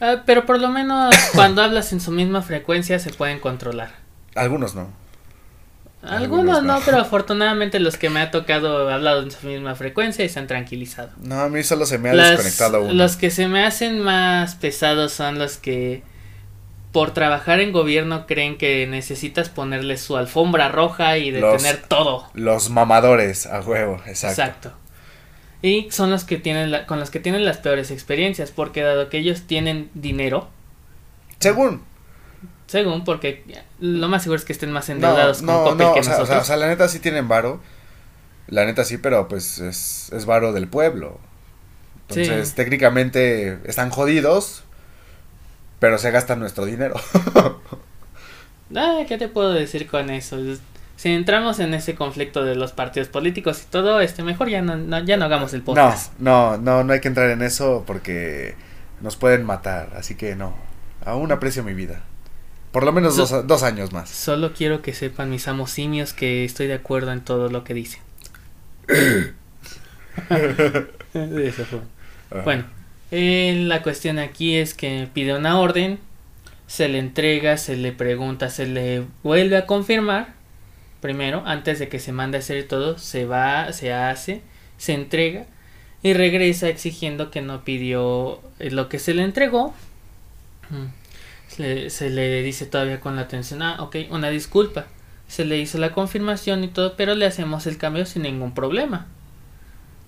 Ah, 0.00 0.22
pero 0.26 0.46
por 0.46 0.60
lo 0.60 0.68
menos 0.68 1.14
cuando 1.34 1.62
hablas 1.62 1.92
en 1.92 2.00
su 2.00 2.10
misma 2.10 2.42
frecuencia 2.42 2.98
se 2.98 3.10
pueden 3.10 3.40
controlar. 3.40 3.94
Algunos 4.34 4.74
no. 4.74 4.88
Algunos, 6.02 6.62
no, 6.62 6.80
pero 6.84 6.98
afortunadamente 6.98 7.80
los 7.80 7.96
que 7.96 8.08
me 8.08 8.20
ha 8.20 8.30
tocado 8.30 8.88
hablado 8.88 9.22
en 9.22 9.30
su 9.30 9.46
misma 9.46 9.74
frecuencia 9.74 10.24
y 10.24 10.28
se 10.28 10.38
han 10.38 10.46
tranquilizado. 10.46 11.10
No, 11.20 11.40
a 11.40 11.48
mí 11.48 11.62
solo 11.64 11.86
se 11.86 11.98
me 11.98 12.10
ha 12.10 12.14
desconectado 12.14 12.82
uno. 12.82 12.92
Los 12.92 13.16
que 13.16 13.30
se 13.30 13.48
me 13.48 13.64
hacen 13.66 14.00
más 14.00 14.54
pesados 14.54 15.12
son 15.12 15.38
los 15.38 15.56
que 15.56 16.02
por 16.92 17.12
trabajar 17.12 17.60
en 17.60 17.72
gobierno 17.72 18.26
creen 18.26 18.58
que 18.58 18.86
necesitas 18.86 19.48
ponerle 19.48 19.96
su 19.98 20.16
alfombra 20.16 20.68
roja 20.68 21.18
y 21.18 21.30
detener 21.30 21.82
todo. 21.88 22.28
Los 22.32 22.70
mamadores 22.70 23.46
a 23.46 23.60
huevo, 23.60 24.00
exacto. 24.06 24.42
Exacto. 24.42 24.72
Y 25.60 25.88
son 25.90 26.10
los 26.10 26.24
que 26.24 26.36
tienen 26.36 26.86
con 26.86 27.00
los 27.00 27.10
que 27.10 27.18
tienen 27.18 27.44
las 27.44 27.58
peores 27.58 27.90
experiencias, 27.90 28.52
porque 28.52 28.82
dado 28.82 29.08
que 29.08 29.18
ellos 29.18 29.42
tienen 29.42 29.90
dinero. 29.94 30.48
Según. 31.40 31.82
Según, 32.68 33.02
porque 33.02 33.42
lo 33.80 34.08
más 34.08 34.22
seguro 34.22 34.38
es 34.38 34.44
que 34.44 34.52
estén 34.52 34.70
más 34.70 34.88
endeudados 34.90 35.40
no, 35.40 35.64
con 35.64 35.78
no, 35.78 35.94
que 35.94 36.00
nosotros. 36.00 36.30
O 36.30 36.44
sea, 36.44 36.56
la 36.58 36.68
neta 36.68 36.86
sí 36.86 37.00
tienen 37.00 37.26
varo. 37.26 37.60
La 38.46 38.66
neta 38.66 38.84
sí, 38.84 38.98
pero 38.98 39.26
pues 39.26 39.58
es, 39.58 40.10
es 40.12 40.26
varo 40.26 40.52
del 40.52 40.68
pueblo. 40.68 41.18
Entonces, 42.08 42.54
técnicamente 42.54 43.58
están 43.64 43.90
jodidos, 43.90 44.64
pero 45.78 45.98
se 45.98 46.10
gastan 46.10 46.40
nuestro 46.40 46.66
dinero. 46.66 46.94
¿Qué 49.08 49.16
te 49.16 49.28
puedo 49.28 49.52
decir 49.52 49.86
con 49.86 50.10
eso? 50.10 50.38
Si 50.96 51.08
entramos 51.10 51.60
en 51.60 51.72
ese 51.72 51.94
conflicto 51.94 52.44
de 52.44 52.54
los 52.54 52.72
partidos 52.72 53.08
políticos 53.08 53.62
y 53.62 53.70
todo, 53.70 54.00
este 54.00 54.22
mejor 54.22 54.50
ya 54.50 54.60
no, 54.60 55.04
ya 55.04 55.16
no 55.16 55.24
hagamos 55.24 55.54
el 55.54 55.62
podcast. 55.62 56.12
No, 56.18 56.56
no, 56.56 56.58
no, 56.58 56.84
no 56.84 56.92
hay 56.92 57.00
que 57.00 57.08
entrar 57.08 57.30
en 57.30 57.40
eso 57.40 57.84
porque 57.86 58.56
nos 59.00 59.16
pueden 59.16 59.44
matar, 59.44 59.90
así 59.96 60.16
que 60.16 60.36
no. 60.36 60.54
Aún 61.04 61.32
aprecio 61.32 61.62
mi 61.62 61.72
vida. 61.72 62.02
Por 62.72 62.84
lo 62.84 62.92
menos 62.92 63.16
dos, 63.16 63.62
años 63.62 63.92
más. 63.92 64.10
Solo 64.10 64.52
quiero 64.52 64.82
que 64.82 64.92
sepan 64.92 65.30
mis 65.30 65.48
amos 65.48 65.70
simios 65.70 66.12
que 66.12 66.44
estoy 66.44 66.66
de 66.66 66.74
acuerdo 66.74 67.12
en 67.12 67.22
todo 67.22 67.48
lo 67.48 67.64
que 67.64 67.74
dicen. 67.74 68.00
Eso 71.14 71.64
fue. 71.64 71.80
Bueno, 72.44 72.64
eh, 73.10 73.64
la 73.66 73.82
cuestión 73.82 74.18
aquí 74.18 74.56
es 74.56 74.74
que 74.74 75.08
pide 75.12 75.34
una 75.34 75.58
orden, 75.58 75.98
se 76.66 76.88
le 76.88 76.98
entrega, 76.98 77.56
se 77.56 77.76
le 77.76 77.92
pregunta, 77.92 78.50
se 78.50 78.66
le 78.66 79.04
vuelve 79.22 79.56
a 79.56 79.64
confirmar. 79.66 80.34
Primero, 81.00 81.42
antes 81.46 81.78
de 81.78 81.88
que 81.88 82.00
se 82.00 82.12
mande 82.12 82.36
a 82.36 82.40
hacer 82.40 82.68
todo, 82.68 82.98
se 82.98 83.24
va, 83.24 83.72
se 83.72 83.94
hace, 83.94 84.42
se 84.76 84.92
entrega 84.92 85.46
y 86.02 86.12
regresa 86.12 86.68
exigiendo 86.68 87.30
que 87.30 87.40
no 87.40 87.64
pidió 87.64 88.42
lo 88.58 88.88
que 88.90 88.98
se 88.98 89.14
le 89.14 89.22
entregó. 89.22 89.74
Mm 90.68 91.07
se 91.58 92.10
le 92.10 92.42
dice 92.42 92.66
todavía 92.66 93.00
con 93.00 93.16
la 93.16 93.22
atención, 93.22 93.62
ah, 93.62 93.76
ok, 93.80 93.96
una 94.10 94.30
disculpa. 94.30 94.86
Se 95.26 95.44
le 95.44 95.58
hizo 95.58 95.78
la 95.78 95.92
confirmación 95.92 96.64
y 96.64 96.68
todo, 96.68 96.96
pero 96.96 97.14
le 97.14 97.26
hacemos 97.26 97.66
el 97.66 97.76
cambio 97.78 98.06
sin 98.06 98.22
ningún 98.22 98.54
problema. 98.54 99.06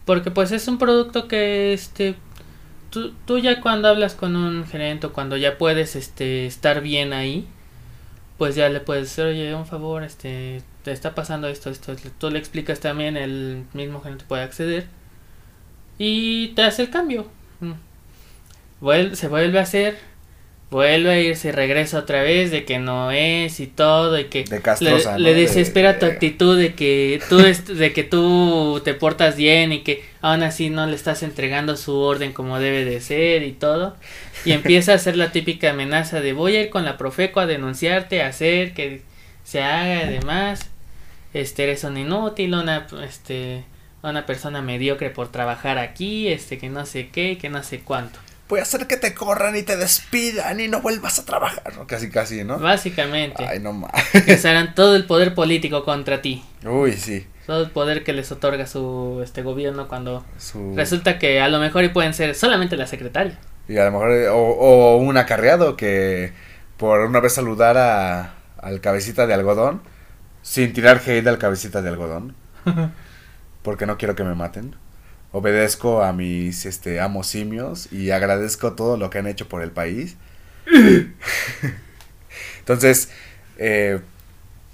Porque 0.04 0.30
pues 0.30 0.52
es 0.52 0.66
un 0.68 0.78
producto 0.78 1.28
que 1.28 1.72
este 1.72 2.16
tú, 2.90 3.12
tú 3.26 3.38
ya 3.38 3.60
cuando 3.60 3.88
hablas 3.88 4.14
con 4.14 4.36
un 4.36 4.66
gerente 4.66 5.06
o 5.08 5.12
cuando 5.12 5.36
ya 5.36 5.58
puedes 5.58 5.96
este 5.96 6.46
estar 6.46 6.80
bien 6.80 7.12
ahí, 7.12 7.46
pues 8.38 8.54
ya 8.54 8.68
le 8.68 8.80
puedes 8.80 9.04
decir, 9.04 9.24
oye, 9.24 9.54
un 9.54 9.66
favor, 9.66 10.02
este 10.02 10.62
te 10.82 10.92
está 10.92 11.14
pasando 11.14 11.48
esto, 11.48 11.70
esto, 11.70 11.94
tú 12.18 12.30
le 12.30 12.38
explicas 12.38 12.80
también, 12.80 13.16
el 13.16 13.64
mismo 13.74 14.00
gente 14.00 14.24
puede 14.26 14.42
acceder 14.42 14.86
y 15.98 16.48
te 16.48 16.62
hace 16.62 16.82
el 16.82 16.90
cambio. 16.90 17.26
Mm. 17.60 17.74
se 19.14 19.28
vuelve 19.28 19.58
a 19.58 19.62
hacer, 19.62 19.98
vuelve 20.70 21.10
a 21.10 21.20
irse, 21.20 21.50
regresa 21.50 21.98
otra 21.98 22.22
vez 22.22 22.50
de 22.52 22.64
que 22.64 22.78
no 22.78 23.10
es 23.10 23.58
y 23.58 23.66
todo 23.66 24.18
y 24.18 24.24
que 24.24 24.44
le, 25.18 25.34
desespera 25.34 25.98
tu 25.98 26.06
actitud 26.06 26.56
de 26.56 26.74
que 26.74 27.20
tú 27.28 27.38
de 27.74 27.92
que 27.92 28.04
tú 28.04 28.80
te 28.84 28.94
portas 28.94 29.36
bien 29.36 29.72
y 29.72 29.80
que 29.80 30.04
aún 30.20 30.44
así 30.44 30.70
no 30.70 30.86
le 30.86 30.94
estás 30.94 31.24
entregando 31.24 31.76
su 31.76 31.96
orden 31.96 32.32
como 32.32 32.60
debe 32.60 32.84
de 32.84 33.00
ser 33.00 33.42
y 33.42 33.52
todo 33.52 33.96
y 34.44 34.52
empieza 34.52 34.92
a 34.92 34.96
hacer 34.96 35.16
la 35.16 35.32
típica 35.32 35.70
amenaza 35.70 36.20
de 36.20 36.32
voy 36.32 36.56
a 36.56 36.62
ir 36.62 36.70
con 36.70 36.84
la 36.84 36.96
Profeco 36.96 37.40
a 37.40 37.46
denunciarte, 37.46 38.22
a 38.22 38.28
hacer 38.28 38.72
que 38.72 39.02
se 39.44 39.62
haga 39.62 40.04
y 40.04 40.18
demás. 40.18 40.70
Este 41.32 41.64
eres 41.64 41.84
un 41.84 41.96
inútil, 41.96 42.54
una 42.54 42.86
este 43.04 43.64
una 44.02 44.24
persona 44.24 44.62
mediocre 44.62 45.10
por 45.10 45.30
trabajar 45.30 45.78
aquí, 45.78 46.28
este 46.28 46.58
que 46.58 46.68
no 46.68 46.86
sé 46.86 47.08
qué, 47.08 47.38
que 47.38 47.50
no 47.50 47.62
sé 47.62 47.80
cuánto. 47.80 48.18
Voy 48.50 48.58
a 48.58 48.64
hacer 48.64 48.88
que 48.88 48.96
te 48.96 49.14
corran 49.14 49.54
y 49.54 49.62
te 49.62 49.76
despidan 49.76 50.58
y 50.58 50.66
no 50.66 50.80
vuelvas 50.80 51.20
a 51.20 51.24
trabajar, 51.24 51.72
Casi 51.86 52.10
casi, 52.10 52.42
¿no? 52.42 52.58
Básicamente. 52.58 53.46
Ay, 53.46 53.60
no 53.60 53.72
más. 53.72 53.92
Que 54.26 54.36
serán 54.36 54.74
todo 54.74 54.96
el 54.96 55.06
poder 55.06 55.36
político 55.36 55.84
contra 55.84 56.20
ti. 56.20 56.44
Uy, 56.64 56.94
sí. 56.94 57.28
Todo 57.46 57.62
el 57.62 57.70
poder 57.70 58.02
que 58.02 58.12
les 58.12 58.32
otorga 58.32 58.66
su 58.66 59.20
este 59.22 59.42
gobierno 59.42 59.86
cuando 59.86 60.24
resulta 60.74 61.20
que 61.20 61.40
a 61.40 61.48
lo 61.48 61.60
mejor 61.60 61.84
y 61.84 61.90
pueden 61.90 62.12
ser 62.12 62.34
solamente 62.34 62.76
la 62.76 62.88
secretaria. 62.88 63.38
Y 63.68 63.78
a 63.78 63.84
lo 63.84 63.92
mejor, 63.92 64.10
o, 64.32 64.96
un 64.96 65.16
acarreado 65.16 65.76
que 65.76 66.32
por 66.76 67.00
una 67.00 67.20
vez 67.20 67.32
saludar 67.32 67.78
a, 67.78 68.34
al 68.58 68.80
cabecita 68.80 69.28
de 69.28 69.34
algodón, 69.34 69.80
sin 70.42 70.72
tirar 70.72 71.00
hate 71.06 71.26
al 71.28 71.38
cabecita 71.38 71.82
de 71.82 71.88
algodón, 71.88 72.34
porque 73.62 73.86
no 73.86 73.96
quiero 73.96 74.16
que 74.16 74.24
me 74.24 74.34
maten. 74.34 74.74
Obedezco 75.32 76.02
a 76.02 76.12
mis 76.12 76.66
este, 76.66 77.00
amos 77.00 77.28
simios 77.28 77.92
y 77.92 78.10
agradezco 78.10 78.72
todo 78.72 78.96
lo 78.96 79.10
que 79.10 79.18
han 79.18 79.26
hecho 79.26 79.48
por 79.48 79.62
el 79.62 79.70
país. 79.70 80.16
Entonces, 82.58 83.10
eh, 83.58 84.00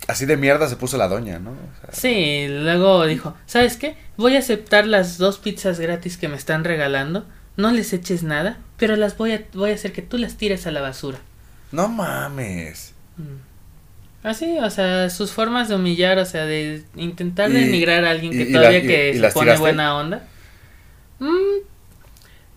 así 0.09 0.27
de 0.27 0.37
mierda 0.37 0.69
se 0.69 0.77
puso 0.77 0.97
la 0.97 1.09
doña, 1.09 1.39
¿no? 1.39 1.55
sí, 1.93 2.47
luego 2.49 3.07
dijo, 3.07 3.35
¿sabes 3.47 3.77
qué? 3.77 3.97
Voy 4.17 4.37
a 4.37 4.39
aceptar 4.39 4.87
las 4.87 5.19
dos 5.19 5.39
pizzas 5.39 5.79
gratis 5.79 6.17
que 6.17 6.29
me 6.29 6.37
están 6.37 6.65
regalando 6.65 7.27
no 7.57 7.73
les 7.73 7.93
eches 7.93 8.23
nada, 8.23 8.59
pero 8.77 8.97
las 8.97 9.17
voy 9.17 9.33
a, 9.33 9.43
voy 9.55 9.71
a 9.71 9.75
hacer 9.75 9.93
que 9.93 10.03
tú 10.03 10.19
las 10.19 10.37
tires 10.37 10.67
a 10.67 10.71
la 10.71 10.81
basura. 10.81 11.19
No 11.73 11.89
mames. 11.89 12.93
Mm. 13.17 14.27
Así, 14.27 14.59
o 14.59 14.71
sea, 14.71 15.09
sus 15.09 15.33
formas 15.33 15.69
de 15.69 15.77
humillar, 15.77 16.19
o 16.19 16.25
sea, 16.25 16.45
de 16.45 16.83
intentar 16.97 17.51
denigrar 17.51 18.05
a 18.05 18.11
alguien 18.11 18.33
que 18.33 18.47
todavía 18.47 18.83
que 18.83 19.19
se 19.19 19.31
pone 19.31 19.57
buena 19.57 19.97
onda. 19.97 20.27
Mm, 21.19 21.63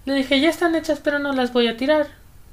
le 0.05 0.13
dije, 0.13 0.39
ya 0.39 0.49
están 0.49 0.75
hechas, 0.75 0.99
pero 1.03 1.19
no 1.19 1.33
las 1.33 1.53
voy 1.53 1.67
a 1.67 1.77
tirar. 1.77 2.07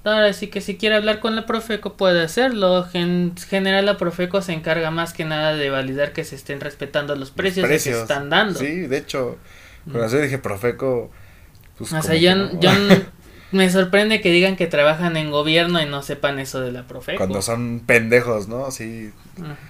Ahora 0.04 0.32
sí 0.32 0.46
que 0.46 0.60
si 0.60 0.76
quiere 0.76 0.94
hablar 0.94 1.18
con 1.18 1.34
la 1.34 1.46
Profeco 1.46 1.94
puede 1.94 2.22
hacerlo. 2.22 2.86
En 2.92 3.34
general 3.36 3.86
la 3.86 3.96
Profeco 3.96 4.40
se 4.40 4.52
encarga 4.52 4.92
más 4.92 5.12
que 5.12 5.24
nada 5.24 5.54
de 5.54 5.68
validar 5.68 6.12
que 6.12 6.22
se 6.22 6.36
estén 6.36 6.60
respetando 6.60 7.16
los 7.16 7.32
precios, 7.32 7.66
que 7.66 7.78
se 7.80 7.90
están 7.90 8.30
dando. 8.30 8.58
Sí, 8.58 8.86
de 8.86 8.98
hecho, 8.98 9.36
cuando 9.90 10.16
mm. 10.16 10.22
dije 10.22 10.38
Profeco, 10.38 11.10
pues, 11.76 11.92
o 11.92 12.02
sea, 12.02 12.14
yo, 12.14 12.30
me 13.52 13.70
sorprende 13.70 14.20
que 14.20 14.30
digan 14.30 14.54
que 14.56 14.68
trabajan 14.68 15.16
en 15.16 15.32
gobierno 15.32 15.82
y 15.82 15.86
no 15.86 16.02
sepan 16.02 16.38
eso 16.38 16.60
de 16.60 16.70
la 16.70 16.84
Profeco. 16.86 17.18
Cuando 17.18 17.42
son 17.42 17.82
pendejos, 17.84 18.46
¿no? 18.46 18.70
Sí. 18.70 19.10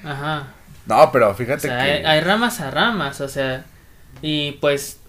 Ajá. 0.05 0.49
No, 0.87 1.11
pero 1.13 1.35
fíjate 1.35 1.69
que... 1.69 1.75
Hay, 1.75 2.21
ramas 2.21 2.61
a 2.61 2.71
ramas, 2.71 3.21
o 3.21 3.29
sea, 3.29 3.65
y 4.23 4.53
pues 4.53 5.01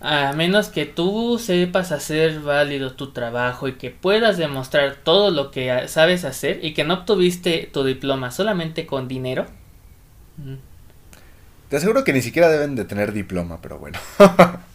a 0.00 0.32
menos 0.34 0.68
que 0.68 0.84
tú 0.84 1.38
sepas 1.38 1.90
hacer 1.90 2.40
válido 2.40 2.92
tu 2.94 3.12
trabajo 3.12 3.68
y 3.68 3.74
que 3.74 3.90
puedas 3.90 4.36
demostrar 4.36 4.96
todo 4.96 5.30
lo 5.30 5.50
que 5.50 5.88
sabes 5.88 6.24
hacer 6.24 6.64
y 6.64 6.74
que 6.74 6.84
no 6.84 6.94
obtuviste 6.94 7.68
tu 7.72 7.84
diploma 7.84 8.30
solamente 8.30 8.86
con 8.86 9.08
dinero. 9.08 9.46
Te 11.68 11.76
aseguro 11.76 12.04
que 12.04 12.12
ni 12.12 12.22
siquiera 12.22 12.48
deben 12.48 12.76
de 12.76 12.84
tener 12.84 13.12
diploma, 13.12 13.60
pero 13.62 13.78
bueno. 13.78 13.98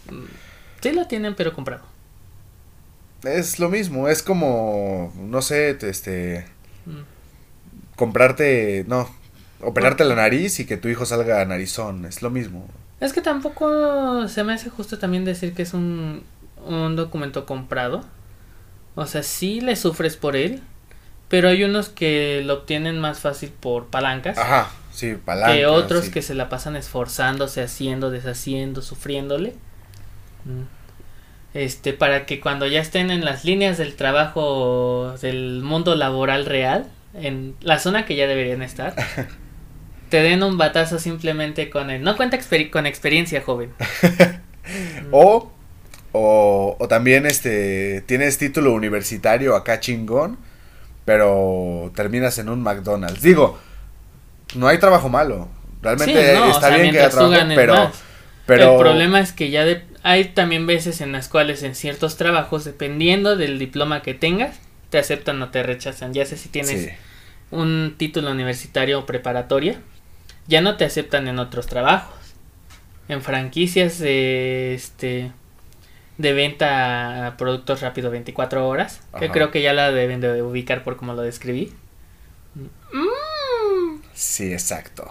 Sí 0.82 0.90
lo 0.90 1.06
tienen, 1.06 1.36
pero 1.36 1.52
comprado. 1.52 1.82
Es 3.22 3.60
lo 3.60 3.68
mismo, 3.68 4.08
es 4.08 4.24
como, 4.24 5.12
no 5.16 5.40
sé, 5.40 5.78
este... 5.80 6.44
Mm. 6.86 7.02
Comprarte, 7.94 8.84
no, 8.88 9.08
operarte 9.60 10.04
la 10.04 10.16
nariz 10.16 10.58
y 10.58 10.66
que 10.66 10.76
tu 10.76 10.88
hijo 10.88 11.06
salga 11.06 11.44
narizón, 11.44 12.04
es 12.04 12.20
lo 12.20 12.30
mismo. 12.30 12.66
Es 13.02 13.12
que 13.12 13.20
tampoco 13.20 14.28
se 14.28 14.44
me 14.44 14.52
hace 14.52 14.70
justo 14.70 14.96
también 14.96 15.24
decir 15.24 15.54
que 15.54 15.62
es 15.62 15.74
un, 15.74 16.22
un 16.64 16.94
documento 16.94 17.46
comprado. 17.46 18.04
O 18.94 19.06
sea, 19.06 19.24
sí 19.24 19.60
le 19.60 19.74
sufres 19.74 20.16
por 20.16 20.36
él, 20.36 20.62
pero 21.28 21.48
hay 21.48 21.64
unos 21.64 21.88
que 21.88 22.42
lo 22.44 22.54
obtienen 22.54 23.00
más 23.00 23.18
fácil 23.18 23.50
por 23.50 23.86
palancas. 23.86 24.38
Ajá, 24.38 24.70
sí, 24.92 25.16
palancas. 25.16 25.56
Que 25.56 25.66
otros 25.66 26.10
que 26.10 26.22
se 26.22 26.36
la 26.36 26.48
pasan 26.48 26.76
esforzándose, 26.76 27.60
haciendo, 27.62 28.12
deshaciendo, 28.12 28.82
sufriéndole. 28.82 29.56
Este, 31.54 31.92
para 31.92 32.24
que 32.24 32.38
cuando 32.38 32.68
ya 32.68 32.80
estén 32.80 33.10
en 33.10 33.24
las 33.24 33.44
líneas 33.44 33.78
del 33.78 33.96
trabajo 33.96 35.16
del 35.20 35.62
mundo 35.62 35.96
laboral 35.96 36.46
real, 36.46 36.86
en 37.14 37.56
la 37.62 37.80
zona 37.80 38.04
que 38.04 38.14
ya 38.14 38.28
deberían 38.28 38.62
estar, 38.62 38.94
te 40.12 40.22
den 40.22 40.42
un 40.42 40.58
batazo 40.58 40.98
simplemente 40.98 41.70
con 41.70 41.88
el 41.88 42.02
no 42.02 42.18
cuenta 42.18 42.38
con 42.70 42.84
experiencia, 42.84 43.40
joven. 43.40 43.72
o, 45.10 45.50
o, 46.12 46.76
o 46.78 46.88
también 46.88 47.24
este 47.24 48.02
tienes 48.02 48.36
título 48.36 48.74
universitario 48.74 49.56
acá 49.56 49.80
chingón, 49.80 50.36
pero 51.06 51.90
terminas 51.96 52.36
en 52.36 52.50
un 52.50 52.60
McDonald's. 52.60 53.22
Digo, 53.22 53.58
no 54.54 54.68
hay 54.68 54.76
trabajo 54.76 55.08
malo. 55.08 55.48
Realmente 55.80 56.34
está 56.50 56.76
bien 56.76 56.92
que 56.92 56.98
haya 56.98 57.08
trabajo, 57.08 57.46
pero, 57.54 57.90
pero 58.44 58.72
el 58.74 58.78
problema 58.78 59.18
es 59.18 59.32
que 59.32 59.48
ya 59.48 59.64
de, 59.64 59.82
hay 60.02 60.26
también 60.26 60.66
veces 60.66 61.00
en 61.00 61.12
las 61.12 61.28
cuales 61.28 61.62
en 61.62 61.74
ciertos 61.74 62.18
trabajos, 62.18 62.66
dependiendo 62.66 63.36
del 63.36 63.58
diploma 63.58 64.02
que 64.02 64.12
tengas, 64.12 64.60
te 64.90 64.98
aceptan 64.98 65.40
o 65.40 65.48
te 65.48 65.62
rechazan. 65.62 66.12
Ya 66.12 66.26
sé 66.26 66.36
si 66.36 66.50
tienes 66.50 66.90
un 67.50 67.94
título 67.96 68.30
universitario 68.30 68.98
o 68.98 69.06
preparatoria, 69.06 69.80
ya 70.46 70.60
no 70.60 70.76
te 70.76 70.84
aceptan 70.84 71.28
en 71.28 71.38
otros 71.38 71.66
trabajos. 71.66 72.14
En 73.08 73.22
franquicias 73.22 73.98
de, 73.98 74.74
este, 74.74 75.32
de 76.18 76.32
venta 76.32 77.26
a 77.26 77.36
productos 77.36 77.80
rápido 77.80 78.10
24 78.10 78.66
horas, 78.66 79.02
que 79.18 79.30
creo 79.30 79.50
que 79.50 79.62
ya 79.62 79.72
la 79.72 79.90
deben 79.90 80.20
de 80.20 80.42
ubicar 80.42 80.82
por 80.82 80.96
como 80.96 81.14
lo 81.14 81.22
describí. 81.22 81.72
Sí, 84.14 84.52
exacto. 84.52 85.10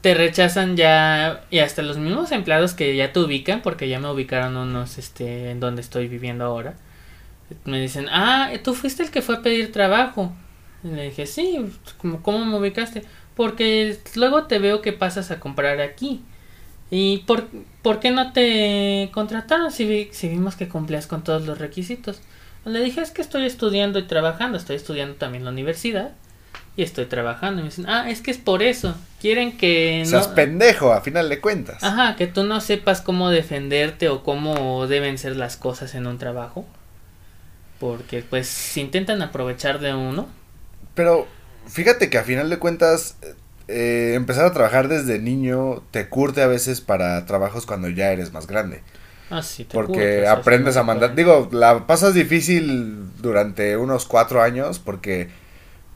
Te 0.00 0.14
rechazan 0.14 0.76
ya 0.76 1.44
y 1.50 1.58
hasta 1.58 1.82
los 1.82 1.98
mismos 1.98 2.32
empleados 2.32 2.74
que 2.74 2.96
ya 2.96 3.12
te 3.12 3.20
ubican 3.20 3.62
porque 3.62 3.88
ya 3.88 4.00
me 4.00 4.10
ubicaron 4.10 4.56
unos 4.56 4.98
este 4.98 5.50
en 5.50 5.60
donde 5.60 5.82
estoy 5.82 6.08
viviendo 6.08 6.44
ahora 6.44 6.74
me 7.64 7.80
dicen 7.80 8.06
ah 8.10 8.50
tú 8.62 8.74
fuiste 8.74 9.02
el 9.02 9.10
que 9.10 9.22
fue 9.22 9.36
a 9.36 9.42
pedir 9.42 9.72
trabajo 9.72 10.32
y 10.82 10.88
le 10.88 11.04
dije 11.04 11.26
sí 11.26 11.70
cómo, 12.22 12.44
me 12.44 12.56
ubicaste 12.56 13.02
porque 13.40 13.96
luego 14.16 14.44
te 14.44 14.58
veo 14.58 14.82
que 14.82 14.92
pasas 14.92 15.30
a 15.30 15.40
comprar 15.40 15.80
aquí 15.80 16.20
y 16.90 17.24
por, 17.26 17.48
por 17.80 17.98
qué 17.98 18.10
no 18.10 18.34
te 18.34 19.08
contrataron 19.14 19.72
si, 19.72 20.10
si 20.12 20.28
vimos 20.28 20.56
que 20.56 20.68
cumplías 20.68 21.06
con 21.06 21.24
todos 21.24 21.46
los 21.46 21.56
requisitos 21.56 22.20
le 22.66 22.82
dije 22.82 23.00
es 23.00 23.12
que 23.12 23.22
estoy 23.22 23.46
estudiando 23.46 23.98
y 23.98 24.02
trabajando 24.02 24.58
estoy 24.58 24.76
estudiando 24.76 25.14
también 25.14 25.40
en 25.40 25.44
la 25.46 25.52
universidad 25.52 26.10
y 26.76 26.82
estoy 26.82 27.06
trabajando. 27.06 27.60
Y 27.60 27.64
me 27.64 27.70
dicen, 27.70 27.86
ah, 27.88 28.08
es 28.08 28.22
que 28.22 28.30
es 28.30 28.38
por 28.38 28.62
eso. 28.62 28.94
Quieren 29.20 29.58
que... 29.58 30.04
Seas 30.06 30.28
pendejo, 30.28 30.92
a 30.92 31.00
final 31.00 31.28
de 31.28 31.40
cuentas. 31.40 31.82
Ajá, 31.82 32.14
que 32.14 32.28
tú 32.28 32.44
no 32.44 32.60
sepas 32.60 33.00
cómo 33.00 33.28
defenderte 33.28 34.08
o 34.08 34.22
cómo 34.22 34.86
deben 34.86 35.18
ser 35.18 35.36
las 35.36 35.56
cosas 35.56 35.96
en 35.96 36.06
un 36.06 36.16
trabajo. 36.16 36.64
Porque 37.80 38.22
pues 38.22 38.76
intentan 38.76 39.20
aprovechar 39.20 39.80
de 39.80 39.94
uno. 39.94 40.28
Pero 40.94 41.26
fíjate 41.70 42.10
que 42.10 42.18
a 42.18 42.24
final 42.24 42.50
de 42.50 42.58
cuentas 42.58 43.16
eh, 43.68 44.12
empezar 44.14 44.44
a 44.46 44.52
trabajar 44.52 44.88
desde 44.88 45.18
niño 45.18 45.82
te 45.90 46.08
curte 46.08 46.42
a 46.42 46.46
veces 46.46 46.80
para 46.80 47.24
trabajos 47.26 47.66
cuando 47.66 47.88
ya 47.88 48.12
eres 48.12 48.32
más 48.32 48.46
grande. 48.46 48.82
Ah, 49.30 49.42
sí, 49.42 49.64
te 49.64 49.72
porque 49.72 50.26
aprendes 50.26 50.76
a 50.76 50.82
mandar. 50.82 51.14
Digo, 51.14 51.48
la 51.52 51.86
pasas 51.86 52.14
difícil 52.14 53.10
durante 53.20 53.76
unos 53.76 54.06
cuatro 54.06 54.42
años 54.42 54.78
porque 54.78 55.28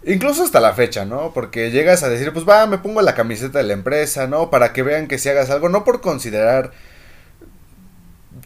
Incluso 0.06 0.44
hasta 0.44 0.60
la 0.60 0.74
fecha, 0.74 1.06
¿no? 1.06 1.32
Porque 1.32 1.70
llegas 1.70 2.02
a 2.02 2.10
decir, 2.10 2.32
pues 2.32 2.46
va, 2.46 2.66
me 2.66 2.78
pongo 2.78 3.00
la 3.00 3.14
camiseta 3.14 3.58
de 3.58 3.64
la 3.64 3.72
empresa, 3.72 4.26
¿no? 4.26 4.50
Para 4.50 4.72
que 4.72 4.82
vean 4.82 5.08
que 5.08 5.18
si 5.18 5.30
hagas 5.30 5.48
algo, 5.48 5.70
no 5.70 5.84
por 5.84 6.02
considerar 6.02 6.72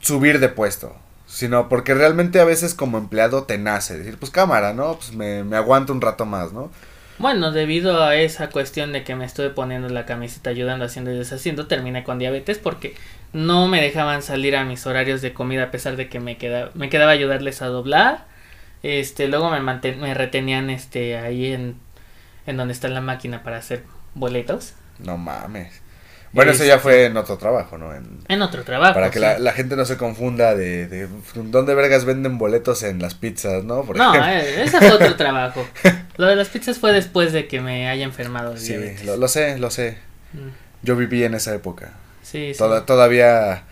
subir 0.01 0.39
de 0.39 0.49
puesto, 0.49 0.95
sino 1.27 1.69
porque 1.69 1.95
realmente 1.95 2.41
a 2.41 2.45
veces 2.45 2.75
como 2.75 2.99
empleado 2.99 3.43
te 3.45 3.59
nace, 3.59 3.99
decir, 3.99 4.19
pues 4.19 4.31
cámara, 4.31 4.73
¿no? 4.73 4.97
Pues 4.97 5.13
me, 5.15 5.43
me 5.43 5.57
aguanto 5.57 5.93
un 5.93 6.01
rato 6.01 6.27
más, 6.27 6.53
¿no? 6.53 6.71
Bueno, 7.19 7.51
debido 7.51 8.03
a 8.03 8.15
esa 8.15 8.49
cuestión 8.49 8.93
de 8.93 9.03
que 9.03 9.17
me 9.17 9.25
estuve 9.25 9.51
poniendo 9.51 9.89
la 9.89 10.07
camiseta 10.07 10.51
ayudando, 10.51 10.85
haciendo 10.85 11.13
y 11.13 11.19
deshaciendo, 11.19 11.67
terminé 11.67 12.05
con 12.05 12.19
diabetes 12.19 12.59
porque 12.59 12.95
no 13.33 13.67
me 13.67 13.81
dejaban 13.81 14.23
salir 14.23 14.57
a 14.57 14.65
mis 14.65 14.87
horarios 14.87 15.21
de 15.21 15.35
comida 15.35 15.65
a 15.65 15.71
pesar 15.71 15.97
de 15.97 16.09
que 16.09 16.21
me 16.21 16.37
quedaba, 16.37 16.71
me 16.75 16.89
quedaba 16.89 17.13
ayudarles 17.13 17.61
a 17.63 17.67
doblar. 17.67 18.27
Este, 18.83 19.27
luego 19.27 19.51
me 19.51 19.61
me 19.61 20.15
retenían 20.15 20.71
este 20.71 21.17
ahí 21.17 21.53
en, 21.53 21.77
en 22.47 22.57
donde 22.57 22.73
está 22.73 22.89
la 22.89 23.01
máquina 23.01 23.43
para 23.43 23.59
hacer 23.59 23.83
boletos. 24.15 24.75
No 25.01 25.17
mames. 25.17 25.83
Bueno, 26.33 26.53
eso 26.53 26.65
ya 26.65 26.79
fue 26.79 27.07
en 27.07 27.17
otro 27.17 27.39
trabajo, 27.39 27.79
¿no? 27.79 27.91
En, 27.95 28.43
otro 28.43 28.63
trabajo. 28.63 28.95
Para 28.95 29.11
que 29.11 29.19
la, 29.19 29.53
gente 29.53 29.77
no 29.77 29.85
se 29.85 29.97
confunda 29.97 30.55
de, 30.55 30.87
de, 30.87 31.09
dónde 31.35 31.75
vergas 31.75 32.05
venden 32.05 32.39
boletos 32.39 32.83
en 32.83 33.01
las 33.01 33.15
pizzas, 33.15 33.65
¿no? 33.65 33.83
no, 33.83 34.15
eh, 34.15 34.63
ese 34.63 34.79
fue 34.79 34.93
otro 34.93 35.17
trabajo. 35.17 35.67
Lo 36.19 36.27
de 36.27 36.37
las 36.37 36.49
pizzas 36.49 36.79
fue 36.79 36.93
después 36.93 37.33
de 37.33 37.49
que 37.49 37.61
me 37.61 37.89
haya 37.89 38.05
enfermado. 38.05 38.57
sí, 38.57 38.75
lo, 39.05 39.29
sé, 39.29 39.59
lo 39.59 39.71
sé. 39.71 39.97
Mm. 40.33 40.49
Yo 40.83 40.97
viví 40.97 41.25
en 41.25 41.35
esa 41.35 41.55
época. 41.55 41.95
Sí, 42.23 42.53
sí. 42.53 42.65
todavía 42.85 43.65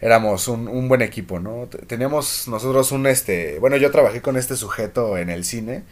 éramos 0.00 0.48
un, 0.48 0.68
un 0.68 0.88
buen 0.88 1.00
equipo, 1.00 1.38
¿no? 1.38 1.68
Teníamos 1.86 2.48
nosotros 2.48 2.90
un, 2.92 3.06
este, 3.06 3.58
bueno, 3.60 3.76
yo 3.76 3.90
trabajé 3.90 4.20
con 4.20 4.36
este 4.36 4.56
sujeto 4.56 5.16
en 5.16 5.30
el 5.30 5.44
cine, 5.44 5.84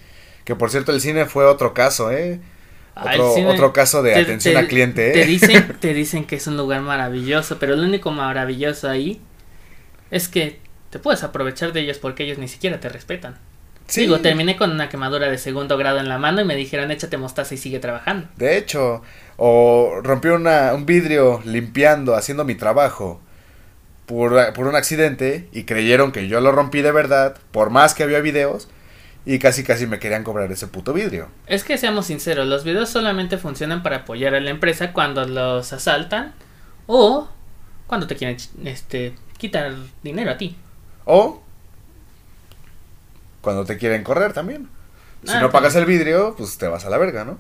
que 0.45 0.57
por 0.57 0.71
cierto 0.71 0.93
el 0.93 1.01
cine 1.01 1.27
fue 1.27 1.47
otro 1.47 1.73
caso, 1.73 2.11
¿eh? 2.11 2.41
Otro, 2.97 3.73
caso 3.73 4.03
de 4.03 4.17
atención 4.17 4.57
al 4.57 4.67
cliente. 4.67 5.11
¿eh? 5.11 5.13
Te, 5.13 5.25
dicen, 5.25 5.77
te 5.81 5.95
dicen 5.95 6.25
que 6.25 6.37
es 6.37 6.47
un 6.49 6.57
lugar 6.57 6.83
maravilloso, 6.83 7.59
pero 7.59 7.77
lo 7.77 7.85
único 7.85 8.11
maravilloso 8.11 8.89
ahí 8.89 9.21
es 10.11 10.29
que 10.29 10.59
te 10.91 10.99
puedes 10.99 11.23
aprovechar 11.23 11.73
de 11.73 11.81
ellos 11.81 11.99
porque 11.99 12.25
ellos 12.25 12.39
ni 12.39 12.49
siquiera 12.49 12.81
te 12.81 12.89
respetan. 12.89 13.39
Sí. 13.91 14.03
Digo, 14.03 14.21
terminé 14.21 14.57
con 14.57 14.71
una 14.71 14.89
quemadura 14.89 15.29
de 15.29 15.37
segundo 15.37 15.77
grado 15.77 15.99
en 15.99 16.09
la 16.09 16.17
mano 16.17 16.41
y 16.41 16.45
me 16.45 16.55
dijeron 16.55 16.93
échate 16.93 17.17
mostaza 17.17 17.55
y 17.55 17.59
sigue 17.59 17.81
trabajando. 17.81 18.29
De 18.37 18.57
hecho, 18.57 19.03
o 19.37 20.01
rompió 20.03 20.37
una, 20.37 20.73
un 20.75 20.87
vidrio 20.87 21.43
limpiando, 21.45 22.15
haciendo 22.15 22.45
mi 22.45 22.55
trabajo 22.55 23.21
por, 24.07 24.53
por 24.53 24.69
un 24.69 24.77
accidente 24.77 25.49
y 25.53 25.65
creyeron 25.65 26.13
que 26.13 26.29
yo 26.29 26.41
lo 26.41 26.53
rompí 26.53 26.83
de 26.83 26.93
verdad, 26.93 27.37
por 27.51 27.71
más 27.71 27.95
que 27.95 28.05
había 28.05 28.21
videos 28.21 28.69
y 29.27 29.41
casi 29.41 29.65
casi 29.65 29.89
me 29.89 29.99
querían 29.99 30.23
cobrar 30.23 30.51
ese 30.53 30.69
puto 30.69 30.93
vidrio. 30.93 31.29
Es 31.49 31.65
que 31.65 31.77
seamos 31.77 32.07
sinceros, 32.07 32.47
los 32.47 32.63
videos 32.63 32.91
solamente 32.91 33.39
funcionan 33.39 33.83
para 33.83 33.97
apoyar 33.97 34.37
a 34.37 34.41
la 34.41 34.51
empresa 34.51 34.93
cuando 34.93 35.25
los 35.27 35.73
asaltan 35.73 36.33
o 36.87 37.29
cuando 37.89 38.07
te 38.07 38.15
quieren 38.15 38.37
este 38.65 39.15
quitar 39.37 39.75
dinero 40.05 40.31
a 40.31 40.39
ti. 40.39 40.57
O 41.07 41.43
cuando 43.41 43.65
te 43.65 43.77
quieren 43.79 44.05
correr 44.05 44.33
también. 44.33 44.69
Si 45.25 45.33
ah, 45.33 45.41
no 45.41 45.51
pagas 45.51 45.75
el 45.77 45.85
vidrio, 45.85 46.35
pues 46.37 46.57
te 46.59 46.69
vas 46.69 46.85
a 46.85 46.91
la 46.91 46.99
verga, 46.99 47.25
¿no? 47.25 47.39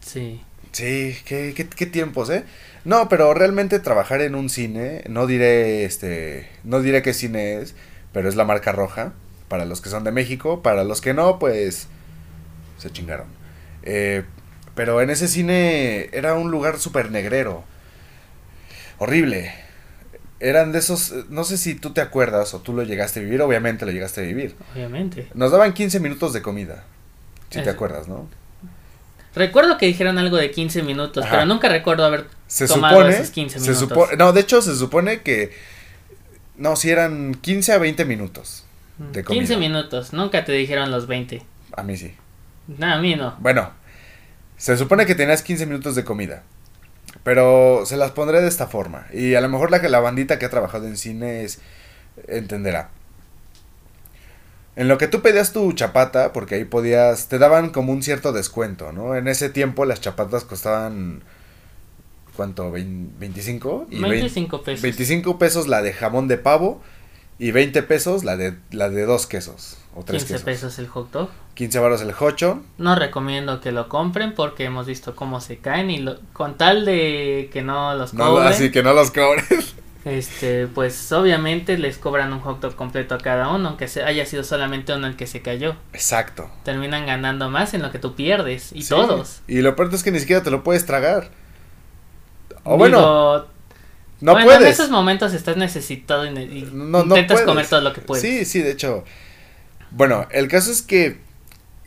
Sí. 0.00 0.42
Sí, 0.72 1.16
qué, 1.24 1.52
qué, 1.54 1.68
qué 1.68 1.86
tiempos, 1.86 2.30
¿eh? 2.30 2.44
No, 2.84 3.08
pero 3.08 3.32
realmente 3.32 3.78
trabajar 3.78 4.20
en 4.20 4.34
un 4.34 4.48
cine, 4.50 5.04
no 5.08 5.26
diré 5.26 5.84
este, 5.84 6.48
no 6.64 6.80
diré 6.80 7.02
qué 7.02 7.14
cine 7.14 7.58
es, 7.58 7.74
pero 8.12 8.28
es 8.28 8.36
la 8.36 8.44
marca 8.44 8.72
roja 8.72 9.12
para 9.48 9.64
los 9.64 9.80
que 9.80 9.90
son 9.90 10.04
de 10.04 10.12
México, 10.12 10.62
para 10.62 10.84
los 10.84 11.00
que 11.00 11.14
no, 11.14 11.38
pues 11.38 11.88
se 12.78 12.90
chingaron. 12.90 13.28
Eh, 13.82 14.24
pero 14.74 15.00
en 15.00 15.10
ese 15.10 15.28
cine 15.28 16.10
era 16.12 16.34
un 16.34 16.50
lugar 16.50 16.78
súper 16.78 17.10
negrero. 17.10 17.64
Horrible. 18.98 19.54
Eran 20.44 20.72
de 20.72 20.78
esos, 20.78 21.12
no 21.30 21.42
sé 21.44 21.56
si 21.56 21.74
tú 21.74 21.94
te 21.94 22.02
acuerdas 22.02 22.52
o 22.52 22.60
tú 22.60 22.74
lo 22.74 22.82
llegaste 22.82 23.20
a 23.20 23.22
vivir, 23.22 23.40
obviamente 23.40 23.86
lo 23.86 23.92
llegaste 23.92 24.20
a 24.20 24.24
vivir. 24.24 24.54
Obviamente. 24.74 25.28
Nos 25.32 25.50
daban 25.50 25.72
15 25.72 26.00
minutos 26.00 26.34
de 26.34 26.42
comida. 26.42 26.84
Si 27.48 27.62
te 27.62 27.70
acuerdas, 27.70 28.08
¿no? 28.08 28.28
Recuerdo 29.34 29.78
que 29.78 29.86
dijeron 29.86 30.18
algo 30.18 30.36
de 30.36 30.50
15 30.50 30.82
minutos, 30.82 31.24
pero 31.30 31.46
nunca 31.46 31.70
recuerdo 31.70 32.04
haber 32.04 32.26
se 32.46 32.68
tomado 32.68 32.96
supone, 32.96 33.14
esos 33.14 33.30
15 33.30 33.60
minutos. 33.60 34.08
no, 34.18 34.32
de 34.34 34.40
hecho 34.40 34.60
se 34.60 34.76
supone 34.76 35.22
que 35.22 35.52
no, 36.56 36.76
si 36.76 36.90
eran 36.90 37.34
15 37.34 37.72
a 37.72 37.78
20 37.78 38.04
minutos. 38.04 38.66
15 39.26 39.56
minutos, 39.56 40.12
nunca 40.12 40.44
te 40.44 40.52
dijeron 40.52 40.90
los 40.90 41.06
20. 41.06 41.42
A 41.74 41.82
mí 41.82 41.96
sí. 41.96 42.14
No, 42.68 42.92
a 42.92 42.98
mí 42.98 43.16
no. 43.16 43.34
Bueno, 43.38 43.72
se 44.58 44.76
supone 44.76 45.06
que 45.06 45.14
tenías 45.14 45.42
15 45.42 45.64
minutos 45.66 45.94
de 45.94 46.04
comida. 46.04 46.42
Pero 47.22 47.84
se 47.86 47.96
las 47.96 48.10
pondré 48.10 48.40
de 48.40 48.48
esta 48.48 48.66
forma. 48.66 49.06
Y 49.12 49.34
a 49.34 49.40
lo 49.40 49.48
mejor 49.48 49.70
la, 49.70 49.78
la 49.78 50.00
bandita 50.00 50.38
que 50.38 50.46
ha 50.46 50.50
trabajado 50.50 50.86
en 50.86 50.96
cines 50.96 51.60
entenderá. 52.28 52.90
En 54.76 54.88
lo 54.88 54.98
que 54.98 55.06
tú 55.06 55.22
pedías 55.22 55.52
tu 55.52 55.72
chapata, 55.72 56.32
porque 56.32 56.56
ahí 56.56 56.64
podías, 56.64 57.28
te 57.28 57.38
daban 57.38 57.70
como 57.70 57.92
un 57.92 58.02
cierto 58.02 58.32
descuento, 58.32 58.92
¿no? 58.92 59.14
En 59.14 59.28
ese 59.28 59.48
tiempo 59.48 59.84
las 59.84 60.00
chapatas 60.00 60.44
costaban, 60.44 61.22
¿cuánto? 62.36 62.72
¿25? 62.72 63.86
Y 63.90 64.00
25 64.00 64.62
pesos. 64.64 64.82
25 64.82 65.38
pesos 65.38 65.68
la 65.68 65.80
de 65.80 65.92
jamón 65.92 66.26
de 66.26 66.38
pavo 66.38 66.82
y 67.38 67.52
20 67.52 67.84
pesos 67.84 68.24
la 68.24 68.36
de, 68.36 68.54
la 68.72 68.90
de 68.90 69.04
dos 69.04 69.28
quesos. 69.28 69.78
O 69.96 70.02
tres 70.02 70.24
15 70.24 70.44
pesos 70.44 70.78
el 70.78 70.88
hot 70.88 71.10
dog. 71.12 71.30
15 71.54 71.78
baros 71.78 72.02
el 72.02 72.12
hocho. 72.18 72.62
No 72.78 72.96
recomiendo 72.96 73.60
que 73.60 73.70
lo 73.70 73.88
compren 73.88 74.34
porque 74.34 74.64
hemos 74.64 74.86
visto 74.86 75.14
cómo 75.14 75.40
se 75.40 75.58
caen 75.58 75.90
y 75.90 75.98
lo, 75.98 76.18
con 76.32 76.56
tal 76.56 76.84
de 76.84 77.48
que 77.52 77.62
no 77.62 77.94
los 77.94 78.12
cobren. 78.12 78.48
así 78.48 78.70
que 78.70 78.82
no 78.82 78.92
los 78.92 79.10
cobren. 79.10 79.44
Este, 80.04 80.66
pues 80.66 81.10
obviamente 81.12 81.78
les 81.78 81.96
cobran 81.96 82.30
un 82.34 82.40
hot 82.40 82.60
dog 82.60 82.74
completo 82.74 83.14
a 83.14 83.18
cada 83.18 83.48
uno, 83.48 83.70
aunque 83.70 83.88
se 83.88 84.02
haya 84.02 84.26
sido 84.26 84.44
solamente 84.44 84.92
uno 84.92 85.06
el 85.06 85.16
que 85.16 85.26
se 85.26 85.40
cayó. 85.40 85.76
Exacto. 85.94 86.50
Terminan 86.62 87.06
ganando 87.06 87.48
más 87.48 87.72
en 87.72 87.80
lo 87.80 87.90
que 87.90 87.98
tú 87.98 88.14
pierdes 88.14 88.70
y 88.74 88.86
todos. 88.86 89.40
Y 89.48 89.62
lo 89.62 89.74
peor 89.74 89.94
es 89.94 90.02
que 90.02 90.10
ni 90.10 90.20
siquiera 90.20 90.42
te 90.42 90.50
lo 90.50 90.62
puedes 90.62 90.84
tragar. 90.84 91.30
O 92.64 92.76
bueno, 92.76 93.46
no 94.20 94.32
bueno, 94.32 94.46
puedes. 94.46 94.62
En 94.62 94.68
esos 94.68 94.90
momentos 94.90 95.32
estás 95.32 95.56
necesitado 95.56 96.26
y, 96.26 96.28
intentas 96.28 97.40
comer 97.42 97.66
todo 97.66 97.80
lo 97.80 97.94
que 97.94 98.02
puedes. 98.02 98.22
Sí, 98.22 98.44
sí, 98.44 98.60
de 98.60 98.72
hecho. 98.72 99.04
Bueno, 99.96 100.26
el 100.30 100.48
caso 100.48 100.72
es 100.72 100.82
que 100.82 101.18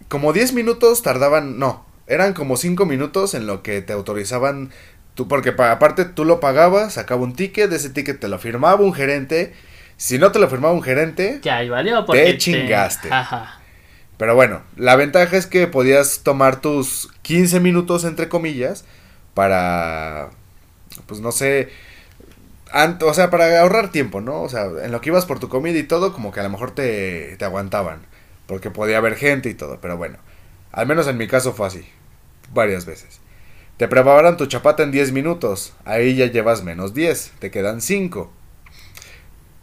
como 0.07 0.31
10 0.31 0.53
minutos 0.53 1.03
tardaban, 1.03 1.59
no, 1.59 1.85
eran 2.07 2.33
como 2.33 2.55
5 2.55 2.85
minutos 2.85 3.33
en 3.33 3.47
lo 3.47 3.61
que 3.63 3.81
te 3.81 3.91
autorizaban 3.93 4.71
tú, 5.13 5.27
porque 5.27 5.49
aparte 5.57 6.05
tú 6.05 6.23
lo 6.23 6.39
pagabas, 6.39 6.93
sacaba 6.93 7.21
un 7.21 7.33
ticket, 7.33 7.69
de 7.69 7.75
ese 7.75 7.89
ticket 7.89 8.19
te 8.19 8.29
lo 8.29 8.39
firmaba 8.39 8.81
un 8.81 8.93
gerente. 8.93 9.53
Si 9.97 10.17
no 10.17 10.31
te 10.31 10.39
lo 10.39 10.47
firmaba 10.47 10.73
un 10.73 10.83
gerente, 10.83 11.39
ya, 11.41 11.63
y 11.63 11.69
valió 11.69 12.05
porque 12.05 12.23
te 12.23 12.37
chingaste. 12.37 13.09
Ajá. 13.11 13.59
Pero 14.17 14.35
bueno, 14.35 14.61
la 14.77 14.95
ventaja 14.95 15.35
es 15.35 15.45
que 15.45 15.67
podías 15.67 16.21
tomar 16.23 16.61
tus 16.61 17.09
15 17.23 17.59
minutos 17.59 18.03
entre 18.03 18.29
comillas 18.29 18.85
para 19.33 20.29
pues 21.05 21.19
no 21.19 21.31
sé, 21.31 21.69
o 23.01 23.13
sea, 23.13 23.29
para 23.29 23.61
ahorrar 23.61 23.91
tiempo, 23.91 24.21
¿no? 24.21 24.41
O 24.41 24.49
sea, 24.49 24.65
en 24.83 24.91
lo 24.91 25.01
que 25.01 25.09
ibas 25.09 25.25
por 25.25 25.39
tu 25.39 25.49
comida 25.49 25.77
y 25.77 25.83
todo, 25.83 26.13
como 26.13 26.31
que 26.31 26.39
a 26.39 26.43
lo 26.43 26.49
mejor 26.49 26.71
te, 26.71 27.35
te 27.37 27.45
aguantaban. 27.45 28.01
Porque 28.45 28.71
podía 28.71 28.97
haber 28.97 29.15
gente 29.15 29.49
y 29.49 29.53
todo, 29.53 29.79
pero 29.81 29.97
bueno. 29.97 30.17
Al 30.71 30.87
menos 30.87 31.07
en 31.07 31.17
mi 31.17 31.27
caso 31.27 31.53
fue 31.53 31.67
así. 31.67 31.85
Varias 32.53 32.85
veces. 32.85 33.19
Te 33.77 33.87
prepararon 33.87 34.37
tu 34.37 34.47
chapata 34.47 34.83
en 34.83 34.91
10 34.91 35.11
minutos. 35.11 35.73
Ahí 35.85 36.15
ya 36.15 36.25
llevas 36.25 36.63
menos 36.63 36.93
10. 36.93 37.33
Te 37.39 37.51
quedan 37.51 37.81
5. 37.81 38.31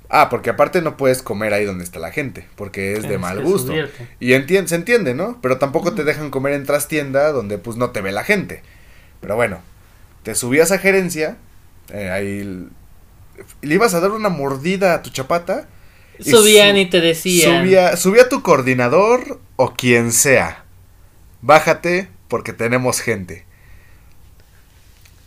Ah, 0.09 0.29
porque 0.29 0.51
aparte 0.51 0.83
no 0.83 0.97
puedes 0.97 1.23
comer 1.23 1.53
ahí 1.53 1.65
donde 1.65 1.83
está 1.83 1.99
la 1.99 2.13
gente. 2.13 2.47
Porque 2.57 2.93
es 2.93 3.09
de 3.09 3.19
mal 3.19 3.43
gusto. 3.43 3.73
Y 4.21 4.33
se 4.33 4.75
entiende, 4.75 5.15
¿no? 5.15 5.39
Pero 5.43 5.59
tampoco 5.59 5.95
te 5.95 6.05
dejan 6.05 6.31
comer 6.31 6.53
en 6.53 6.65
trastienda 6.65 7.33
donde 7.33 7.59
pues 7.59 7.77
no 7.77 7.91
te 7.91 8.01
ve 8.01 8.13
la 8.13 8.23
gente. 8.23 8.63
Pero 9.21 9.35
bueno. 9.35 9.61
Te 10.23 10.35
subías 10.35 10.71
a 10.71 10.79
gerencia. 10.79 11.37
Eh, 11.93 12.11
ahí 12.11 12.69
le 13.63 13.75
ibas 13.75 13.95
a 13.95 14.01
dar 14.01 14.11
una 14.13 14.29
mordida 14.29 14.95
a 14.95 15.03
tu 15.03 15.11
chapata. 15.11 15.69
Subían 16.21 16.77
y 16.77 16.87
te 16.87 17.01
decían. 17.01 17.63
Subía, 17.65 17.97
subía 17.97 18.29
tu 18.29 18.43
coordinador 18.43 19.41
o 19.57 19.75
quien 19.75 20.13
sea. 20.13 20.65
Bájate 21.41 22.09
porque 22.29 22.53
tenemos 22.53 23.01
gente. 23.01 23.45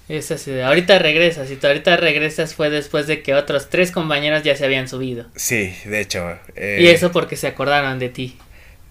Es 0.09 0.31
así, 0.31 0.57
ahorita 0.57 0.99
regresas, 0.99 1.51
y 1.51 1.57
tú 1.57 1.67
ahorita 1.67 1.97
regresas 1.97 2.55
fue 2.55 2.69
después 2.69 3.07
de 3.07 3.21
que 3.23 3.33
otros 3.33 3.69
tres 3.69 3.91
compañeros 3.91 4.41
ya 4.41 4.55
se 4.55 4.63
habían 4.63 4.87
subido. 4.87 5.25
Sí, 5.35 5.75
de 5.83 5.99
hecho. 5.99 6.37
Eh, 6.55 6.79
y 6.81 6.87
eso 6.87 7.11
porque 7.11 7.35
se 7.35 7.47
acordaron 7.47 7.99
de 7.99 8.07
ti. 8.07 8.37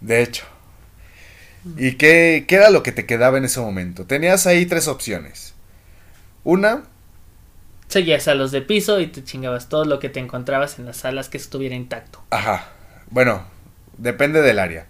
De 0.02 0.22
hecho. 0.22 0.44
¿Y 1.78 1.92
qué, 1.92 2.44
qué 2.46 2.56
era 2.56 2.68
lo 2.68 2.82
que 2.82 2.92
te 2.92 3.06
quedaba 3.06 3.38
en 3.38 3.46
ese 3.46 3.60
momento? 3.60 4.04
Tenías 4.04 4.46
ahí 4.46 4.66
tres 4.66 4.88
opciones. 4.88 5.54
Una, 6.44 6.84
seguías 7.96 8.28
a 8.28 8.34
los 8.34 8.50
de 8.50 8.60
piso 8.60 9.00
y 9.00 9.06
te 9.06 9.24
chingabas 9.24 9.70
todo 9.70 9.86
lo 9.86 9.98
que 9.98 10.10
te 10.10 10.20
encontrabas 10.20 10.78
en 10.78 10.84
las 10.84 10.98
salas 10.98 11.30
que 11.30 11.38
estuviera 11.38 11.74
intacto. 11.74 12.22
Ajá. 12.28 12.68
Bueno, 13.08 13.46
depende 13.96 14.42
del 14.42 14.58
área. 14.58 14.84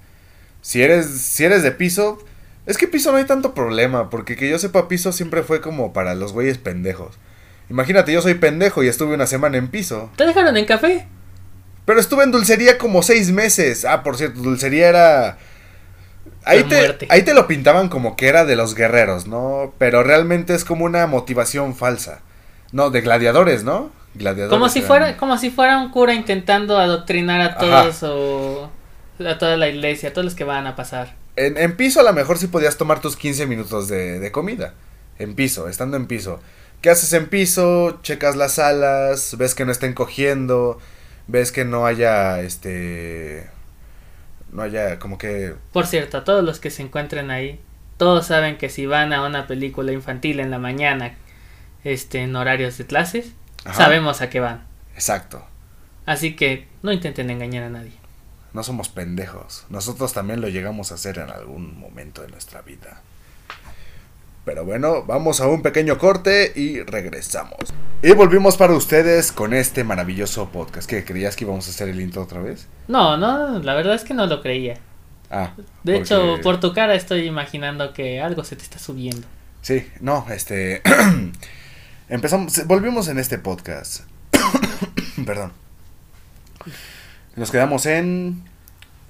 Si 0.60 0.82
eres, 0.82 1.06
si 1.06 1.44
eres 1.44 1.62
de 1.62 1.70
piso, 1.70 2.18
es 2.66 2.76
que 2.76 2.88
piso 2.88 3.12
no 3.12 3.18
hay 3.18 3.24
tanto 3.24 3.54
problema, 3.54 4.10
porque 4.10 4.34
que 4.34 4.50
yo 4.50 4.58
sepa 4.58 4.88
piso 4.88 5.12
siempre 5.12 5.44
fue 5.44 5.60
como 5.60 5.92
para 5.92 6.16
los 6.16 6.32
güeyes 6.32 6.58
pendejos. 6.58 7.16
Imagínate, 7.70 8.12
yo 8.12 8.20
soy 8.22 8.34
pendejo 8.34 8.82
y 8.82 8.88
estuve 8.88 9.14
una 9.14 9.28
semana 9.28 9.56
en 9.56 9.68
piso. 9.68 10.10
¿Te 10.16 10.26
dejaron 10.26 10.56
en 10.56 10.64
café? 10.64 11.06
Pero 11.84 12.00
estuve 12.00 12.24
en 12.24 12.32
dulcería 12.32 12.76
como 12.76 13.04
seis 13.04 13.30
meses. 13.30 13.84
Ah, 13.84 14.02
por 14.02 14.16
cierto, 14.16 14.40
dulcería 14.40 14.88
era... 14.88 15.38
ahí 16.44 16.64
te, 16.64 17.06
ahí 17.08 17.22
te 17.22 17.34
lo 17.34 17.46
pintaban 17.46 17.88
como 17.88 18.16
que 18.16 18.26
era 18.26 18.44
de 18.44 18.56
los 18.56 18.74
guerreros, 18.74 19.28
¿no? 19.28 19.74
Pero 19.78 20.02
realmente 20.02 20.56
es 20.56 20.64
como 20.64 20.84
una 20.84 21.06
motivación 21.06 21.76
falsa. 21.76 22.22
No, 22.72 22.90
de 22.90 23.00
gladiadores, 23.00 23.64
¿no? 23.64 23.90
Gladiadores. 24.14 24.50
Como 24.50 24.68
si 24.68 24.82
fuera, 24.82 25.16
como 25.16 25.38
si 25.38 25.50
fuera 25.50 25.78
un 25.78 25.90
cura 25.90 26.14
intentando 26.14 26.78
adoctrinar 26.78 27.40
a 27.40 27.58
todos 27.58 28.02
o 28.02 28.70
a 29.26 29.38
toda 29.38 29.56
la 29.56 29.68
iglesia, 29.68 30.10
a 30.10 30.12
todos 30.12 30.24
los 30.24 30.34
que 30.34 30.44
van 30.44 30.66
a 30.66 30.76
pasar. 30.76 31.14
En, 31.36 31.58
en 31.58 31.76
piso 31.76 32.00
a 32.00 32.02
lo 32.02 32.12
mejor 32.12 32.38
sí 32.38 32.46
podías 32.46 32.76
tomar 32.76 33.00
tus 33.00 33.16
15 33.16 33.46
minutos 33.46 33.88
de, 33.88 34.18
de 34.18 34.32
comida. 34.32 34.74
En 35.18 35.34
piso, 35.34 35.68
estando 35.68 35.96
en 35.96 36.06
piso. 36.06 36.40
¿Qué 36.80 36.90
haces 36.90 37.12
en 37.12 37.28
piso? 37.28 37.98
Checas 38.02 38.36
las 38.36 38.58
alas, 38.58 39.36
ves 39.38 39.54
que 39.54 39.64
no 39.64 39.72
estén 39.72 39.94
cogiendo, 39.94 40.78
ves 41.26 41.52
que 41.52 41.64
no 41.64 41.86
haya 41.86 42.40
este 42.40 43.48
no 44.52 44.62
haya 44.62 44.98
como 44.98 45.18
que 45.18 45.54
Por 45.72 45.86
cierto, 45.86 46.18
a 46.18 46.24
todos 46.24 46.44
los 46.44 46.60
que 46.60 46.70
se 46.70 46.82
encuentren 46.82 47.30
ahí, 47.30 47.60
todos 47.96 48.26
saben 48.26 48.56
que 48.56 48.68
si 48.68 48.86
van 48.86 49.12
a 49.12 49.24
una 49.26 49.46
película 49.46 49.92
infantil 49.92 50.40
en 50.40 50.50
la 50.50 50.58
mañana, 50.58 51.16
este 51.84 52.22
en 52.22 52.34
horarios 52.36 52.78
de 52.78 52.86
clases, 52.86 53.32
sabemos 53.72 54.20
a 54.20 54.30
qué 54.30 54.40
van. 54.40 54.64
Exacto. 54.94 55.44
Así 56.06 56.36
que 56.36 56.68
no 56.82 56.92
intenten 56.92 57.30
engañar 57.30 57.64
a 57.64 57.70
nadie. 57.70 57.92
No 58.52 58.62
somos 58.62 58.88
pendejos. 58.88 59.66
Nosotros 59.68 60.12
también 60.12 60.40
lo 60.40 60.48
llegamos 60.48 60.90
a 60.90 60.94
hacer 60.94 61.18
en 61.18 61.30
algún 61.30 61.78
momento 61.78 62.22
de 62.22 62.28
nuestra 62.28 62.62
vida. 62.62 63.02
Pero 64.46 64.64
bueno, 64.64 65.02
vamos 65.02 65.40
a 65.40 65.48
un 65.48 65.60
pequeño 65.60 65.98
corte 65.98 66.52
y 66.54 66.80
regresamos. 66.82 67.58
Y 68.00 68.12
volvimos 68.12 68.56
para 68.56 68.74
ustedes 68.74 69.32
con 69.32 69.52
este 69.52 69.82
maravilloso 69.82 70.48
podcast. 70.50 70.88
¿Qué? 70.88 71.04
¿Creías 71.04 71.34
que 71.34 71.44
íbamos 71.44 71.66
a 71.66 71.70
hacer 71.70 71.88
el 71.88 72.00
intro 72.00 72.22
otra 72.22 72.40
vez? 72.40 72.68
No, 72.86 73.16
no, 73.16 73.58
la 73.58 73.74
verdad 73.74 73.96
es 73.96 74.04
que 74.04 74.14
no 74.14 74.26
lo 74.26 74.40
creía. 74.40 74.78
Ah. 75.30 75.52
De 75.82 75.96
hecho, 75.96 76.36
por 76.44 76.60
tu 76.60 76.72
cara 76.72 76.94
estoy 76.94 77.22
imaginando 77.26 77.92
que 77.92 78.20
algo 78.20 78.44
se 78.44 78.54
te 78.54 78.62
está 78.62 78.78
subiendo. 78.78 79.26
Sí, 79.62 79.84
no, 80.00 80.24
este... 80.30 80.80
Empezamos, 82.08 82.64
volvimos 82.68 83.08
en 83.08 83.18
este 83.18 83.36
podcast. 83.36 84.02
Perdón. 85.26 85.50
Nos 87.34 87.50
quedamos 87.50 87.84
en 87.86 88.44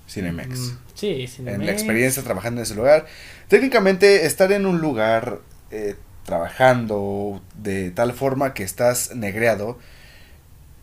Cinemex. 0.09 0.59
Mm, 0.59 0.79
sí, 0.95 1.27
Cinemex. 1.27 1.61
En 1.61 1.67
la 1.67 1.73
experiencia 1.73 2.23
trabajando 2.23 2.61
en 2.61 2.63
ese 2.63 2.75
lugar. 2.75 3.05
Técnicamente, 3.49 4.25
estar 4.25 4.51
en 4.51 4.65
un 4.65 4.81
lugar 4.81 5.41
eh, 5.71 5.97
trabajando 6.25 7.43
de 7.55 7.91
tal 7.91 8.15
forma 8.15 8.55
que 8.55 8.63
estás 8.63 9.15
negreado 9.15 9.79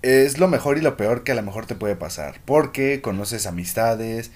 es 0.04 0.38
lo 0.38 0.48
mejor 0.48 0.78
y 0.78 0.82
lo 0.82 0.98
peor 0.98 1.24
que 1.24 1.32
a 1.32 1.36
lo 1.36 1.42
mejor 1.42 1.66
te 1.66 1.74
puede 1.74 1.96
pasar. 1.96 2.42
Porque 2.46 3.02
conoces 3.02 3.48
amistades. 3.48 4.30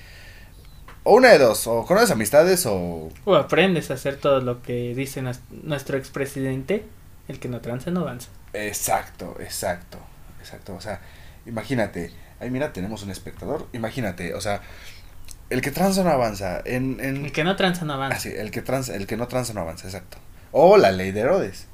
O 1.03 1.13
una 1.15 1.29
de 1.29 1.37
dos, 1.37 1.67
o 1.67 1.85
conoces 1.85 2.09
amistades 2.09 2.65
o... 2.65 3.09
O 3.23 3.35
aprendes 3.35 3.91
a 3.91 3.93
hacer 3.93 4.17
todo 4.17 4.41
lo 4.41 4.63
que 4.63 4.95
dice 4.95 5.21
nuestro 5.63 5.97
expresidente, 5.97 6.83
el 7.27 7.39
que 7.39 7.47
no 7.47 7.61
tranza 7.61 7.91
no 7.91 8.01
avanza. 8.01 8.29
Exacto, 8.53 9.37
exacto, 9.39 9.99
exacto. 10.39 10.75
O 10.75 10.81
sea, 10.81 11.01
imagínate, 11.45 12.11
ay 12.39 12.49
mira, 12.49 12.73
tenemos 12.73 13.03
un 13.03 13.11
espectador, 13.11 13.67
imagínate, 13.73 14.33
o 14.33 14.41
sea, 14.41 14.61
el 15.49 15.61
que 15.61 15.71
tranza 15.71 16.03
no 16.03 16.09
avanza. 16.09 16.61
En, 16.65 16.99
en... 16.99 17.25
El 17.25 17.31
que 17.31 17.43
no 17.43 17.55
tranza 17.55 17.85
no 17.85 17.93
avanza. 17.93 18.17
Ah, 18.17 18.19
sí, 18.19 18.29
el 18.35 18.51
que, 18.51 18.63
el 18.93 19.07
que 19.07 19.17
no 19.17 19.27
tranza 19.27 19.53
no 19.53 19.61
avanza, 19.61 19.87
exacto. 19.87 20.17
O 20.51 20.77
la 20.77 20.91
ley 20.91 21.11
de 21.11 21.21
Herodes. 21.21 21.67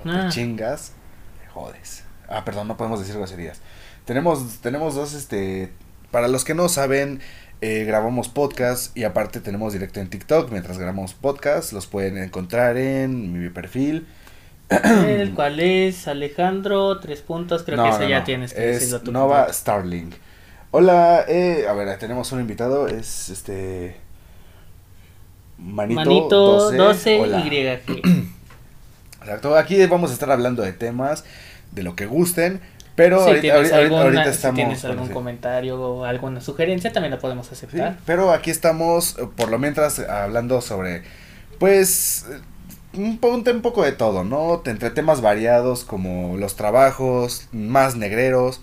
O 0.00 0.02
te 0.02 0.10
ah. 0.10 0.28
chingas, 0.30 0.92
te 1.40 1.48
jodes. 1.48 2.04
Ah, 2.28 2.44
perdón, 2.44 2.68
no 2.68 2.76
podemos 2.76 2.98
decir 3.00 3.16
groserías. 3.16 3.60
Tenemos, 4.04 4.60
tenemos 4.60 4.94
dos, 4.94 5.14
este, 5.14 5.72
para 6.10 6.26
los 6.26 6.44
que 6.44 6.54
no 6.54 6.68
saben, 6.68 7.20
eh, 7.60 7.84
grabamos 7.84 8.28
podcast 8.28 8.96
y 8.96 9.04
aparte 9.04 9.40
tenemos 9.40 9.72
directo 9.72 10.00
en 10.00 10.08
TikTok 10.08 10.50
mientras 10.50 10.78
grabamos 10.78 11.14
podcast. 11.14 11.72
Los 11.72 11.86
pueden 11.86 12.18
encontrar 12.18 12.76
en 12.76 13.32
mi 13.32 13.50
perfil. 13.50 14.08
El 14.70 15.30
cual 15.34 15.58
es 15.60 16.06
Alejandro, 16.06 17.00
tres 17.00 17.22
puntos, 17.22 17.64
creo 17.64 17.82
que 17.82 17.90
ese 17.90 18.08
ya 18.08 18.24
tienes 18.24 18.54
que 18.54 18.70
es 18.70 18.90
decirlo 18.90 19.12
Nova 19.12 19.52
Starling. 19.52 20.10
Hola, 20.70 21.24
eh, 21.26 21.66
a 21.68 21.72
ver, 21.72 21.98
tenemos 21.98 22.30
un 22.32 22.40
invitado, 22.40 22.86
es 22.86 23.28
este... 23.28 23.96
Manito, 25.58 26.70
12, 26.70 27.18
YG. 27.18 27.80
Exacto, 29.20 29.56
aquí 29.56 29.84
vamos 29.86 30.10
a 30.10 30.14
estar 30.14 30.30
hablando 30.30 30.62
de 30.62 30.72
temas, 30.72 31.24
de 31.72 31.82
lo 31.82 31.96
que 31.96 32.06
gusten, 32.06 32.60
pero 32.94 33.20
ahorita, 33.20 33.56
ahorita, 33.56 34.28
estamos... 34.30 34.56
Si 34.56 34.62
tienes 34.62 34.84
algún 34.84 35.08
comentario 35.08 35.80
o 35.80 36.04
alguna 36.04 36.40
sugerencia, 36.40 36.92
también 36.92 37.10
la 37.10 37.18
podemos 37.18 37.50
aceptar. 37.50 37.98
pero 38.06 38.30
aquí 38.30 38.50
estamos, 38.50 39.16
por 39.36 39.50
lo 39.50 39.58
mientras, 39.58 39.98
hablando 39.98 40.60
sobre, 40.60 41.02
pues, 41.58 42.26
un, 42.94 43.20
un 43.22 43.62
poco 43.62 43.82
de 43.82 43.92
todo, 43.92 44.24
¿no? 44.24 44.62
Entre 44.64 44.90
temas 44.90 45.20
variados 45.20 45.84
como 45.84 46.36
los 46.36 46.56
trabajos, 46.56 47.48
más 47.52 47.96
negreros, 47.96 48.60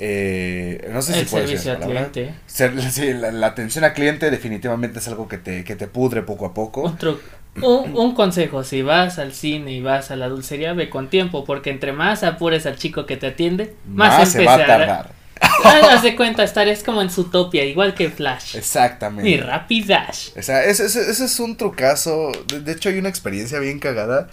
eh, 0.00 0.88
no 0.92 1.02
sé 1.02 1.12
si 1.14 1.24
puede 1.24 1.46
servicio 1.46 1.72
al 1.72 1.80
cliente. 1.80 2.34
sí, 2.46 3.12
la, 3.14 3.46
atención 3.46 3.84
al 3.84 3.94
cliente 3.94 4.30
definitivamente 4.30 5.00
es 5.00 5.08
algo 5.08 5.28
que 5.28 5.38
te, 5.38 5.64
que 5.64 5.76
te 5.76 5.88
pudre 5.88 6.22
poco 6.22 6.46
a 6.46 6.54
poco. 6.54 6.82
Otro, 6.82 7.18
un, 7.62 8.14
consejo, 8.14 8.62
si 8.62 8.82
vas 8.82 9.18
al 9.18 9.32
cine 9.32 9.72
y 9.72 9.82
vas 9.82 10.10
a 10.10 10.16
la 10.16 10.28
dulcería, 10.28 10.72
ve 10.72 10.88
con 10.88 11.08
tiempo, 11.08 11.44
porque 11.44 11.70
entre 11.70 11.92
más 11.92 12.22
apures 12.22 12.66
al 12.66 12.76
chico 12.76 13.06
que 13.06 13.16
te 13.16 13.26
atiende, 13.26 13.74
más, 13.86 14.30
se 14.30 14.44
va 14.44 14.54
a 14.54 14.66
tardar. 14.66 15.17
Haz 15.64 16.02
de 16.02 16.16
cuenta, 16.16 16.42
estarías 16.42 16.82
como 16.82 17.02
en 17.02 17.10
su 17.10 17.24
topia, 17.24 17.64
igual 17.64 17.94
que 17.94 18.10
Flash. 18.10 18.56
Exactamente. 18.56 19.28
Y 19.28 19.38
Rapidash. 19.38 20.30
O 20.36 20.42
sea, 20.42 20.64
ese, 20.64 20.86
ese, 20.86 21.10
es 21.10 21.40
un 21.40 21.56
trucazo. 21.56 22.32
De, 22.46 22.72
hecho, 22.72 22.88
hay 22.88 22.98
una 22.98 23.08
experiencia 23.08 23.58
bien 23.58 23.78
cagada. 23.78 24.28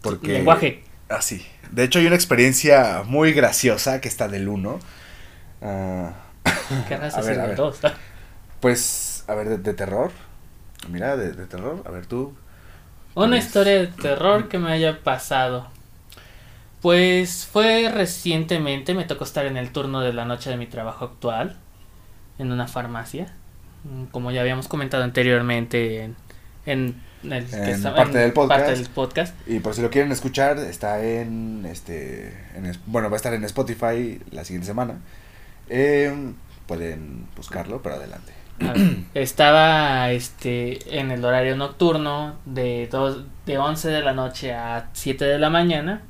Porque. 0.00 0.32
Lenguaje. 0.32 0.82
Así. 1.08 1.44
Ah, 1.44 1.68
de 1.70 1.84
hecho, 1.84 1.98
hay 1.98 2.06
una 2.06 2.16
experiencia 2.16 3.02
muy 3.04 3.32
graciosa 3.32 4.00
que 4.00 4.08
está 4.08 4.28
del 4.28 4.48
1 4.48 4.78
Uh, 5.60 6.10
¿Qué 6.86 6.94
a 6.94 6.98
ver, 7.20 7.40
a 7.40 7.46
ver. 7.46 7.58
Pues, 8.60 9.24
a 9.26 9.34
ver, 9.34 9.58
de, 9.58 9.74
terror. 9.74 10.12
Mira, 10.88 11.16
de, 11.16 11.32
terror. 11.46 11.82
A 11.84 11.90
ver, 11.90 12.06
tú. 12.06 12.36
Una 13.14 13.38
historia 13.38 13.74
de 13.74 13.86
terror 13.88 14.48
que 14.48 14.58
me 14.58 14.70
haya 14.70 15.02
pasado. 15.02 15.68
Pues 16.80 17.46
fue 17.46 17.90
recientemente, 17.90 18.94
me 18.94 19.04
tocó 19.04 19.24
estar 19.24 19.46
en 19.46 19.56
el 19.56 19.70
turno 19.72 20.00
de 20.00 20.12
la 20.12 20.24
noche 20.24 20.50
de 20.50 20.56
mi 20.56 20.66
trabajo 20.66 21.04
actual, 21.04 21.56
en 22.38 22.52
una 22.52 22.68
farmacia. 22.68 23.34
Mm, 23.84 24.04
como 24.06 24.30
ya 24.30 24.40
habíamos 24.40 24.68
comentado 24.68 25.02
anteriormente 25.04 26.04
en, 26.04 26.16
en, 26.66 27.02
el, 27.22 27.44
parte, 27.82 28.18
del 28.18 28.32
podcast. 28.32 29.34
Y 29.46 29.58
por 29.60 29.74
si 29.74 29.82
lo 29.82 29.90
quieren 29.90 30.12
escuchar, 30.12 30.58
está 30.58 31.02
en 31.02 31.66
este. 31.66 32.28
En, 32.54 32.72
bueno, 32.86 33.10
va 33.10 33.16
a 33.16 33.18
estar 33.18 33.34
en 33.34 33.44
Spotify 33.44 34.20
la 34.30 34.44
siguiente 34.44 34.66
semana. 34.66 34.98
Eh, 35.68 36.32
pueden 36.66 37.26
buscarlo, 37.36 37.82
pero 37.82 37.96
adelante. 37.96 38.32
Estaba 39.14 40.10
este 40.10 40.98
en 40.98 41.10
el 41.10 41.24
horario 41.24 41.56
nocturno 41.56 42.36
de, 42.44 42.88
dos, 42.90 43.24
de 43.46 43.58
11 43.58 43.88
de 43.88 44.02
la 44.02 44.12
noche 44.12 44.52
a 44.52 44.90
7 44.92 45.24
de 45.24 45.38
la 45.38 45.50
mañana. 45.50 46.02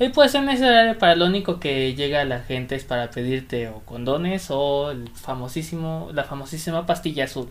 Y 0.00 0.08
pues 0.08 0.34
en 0.34 0.48
ese 0.48 0.64
horario 0.64 0.98
para 0.98 1.14
lo 1.14 1.26
único 1.26 1.60
que 1.60 1.94
llega 1.94 2.24
la 2.24 2.40
gente 2.40 2.74
es 2.74 2.84
para 2.84 3.10
pedirte 3.10 3.68
o 3.68 3.80
condones 3.80 4.46
o 4.50 4.90
el 4.90 5.08
famosísimo, 5.10 6.08
la 6.12 6.24
famosísima 6.24 6.86
pastilla 6.86 7.24
azul. 7.24 7.48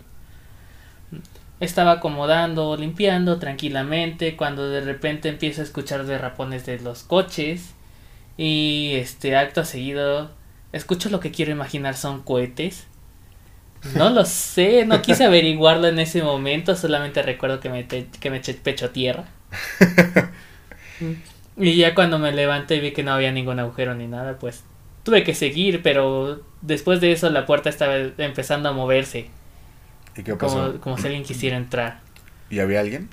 Estaba 1.59 1.91
acomodando, 1.93 2.75
limpiando 2.75 3.37
tranquilamente 3.37 4.35
cuando 4.35 4.67
de 4.67 4.81
repente 4.81 5.29
empiezo 5.29 5.61
a 5.61 5.65
escuchar 5.65 6.05
derrapones 6.05 6.65
de 6.65 6.79
los 6.79 7.03
coches 7.03 7.73
y 8.35 8.93
este 8.95 9.37
acto 9.37 9.63
seguido 9.63 10.31
Escucho 10.71 11.09
lo 11.09 11.19
que 11.19 11.31
quiero 11.31 11.51
imaginar 11.51 11.95
son 11.95 12.21
cohetes. 12.21 12.85
No 13.95 14.09
lo 14.09 14.25
sé, 14.25 14.85
no 14.85 15.01
quise 15.01 15.23
averiguarlo 15.23 15.87
en 15.87 15.99
ese 15.99 16.21
momento, 16.21 16.75
solamente 16.75 17.21
recuerdo 17.23 17.59
que 17.59 17.69
me, 17.69 17.87
que 17.87 18.29
me 18.29 18.37
eché 18.37 18.53
pecho 18.53 18.89
tierra. 18.91 19.25
y 21.59 21.75
ya 21.75 21.93
cuando 21.93 22.19
me 22.19 22.31
levanté 22.31 22.75
y 22.75 22.79
vi 22.79 22.91
que 22.91 23.03
no 23.03 23.11
había 23.11 23.31
ningún 23.31 23.59
agujero 23.59 23.93
ni 23.93 24.07
nada, 24.07 24.37
pues 24.39 24.63
tuve 25.03 25.23
que 25.23 25.35
seguir, 25.35 25.81
pero 25.83 26.41
después 26.61 27.01
de 27.01 27.11
eso 27.11 27.29
la 27.29 27.45
puerta 27.45 27.69
estaba 27.69 27.97
empezando 27.97 28.69
a 28.69 28.71
moverse. 28.71 29.29
¿Y 30.15 30.23
qué 30.23 30.35
pasó? 30.35 30.79
Como, 30.79 30.97
si 30.97 31.05
alguien 31.05 31.23
quisiera 31.23 31.57
entrar. 31.57 31.99
¿Y 32.49 32.59
había 32.59 32.79
alguien? 32.79 33.09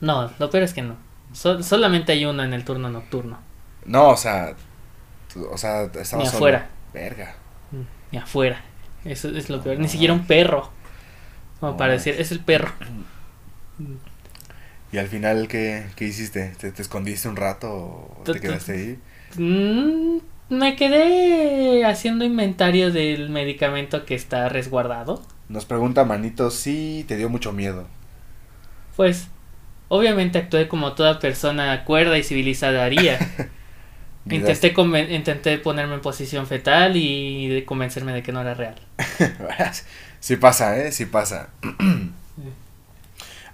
No, 0.00 0.30
lo 0.38 0.50
peor 0.50 0.62
es 0.64 0.74
que 0.74 0.82
no. 0.82 0.96
solamente 1.32 2.12
hay 2.12 2.24
uno 2.26 2.44
en 2.44 2.52
el 2.52 2.64
turno 2.64 2.90
nocturno. 2.90 3.38
No, 3.84 4.10
o 4.10 4.16
sea, 4.16 4.54
o 5.50 5.56
sea, 5.56 5.84
estaba 5.84 6.22
Ni 6.22 6.28
afuera. 6.28 6.68
Verga. 6.92 7.34
Ni 8.12 8.18
afuera. 8.18 8.60
Eso 9.04 9.28
es 9.28 9.48
lo 9.48 9.62
peor. 9.62 9.78
Ni 9.78 9.88
siquiera 9.88 10.12
un 10.12 10.26
perro. 10.26 10.70
Como 11.60 11.76
para 11.76 11.94
decir, 11.94 12.14
es 12.18 12.32
el 12.32 12.40
perro. 12.40 12.72
¿Y 14.96 14.98
al 14.98 15.08
final 15.08 15.46
qué, 15.46 15.84
qué 15.94 16.06
hiciste? 16.06 16.54
¿Te, 16.58 16.68
escondiste 16.80 17.28
un 17.28 17.36
rato 17.36 17.70
o 17.70 18.22
te 18.24 18.40
quedaste 18.40 18.72
ahí? 18.72 18.98
Mm, 19.36 20.20
me 20.48 20.74
quedé 20.74 21.84
haciendo 21.84 22.24
inventario 22.24 22.90
del 22.90 23.28
medicamento 23.28 24.06
que 24.06 24.14
está 24.14 24.48
resguardado. 24.48 25.22
Nos 25.50 25.66
pregunta 25.66 26.06
Manito 26.06 26.50
si 26.50 27.04
te 27.06 27.18
dio 27.18 27.28
mucho 27.28 27.52
miedo. 27.52 27.86
Pues, 28.96 29.28
obviamente 29.88 30.38
actué 30.38 30.66
como 30.66 30.94
toda 30.94 31.18
persona 31.18 31.84
cuerda 31.84 32.16
y 32.16 32.22
civilizada 32.22 32.82
haría. 32.82 33.18
intenté, 34.30 34.74
intenté 35.10 35.58
ponerme 35.58 35.96
en 35.96 36.00
posición 36.00 36.46
fetal 36.46 36.96
y 36.96 37.62
convencerme 37.66 38.14
de 38.14 38.22
que 38.22 38.32
no 38.32 38.40
era 38.40 38.54
real. 38.54 38.80
sí 40.20 40.36
pasa, 40.36 40.78
¿eh? 40.78 40.90
Sí 40.90 41.04
pasa. 41.04 41.50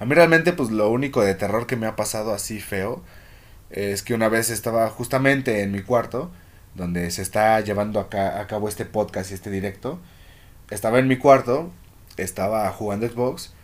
A 0.02 0.04
mí 0.04 0.16
realmente, 0.16 0.52
pues 0.52 0.72
lo 0.72 0.90
único 0.90 1.22
de 1.22 1.36
terror 1.36 1.68
que 1.68 1.76
me 1.76 1.86
ha 1.86 1.94
pasado 1.94 2.34
así 2.34 2.58
feo 2.58 3.04
es 3.70 4.02
que 4.02 4.14
una 4.14 4.28
vez 4.28 4.50
estaba 4.50 4.90
justamente 4.90 5.62
en 5.62 5.70
mi 5.70 5.80
cuarto, 5.82 6.32
donde 6.74 7.08
se 7.12 7.22
está 7.22 7.60
llevando 7.60 8.00
acá, 8.00 8.40
a 8.40 8.48
cabo 8.48 8.68
este 8.68 8.84
podcast 8.84 9.30
y 9.30 9.34
este 9.34 9.48
directo. 9.48 10.00
Estaba 10.70 10.98
en 10.98 11.06
mi 11.06 11.18
cuarto, 11.18 11.70
estaba 12.16 12.68
jugando 12.72 13.08
Xbox 13.08 13.54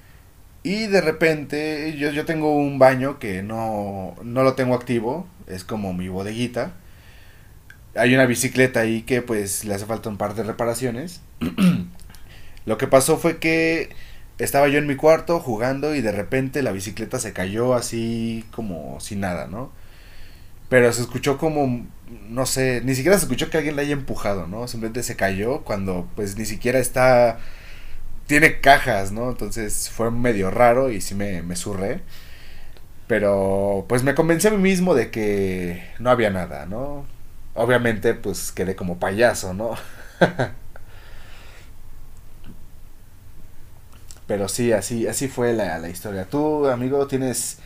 y 0.62 0.86
de 0.86 1.01
repente 1.01 1.97
yo, 1.99 2.12
yo 2.12 2.24
tengo 2.24 2.55
un 2.55 2.78
baño 2.78 3.18
que 3.18 3.43
no, 3.43 4.14
no 4.22 4.45
lo 4.45 4.55
tengo 4.55 4.76
activo, 4.76 5.26
es 5.49 5.64
como 5.64 5.93
mi 5.93 6.07
bodeguita. 6.07 6.70
Hay 7.97 8.14
una 8.14 8.26
bicicleta 8.26 8.78
ahí 8.78 9.03
que 9.03 9.22
pues 9.22 9.64
le 9.64 9.74
hace 9.74 9.86
falta 9.86 10.09
un 10.09 10.18
par 10.18 10.36
de 10.36 10.45
reparaciones. 10.45 11.20
lo 12.64 12.78
que 12.78 12.86
pasó 12.86 13.18
fue 13.18 13.39
que 13.39 13.91
estaba 14.39 14.68
yo 14.68 14.78
en 14.78 14.86
mi 14.86 14.97
cuarto 14.97 15.41
jugando 15.41 15.95
y 15.95 16.01
de 16.01 16.12
repente 16.12 16.62
la 16.62 16.72
bicicleta 16.72 17.18
se 17.18 17.32
cayó 17.32 17.74
así 17.74 18.45
como 18.53 19.01
sin 19.01 19.20
nada, 19.20 19.47
¿no? 19.49 19.72
Pero 20.68 20.93
se 20.93 21.01
escuchó 21.03 21.39
como, 21.39 21.86
no 22.28 22.47
sé, 22.47 22.82
ni 22.84 22.95
siquiera 22.95 23.18
se 23.18 23.24
escuchó 23.24 23.51
que 23.51 23.59
alguien 23.59 23.76
la 23.76 23.82
haya 23.82 23.93
empujado, 23.95 24.47
¿no? 24.47 24.68
Simplemente 24.68 25.03
se 25.03 25.16
cayó 25.16 25.62
cuando 25.62 26.09
pues 26.14 26.36
ni 26.36 26.45
siquiera 26.45 26.78
está, 26.78 27.39
tiene 28.26 28.61
cajas, 28.61 29.12
¿no? 29.12 29.30
Entonces 29.30 29.91
fue 29.91 30.11
medio 30.11 30.51
raro 30.51 30.91
y 30.91 31.01
sí 31.01 31.14
me, 31.14 31.43
me 31.43 31.57
surré. 31.57 32.03
Pero 33.07 33.86
pues 33.89 34.03
me 34.03 34.14
convencí 34.14 34.49
a 34.49 34.51
mí 34.51 34.59
mismo 34.59 34.95
de 34.95 35.11
que 35.11 35.82
no 35.99 36.11
había 36.11 36.30
nada, 36.30 36.66
¿no? 36.66 37.07
Obviamente 37.55 38.14
pues 38.14 38.53
quedé 38.53 38.76
como 38.76 38.99
payaso, 38.99 39.55
¿no? 39.55 39.74
Pero 44.28 44.46
sí, 44.48 44.72
así, 44.72 45.08
así 45.08 45.26
fue 45.26 45.54
la, 45.54 45.78
la 45.78 45.88
historia. 45.88 46.26
¿Tú, 46.26 46.68
amigo, 46.68 47.08
tienes, 47.08 47.58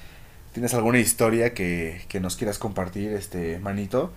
tienes 0.52 0.72
alguna 0.72 1.00
historia 1.00 1.52
que, 1.52 2.02
que 2.08 2.20
nos 2.20 2.36
quieras 2.36 2.58
compartir, 2.58 3.12
este 3.12 3.58
manito? 3.58 4.12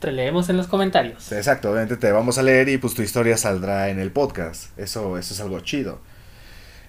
Te 0.00 0.10
leemos 0.10 0.48
en 0.48 0.56
los 0.56 0.66
comentarios. 0.66 1.30
Exacto, 1.30 1.70
obviamente 1.70 1.96
te 1.96 2.10
vamos 2.10 2.38
a 2.38 2.42
leer 2.42 2.68
y 2.68 2.78
pues 2.78 2.94
tu 2.94 3.02
historia 3.02 3.36
saldrá 3.36 3.88
en 3.88 4.00
el 4.00 4.10
podcast. 4.10 4.76
Eso, 4.78 5.16
eso 5.16 5.32
es 5.32 5.40
algo 5.40 5.60
chido. 5.60 6.00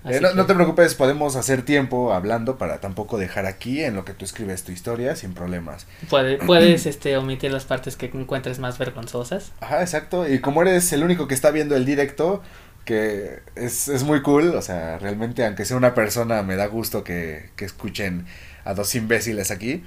Eh, 0.03 0.19
no, 0.19 0.34
no, 0.34 0.47
te 0.47 0.55
preocupes, 0.55 0.95
podemos 0.95 1.36
hacer 1.36 1.61
tiempo 1.61 2.11
hablando 2.11 2.57
para 2.57 2.79
tampoco 2.79 3.19
dejar 3.19 3.45
aquí 3.45 3.84
en 3.84 3.93
lo 3.95 4.03
que 4.03 4.13
tú 4.13 4.25
escribes 4.25 4.63
tu 4.63 4.71
historia 4.71 5.15
sin 5.15 5.34
problemas. 5.34 5.86
puedes 6.09 6.86
este, 6.88 7.17
omitir 7.17 7.51
las 7.51 7.65
partes 7.65 7.97
que 7.97 8.07
encuentres 8.07 8.57
más 8.57 8.79
vergonzosas. 8.79 9.51
Ajá, 9.59 9.82
exacto. 9.82 10.27
Y 10.27 10.39
como 10.39 10.63
eres 10.63 10.91
el 10.91 11.03
único 11.03 11.27
que 11.27 11.36
está 11.36 11.51
viendo 11.51 11.75
el 11.75 11.86
directo, 11.86 12.41
que 12.86 13.39
es, 13.55 13.88
es, 13.88 14.03
muy 14.03 14.21
cool, 14.21 14.55
o 14.55 14.61
sea, 14.61 14.97
realmente 14.97 15.45
aunque 15.45 15.65
sea 15.65 15.77
una 15.77 15.93
persona 15.93 16.41
me 16.43 16.55
da 16.55 16.65
gusto 16.65 17.03
que, 17.03 17.49
que 17.55 17.65
escuchen 17.65 18.25
a 18.65 18.73
dos 18.73 18.95
imbéciles 18.95 19.51
aquí. 19.51 19.84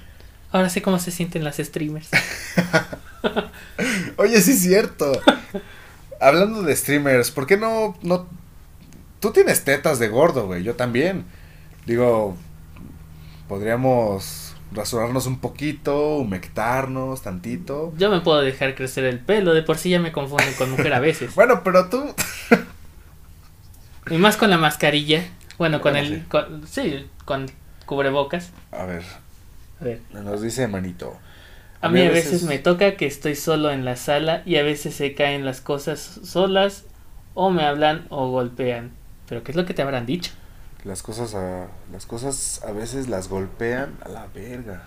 Ahora 0.52 0.68
sé 0.70 0.82
cómo 0.82 0.98
se 0.98 1.10
sienten 1.10 1.42
las 1.42 1.56
streamers. 1.56 2.08
Oye, 4.16 4.40
sí 4.40 4.52
es 4.52 4.60
cierto. 4.60 5.10
Hablando 6.20 6.62
de 6.62 6.76
streamers, 6.76 7.30
¿por 7.32 7.46
qué 7.46 7.56
no, 7.56 7.98
no... 8.02 8.28
Tú 9.18 9.32
tienes 9.32 9.64
tetas 9.64 9.98
de 9.98 10.08
gordo, 10.08 10.46
güey, 10.46 10.62
yo 10.62 10.74
también. 10.74 11.24
Digo, 11.86 12.36
podríamos 13.48 14.54
rasurarnos 14.70 15.26
un 15.26 15.40
poquito, 15.40 16.16
humectarnos 16.16 17.22
tantito. 17.22 17.92
Yo 17.96 18.10
me 18.10 18.20
puedo 18.20 18.40
dejar 18.40 18.74
crecer 18.74 19.04
el 19.04 19.18
pelo, 19.18 19.54
de 19.54 19.62
por 19.62 19.78
sí 19.78 19.90
ya 19.90 19.98
me 19.98 20.12
confundo 20.12 20.44
con 20.56 20.70
mujer 20.70 20.92
a 20.92 21.00
veces. 21.00 21.34
bueno, 21.36 21.62
pero 21.64 21.88
tú... 21.88 22.14
Y 24.10 24.18
más 24.18 24.36
con 24.36 24.50
la 24.50 24.58
mascarilla. 24.58 25.24
Bueno, 25.58 25.80
con 25.80 25.96
el. 25.96 26.24
sí, 26.66 27.06
con 27.24 27.46
cubrebocas. 27.86 28.50
A 28.72 28.84
ver. 28.84 29.02
A 29.80 29.84
ver. 29.84 30.00
Nos 30.12 30.42
dice 30.42 30.68
Manito. 30.68 31.16
A, 31.80 31.88
mí 31.88 32.00
a 32.00 32.10
veces... 32.10 32.44
me 32.44 32.58
toca 32.58 32.96
que 32.96 33.06
estoy 33.06 33.36
solo 33.36 33.70
en 33.70 33.84
la 33.84 33.96
sala 33.96 34.42
y 34.46 34.56
a 34.56 34.62
veces 34.62 34.94
se 34.94 35.14
caen 35.14 35.44
las 35.44 35.60
cosas 35.60 36.20
solas 36.24 36.84
o 37.34 37.50
me 37.50 37.64
hablan 37.64 38.06
o 38.08 38.30
golpean. 38.30 38.92
¿Pero 39.28 39.42
qué 39.42 39.52
es 39.52 39.56
lo 39.56 39.66
que 39.66 39.74
te 39.74 39.82
habrán 39.82 40.06
dicho? 40.06 40.32
Las 40.84 41.02
cosas 41.02 41.34
a, 41.34 41.68
las 41.92 42.06
cosas 42.06 42.62
a 42.66 42.72
veces 42.72 43.08
las 43.08 43.28
golpean 43.28 43.96
a 44.04 44.08
la 44.08 44.26
verga. 44.28 44.82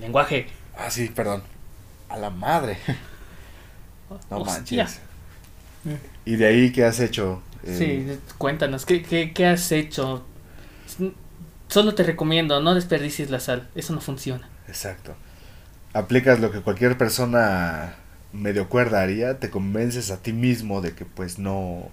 Lenguaje. 0.00 0.46
Ah, 0.76 0.90
sí, 0.90 1.08
perdón. 1.08 1.42
A 2.08 2.16
la 2.16 2.30
madre. 2.30 2.78
No 4.30 4.44
manches. 4.44 5.00
¿Y 6.26 6.36
de 6.36 6.46
ahí 6.46 6.70
qué 6.70 6.84
has 6.84 7.00
hecho? 7.00 7.40
Sí, 7.64 8.06
eh, 8.08 8.18
cuéntanos, 8.38 8.86
¿qué, 8.86 9.02
¿qué, 9.02 9.32
qué, 9.32 9.46
has 9.46 9.70
hecho? 9.72 10.24
Solo 11.68 11.94
te 11.94 12.02
recomiendo, 12.02 12.60
no 12.60 12.74
desperdicies 12.74 13.30
la 13.30 13.40
sal, 13.40 13.68
eso 13.74 13.94
no 13.94 14.00
funciona. 14.00 14.48
Exacto. 14.68 15.14
Aplicas 15.94 16.40
lo 16.40 16.50
que 16.50 16.60
cualquier 16.60 16.96
persona 16.96 17.96
medio 18.32 18.68
cuerda 18.68 19.02
haría, 19.02 19.38
te 19.38 19.50
convences 19.50 20.10
a 20.10 20.22
ti 20.22 20.32
mismo 20.32 20.80
de 20.80 20.94
que 20.94 21.04
pues 21.04 21.38
no... 21.38 21.90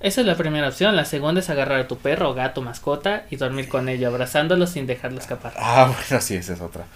Esa 0.00 0.20
es 0.20 0.26
la 0.26 0.36
primera 0.36 0.68
opción, 0.68 0.96
la 0.96 1.04
segunda 1.04 1.40
es 1.40 1.48
agarrar 1.48 1.80
a 1.80 1.88
tu 1.88 1.98
perro 1.98 2.30
o 2.30 2.34
gato 2.34 2.60
mascota 2.60 3.24
y 3.30 3.36
dormir 3.36 3.68
con 3.68 3.88
ello, 3.88 4.08
abrazándolo 4.08 4.66
sin 4.66 4.86
dejarlo 4.86 5.18
escapar. 5.18 5.54
Ah, 5.56 5.94
bueno, 6.10 6.20
sí, 6.20 6.36
esa 6.36 6.52
es 6.52 6.60
otra. 6.60 6.86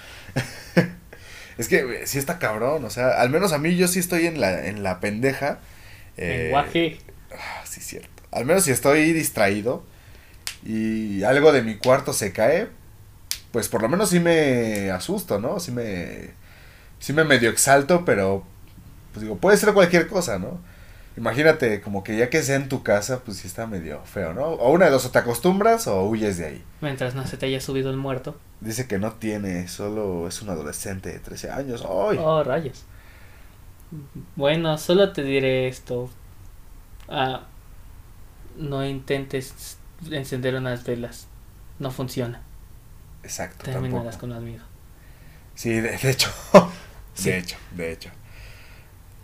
es 1.59 1.69
que 1.69 2.07
sí 2.07 2.19
está 2.19 2.39
cabrón, 2.39 2.85
o 2.85 2.91
sea, 2.91 3.21
al 3.21 3.31
menos 3.31 3.53
a 3.53 3.59
mí 3.59 3.77
yo 3.77 3.89
sí 3.89 3.99
estoy 3.99 4.27
en 4.27 4.41
la, 4.41 4.67
en 4.67 4.83
la 4.83 5.01
pendeja. 5.01 5.59
Eh, 6.17 6.45
Lenguaje. 6.45 6.99
Ah, 7.33 7.63
sí, 7.65 7.81
cierto. 7.81 8.23
Al 8.31 8.45
menos 8.45 8.65
si 8.65 8.71
estoy 8.71 9.13
distraído 9.13 9.83
y 10.65 11.23
algo 11.23 11.53
de 11.53 11.63
mi 11.63 11.77
cuarto 11.77 12.13
se 12.13 12.33
cae, 12.33 12.69
pues 13.53 13.69
por 13.69 13.83
lo 13.83 13.89
menos 13.89 14.11
sí 14.11 14.21
me 14.21 14.91
asusto, 14.91 15.39
¿no? 15.39 15.61
Sí 15.61 15.73
me, 15.73 16.31
sí 16.99 17.13
me 17.13 17.25
medio 17.25 17.51
exalto, 17.51 18.05
pero 18.05 18.45
pues 19.13 19.23
digo, 19.23 19.37
puede 19.37 19.57
ser 19.57 19.73
cualquier 19.73 20.07
cosa, 20.09 20.39
¿no? 20.39 20.61
Imagínate, 21.17 21.81
como 21.81 22.05
que 22.05 22.17
ya 22.17 22.31
que 22.31 22.43
sea 22.45 22.55
en 22.55 22.69
tu 22.69 22.85
casa, 22.85 23.21
pues 23.25 23.39
sí 23.39 23.49
está 23.49 23.67
medio 23.67 24.01
feo, 24.05 24.35
¿no? 24.35 24.45
O 24.45 24.71
una 24.71 24.85
de 24.85 24.93
dos, 24.93 25.05
o 25.05 25.11
te 25.11 25.19
acostumbras 25.19 25.89
o 25.89 26.05
huyes 26.05 26.39
de 26.39 26.47
ahí. 26.47 26.65
Mientras 26.81 27.17
no 27.17 27.27
se 27.27 27.37
te 27.37 27.47
haya 27.47 27.61
subido 27.61 27.91
el 27.91 27.97
muerto. 27.97 28.37
Dice 28.61 28.87
que 28.87 28.99
no 28.99 29.13
tiene, 29.15 29.67
solo 29.67 30.29
es 30.29 30.41
un 30.43 30.51
adolescente 30.51 31.11
de 31.11 31.19
13 31.19 31.51
años. 31.51 31.85
¡Ay! 31.85 32.19
Oh, 32.21 32.45
rayos. 32.45 32.85
Bueno, 34.37 34.79
solo 34.79 35.13
te 35.13 35.25
diré 35.25 35.67
esto. 35.67 36.09
Ah, 37.09 37.47
no 38.57 38.85
intentes 38.85 39.79
encender 40.11 40.55
unas 40.55 40.85
velas. 40.85 41.27
No 41.79 41.91
funciona. 41.91 42.43
Exacto. 43.23 43.65
Terminarás 43.65 44.17
con 44.17 44.31
con 44.31 44.45
miedo. 44.45 44.65
Sí, 45.55 45.81
de, 45.81 45.95
hecho. 46.11 46.31
De 47.25 47.37
hecho, 47.37 47.57
de 47.73 47.93
hecho. 47.93 48.11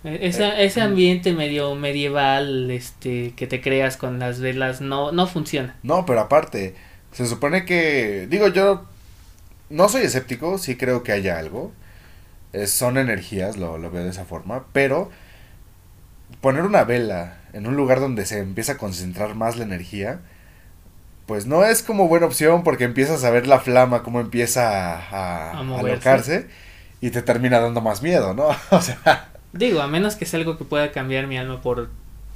E, 0.02 0.26
esa, 0.26 0.60
ese 0.60 0.80
ambiente 0.80 1.32
medio 1.32 1.76
medieval 1.76 2.68
este 2.72 3.34
que 3.36 3.46
te 3.46 3.60
creas 3.60 3.96
con 3.96 4.18
las 4.18 4.40
velas 4.40 4.80
no, 4.80 5.12
no 5.12 5.28
funciona. 5.28 5.76
No, 5.84 6.04
pero 6.04 6.20
aparte, 6.20 6.74
se 7.12 7.26
supone 7.26 7.64
que, 7.64 8.26
digo 8.28 8.48
yo, 8.48 8.84
no 9.70 9.88
soy 9.88 10.02
escéptico, 10.02 10.58
sí 10.58 10.76
creo 10.76 11.04
que 11.04 11.12
haya 11.12 11.38
algo. 11.38 11.72
son 12.66 12.98
energías, 12.98 13.56
lo, 13.56 13.78
lo 13.78 13.92
veo 13.92 14.02
de 14.02 14.10
esa 14.10 14.24
forma, 14.24 14.64
pero 14.72 15.10
poner 16.40 16.64
una 16.64 16.82
vela 16.82 17.38
en 17.54 17.66
un 17.66 17.76
lugar 17.76 18.00
donde 18.00 18.26
se 18.26 18.40
empieza 18.40 18.72
a 18.72 18.78
concentrar 18.78 19.34
más 19.36 19.56
la 19.56 19.64
energía, 19.64 20.20
pues 21.26 21.46
no 21.46 21.64
es 21.64 21.82
como 21.82 22.08
buena 22.08 22.26
opción 22.26 22.64
porque 22.64 22.84
empiezas 22.84 23.24
a 23.24 23.30
ver 23.30 23.46
la 23.46 23.60
flama 23.60 24.02
como 24.02 24.20
empieza 24.20 24.98
a, 24.98 25.52
a, 25.52 25.60
alocarse 25.60 26.48
y 27.00 27.10
te 27.10 27.22
termina 27.22 27.60
dando 27.60 27.80
más 27.80 28.02
miedo, 28.02 28.34
¿no? 28.34 28.48
o 28.70 28.80
sea... 28.80 29.28
Digo, 29.52 29.80
a 29.80 29.86
menos 29.86 30.16
que 30.16 30.26
sea 30.26 30.40
algo 30.40 30.58
que 30.58 30.64
pueda 30.64 30.90
cambiar 30.90 31.28
mi 31.28 31.38
alma 31.38 31.62
por 31.62 31.88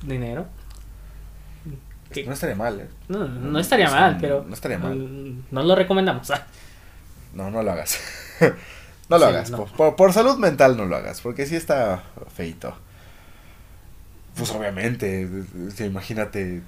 dinero. 0.03 0.47
No 2.25 2.33
estaría 2.33 2.55
mal, 2.55 2.81
¿eh? 2.81 2.89
No, 3.09 3.27
no 3.27 3.59
estaría 3.59 3.91
mal, 3.91 4.19
pero... 4.21 4.45
No 4.47 4.55
estaría 4.55 4.79
mal. 4.79 5.43
No, 5.51 5.63
lo 5.65 5.75
recomendamos. 5.75 6.33
no, 7.35 7.51
no 7.51 7.63
lo 7.63 7.73
hagas. 7.73 7.99
no 9.09 9.19
lo 9.19 9.27
hagas. 9.27 9.51
Por, 9.51 9.97
por, 9.97 10.13
salud 10.13 10.39
mental 10.39 10.77
no 10.77 10.85
lo 10.87 10.95
hagas, 10.95 11.21
porque 11.21 11.45
sí 11.45 11.57
está 11.57 12.05
feito. 12.35 12.75
Pues 14.39 14.51
obviamente, 14.53 15.29
imagínate. 15.81 16.63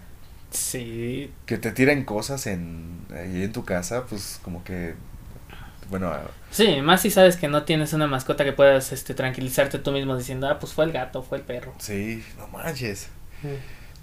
Sí. 0.50 1.32
Que 1.46 1.56
te 1.56 1.70
tiren 1.70 2.04
cosas 2.04 2.48
en, 2.48 3.06
ahí 3.14 3.44
en 3.44 3.52
tu 3.52 3.64
casa, 3.64 4.04
pues 4.06 4.40
como 4.42 4.64
que. 4.64 4.94
Bueno. 5.88 6.12
Sí, 6.50 6.82
más 6.82 7.02
si 7.02 7.10
sabes 7.10 7.36
que 7.36 7.48
no 7.48 7.62
tienes 7.62 7.92
una 7.92 8.08
mascota 8.08 8.44
que 8.44 8.52
puedas 8.52 8.92
este, 8.92 9.14
tranquilizarte 9.14 9.78
tú 9.78 9.92
mismo 9.92 10.16
diciendo, 10.16 10.48
ah, 10.48 10.58
pues 10.58 10.72
fue 10.72 10.84
el 10.84 10.92
gato, 10.92 11.22
fue 11.22 11.38
el 11.38 11.44
perro. 11.44 11.72
Sí, 11.78 12.24
no 12.36 12.48
manches. 12.48 13.08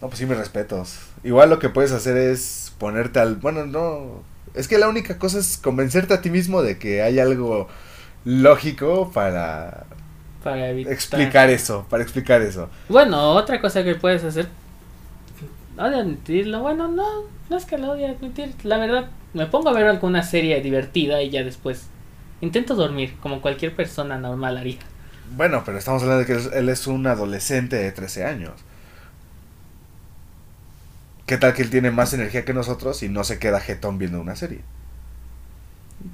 No, 0.01 0.07
pues 0.07 0.19
sí, 0.19 0.25
mis 0.25 0.37
respetos. 0.37 0.99
Igual 1.23 1.49
lo 1.49 1.59
que 1.59 1.69
puedes 1.69 1.91
hacer 1.91 2.17
es 2.17 2.73
ponerte 2.77 3.19
al... 3.19 3.35
Bueno, 3.35 3.65
no... 3.65 4.23
Es 4.53 4.67
que 4.67 4.77
la 4.77 4.87
única 4.87 5.17
cosa 5.17 5.39
es 5.39 5.57
convencerte 5.57 6.13
a 6.13 6.21
ti 6.21 6.29
mismo 6.29 6.61
de 6.61 6.77
que 6.77 7.01
hay 7.01 7.19
algo 7.19 7.67
lógico 8.23 9.11
para... 9.11 9.85
Para 10.47 10.69
explicar 10.69 11.49
eso, 11.49 11.85
para 11.89 12.03
explicar 12.03 12.41
eso. 12.41 12.69
Bueno, 12.87 13.31
otra 13.31 13.59
cosa 13.59 13.83
que 13.83 13.95
puedes 13.95 14.23
hacer... 14.23 14.47
No 15.75 15.89
de 15.89 15.97
admitirlo, 15.97 16.61
bueno, 16.61 16.87
no, 16.87 17.23
no 17.49 17.57
es 17.57 17.65
que 17.65 17.77
lo 17.77 17.91
odie 17.91 18.07
admitir. 18.07 18.55
La 18.63 18.77
verdad, 18.77 19.09
me 19.33 19.45
pongo 19.45 19.67
a 19.67 19.73
ver 19.73 19.85
alguna 19.87 20.23
serie 20.23 20.61
divertida 20.61 21.21
y 21.21 21.31
ya 21.31 21.43
después 21.43 21.87
intento 22.39 22.75
dormir, 22.75 23.17
como 23.21 23.41
cualquier 23.41 23.75
persona 23.75 24.17
normal 24.17 24.57
haría. 24.57 24.79
Bueno, 25.35 25.63
pero 25.65 25.77
estamos 25.77 26.01
hablando 26.01 26.23
de 26.23 26.25
que 26.25 26.57
él 26.57 26.69
es 26.69 26.87
un 26.87 27.05
adolescente 27.07 27.75
de 27.75 27.91
13 27.91 28.23
años. 28.23 28.53
¿Qué 31.25 31.37
tal 31.37 31.53
que 31.53 31.61
él 31.61 31.69
tiene 31.69 31.91
más 31.91 32.13
energía 32.13 32.45
que 32.45 32.53
nosotros 32.53 33.03
y 33.03 33.09
no 33.09 33.25
se 33.25 33.37
queda 33.37 33.59
jetón 33.59 33.97
viendo 33.97 34.21
una 34.21 34.37
serie? 34.37 34.61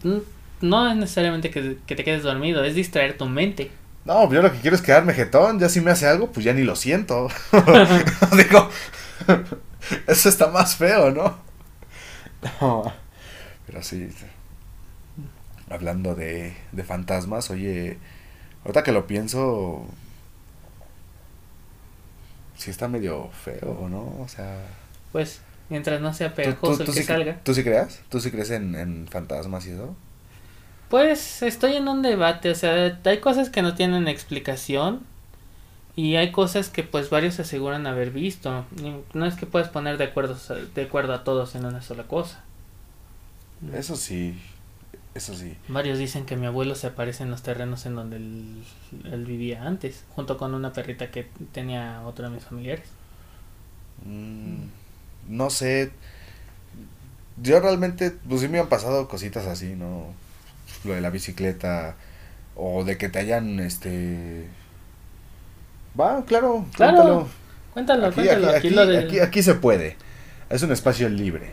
Mm, 0.03 0.21
no 0.63 0.89
es 0.89 0.95
necesariamente 0.95 1.51
que, 1.51 1.77
te 1.85 2.03
quedes 2.03 2.23
dormido, 2.23 2.63
es 2.63 2.73
distraer 2.73 3.17
tu 3.17 3.25
mente. 3.25 3.69
No, 4.05 4.31
yo 4.31 4.41
lo 4.41 4.51
que 4.51 4.59
quiero 4.59 4.75
es 4.75 4.81
quedarme 4.81 5.13
jetón. 5.13 5.59
Ya 5.59 5.69
si 5.69 5.81
me 5.81 5.91
hace 5.91 6.07
algo, 6.07 6.31
pues 6.31 6.45
ya 6.45 6.53
ni 6.53 6.63
lo 6.63 6.75
siento. 6.75 7.29
Digo, 8.37 8.69
eso 10.07 10.29
está 10.29 10.47
más 10.47 10.75
feo, 10.75 11.11
¿no? 11.11 11.37
Pero 13.65 13.81
sí. 13.81 14.09
Hablando 15.69 16.13
de, 16.15 16.55
de 16.71 16.83
fantasmas, 16.83 17.49
oye, 17.49 17.97
ahorita 18.63 18.83
que 18.83 18.91
lo 18.91 19.07
pienso, 19.07 19.87
sí 22.57 22.69
está 22.69 22.87
medio 22.87 23.29
feo, 23.43 23.87
¿no? 23.89 24.21
O 24.21 24.27
sea 24.27 24.61
pues 25.13 25.41
mientras 25.69 26.01
no 26.01 26.13
sea 26.13 26.33
pegajoso 26.33 26.83
el 26.83 26.91
que 26.91 27.03
salga. 27.03 27.39
¿Tú 27.43 27.53
sí 27.53 27.63
creas? 27.63 28.01
¿Tú 28.09 28.19
sí 28.19 28.31
crees 28.31 28.49
en, 28.49 29.07
fantasmas 29.09 29.65
y 29.67 29.71
eso? 29.71 29.95
Pues 30.93 31.41
estoy 31.41 31.75
en 31.75 31.87
un 31.87 32.03
debate, 32.03 32.51
o 32.51 32.55
sea, 32.55 32.99
hay 33.03 33.19
cosas 33.19 33.49
que 33.49 33.63
no 33.63 33.73
tienen 33.73 34.07
explicación 34.07 35.01
y 35.95 36.17
hay 36.17 36.31
cosas 36.31 36.69
que 36.69 36.83
pues 36.83 37.09
varios 37.09 37.39
aseguran 37.39 37.87
haber 37.87 38.11
visto. 38.11 38.63
no 39.13 39.25
es 39.25 39.33
que 39.33 39.47
puedas 39.47 39.69
poner 39.69 39.97
de 39.97 40.03
acuerdo, 40.03 40.37
de 40.75 40.83
acuerdo 40.83 41.13
a 41.13 41.23
todos 41.23 41.55
en 41.55 41.65
una 41.65 41.81
sola 41.81 42.03
cosa. 42.03 42.43
Eso 43.73 43.95
sí, 43.95 44.39
eso 45.15 45.33
sí. 45.33 45.57
Varios 45.67 45.97
dicen 45.97 46.27
que 46.27 46.35
mi 46.35 46.45
abuelo 46.45 46.75
se 46.75 46.85
aparece 46.85 47.23
en 47.23 47.31
los 47.31 47.41
terrenos 47.41 47.87
en 47.87 47.95
donde 47.95 48.17
él, 48.17 48.63
él 49.05 49.25
vivía 49.25 49.63
antes, 49.63 50.03
junto 50.15 50.37
con 50.37 50.53
una 50.53 50.73
perrita 50.73 51.09
que 51.09 51.27
tenía 51.53 52.03
otro 52.05 52.29
de 52.29 52.35
mis 52.35 52.43
familiares. 52.43 52.85
Mm 54.05 54.83
no 55.27 55.49
sé. 55.49 55.91
Yo 57.41 57.59
realmente, 57.59 58.11
pues 58.27 58.41
sí 58.41 58.47
me 58.47 58.59
han 58.59 58.69
pasado 58.69 59.07
cositas 59.07 59.47
así, 59.47 59.75
¿no? 59.75 60.07
Lo 60.83 60.93
de 60.93 61.01
la 61.01 61.09
bicicleta. 61.09 61.95
O 62.55 62.83
de 62.83 62.97
que 62.97 63.09
te 63.09 63.19
hayan, 63.19 63.59
este... 63.59 64.47
Va, 65.99 66.23
claro, 66.25 66.65
claro. 66.73 67.27
Cuéntalo, 67.73 68.07
aquí, 68.07 68.15
cuéntalo. 68.15 68.97
Aquí, 68.97 69.19
aquí, 69.19 69.43
se 69.43 69.55
puede. 69.55 69.97
Es 70.49 70.61
un 70.61 70.71
espacio 70.71 71.09
libre. 71.09 71.51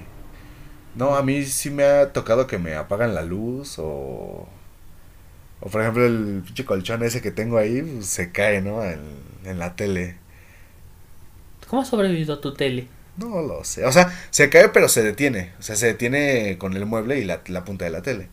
No, 0.94 1.14
a 1.14 1.22
mí 1.22 1.44
sí 1.44 1.70
me 1.70 1.84
ha 1.84 2.12
tocado 2.12 2.46
que 2.46 2.58
me 2.58 2.74
apagan 2.74 3.14
la 3.14 3.22
luz 3.22 3.78
o... 3.78 4.46
O 5.62 5.68
por 5.68 5.82
ejemplo 5.82 6.06
el 6.06 6.42
pinche 6.44 6.64
colchón 6.64 7.02
ese 7.02 7.20
que 7.20 7.30
tengo 7.30 7.58
ahí 7.58 7.82
pues, 7.82 8.06
se 8.06 8.32
cae, 8.32 8.62
¿no? 8.62 8.82
En, 8.82 9.00
en 9.44 9.58
la 9.58 9.76
tele. 9.76 10.16
¿Cómo 11.68 11.82
ha 11.82 11.84
sobrevivido 11.84 12.40
tu 12.40 12.54
tele? 12.54 12.88
No 13.16 13.42
lo 13.42 13.64
sé. 13.64 13.84
O 13.84 13.92
sea, 13.92 14.12
se 14.30 14.48
cae 14.50 14.70
pero 14.70 14.88
se 14.88 15.02
detiene. 15.02 15.52
O 15.58 15.62
sea, 15.62 15.76
se 15.76 15.86
detiene 15.86 16.56
con 16.58 16.74
el 16.74 16.86
mueble 16.86 17.18
y 17.18 17.24
la, 17.24 17.42
punta 17.64 17.84
de 17.84 17.90
la 17.90 18.02
tele. 18.02 18.28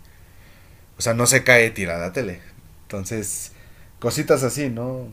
O 0.97 1.01
sea, 1.01 1.13
no 1.13 1.27
se 1.27 1.43
cae 1.43 1.69
tirada 1.69 2.07
la 2.07 2.13
tele. 2.13 2.41
Entonces, 2.83 3.51
cositas 3.99 4.43
así, 4.43 4.69
¿no? 4.69 5.07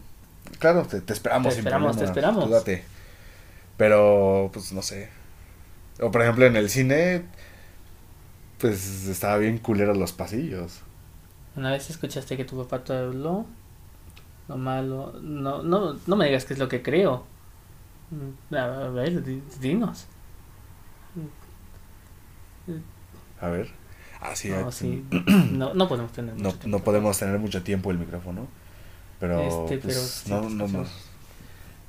Claro, 0.58 0.84
te, 0.84 0.98
esperamos. 1.12 1.52
Te 1.52 1.58
esperamos, 1.60 1.96
te 1.96 2.04
esperamos. 2.04 2.64
Pero, 3.76 4.50
pues 4.52 4.72
no 4.72 4.82
sé. 4.82 5.10
O 6.00 6.10
por 6.10 6.22
ejemplo, 6.22 6.46
en 6.46 6.56
el 6.56 6.70
cine, 6.70 7.24
pues 8.58 9.06
estaba 9.08 9.38
bien 9.38 9.58
culero 9.58 9.94
los 9.94 10.12
pasillos. 10.12 10.80
Una 11.56 11.70
vez 11.70 11.90
escuchaste 11.90 12.36
que 12.36 12.44
tu 12.44 12.56
papá 12.62 12.82
te 12.82 12.92
habló. 12.92 13.46
Lo 14.48 14.56
malo. 14.56 15.12
No, 15.20 15.62
no, 15.62 15.98
no 16.06 16.16
me 16.16 16.26
digas 16.26 16.44
que 16.44 16.54
es 16.54 16.58
lo 16.58 16.68
que 16.68 16.82
creo. 16.82 17.24
Mm, 18.10 18.54
a 18.54 18.88
ver, 18.88 19.22
dinos. 19.60 20.06
A 23.40 23.48
ver. 23.48 23.83
Ah, 24.24 24.34
sí, 24.34 24.48
no, 24.48 24.72
sí. 24.72 25.04
no, 25.52 25.74
no, 25.74 25.88
podemos 25.88 26.12
tener 26.12 26.34
mucho 26.34 26.44
no, 26.44 26.50
tiempo. 26.52 26.78
No 26.78 26.84
podemos 26.84 27.18
tener 27.18 27.38
mucho 27.38 27.62
tiempo 27.62 27.90
el 27.90 27.98
micrófono. 27.98 28.48
Pero, 29.20 29.64
este, 29.64 29.78
pues, 29.78 30.24
no, 30.26 30.48
no, 30.48 30.66
no. 30.66 30.84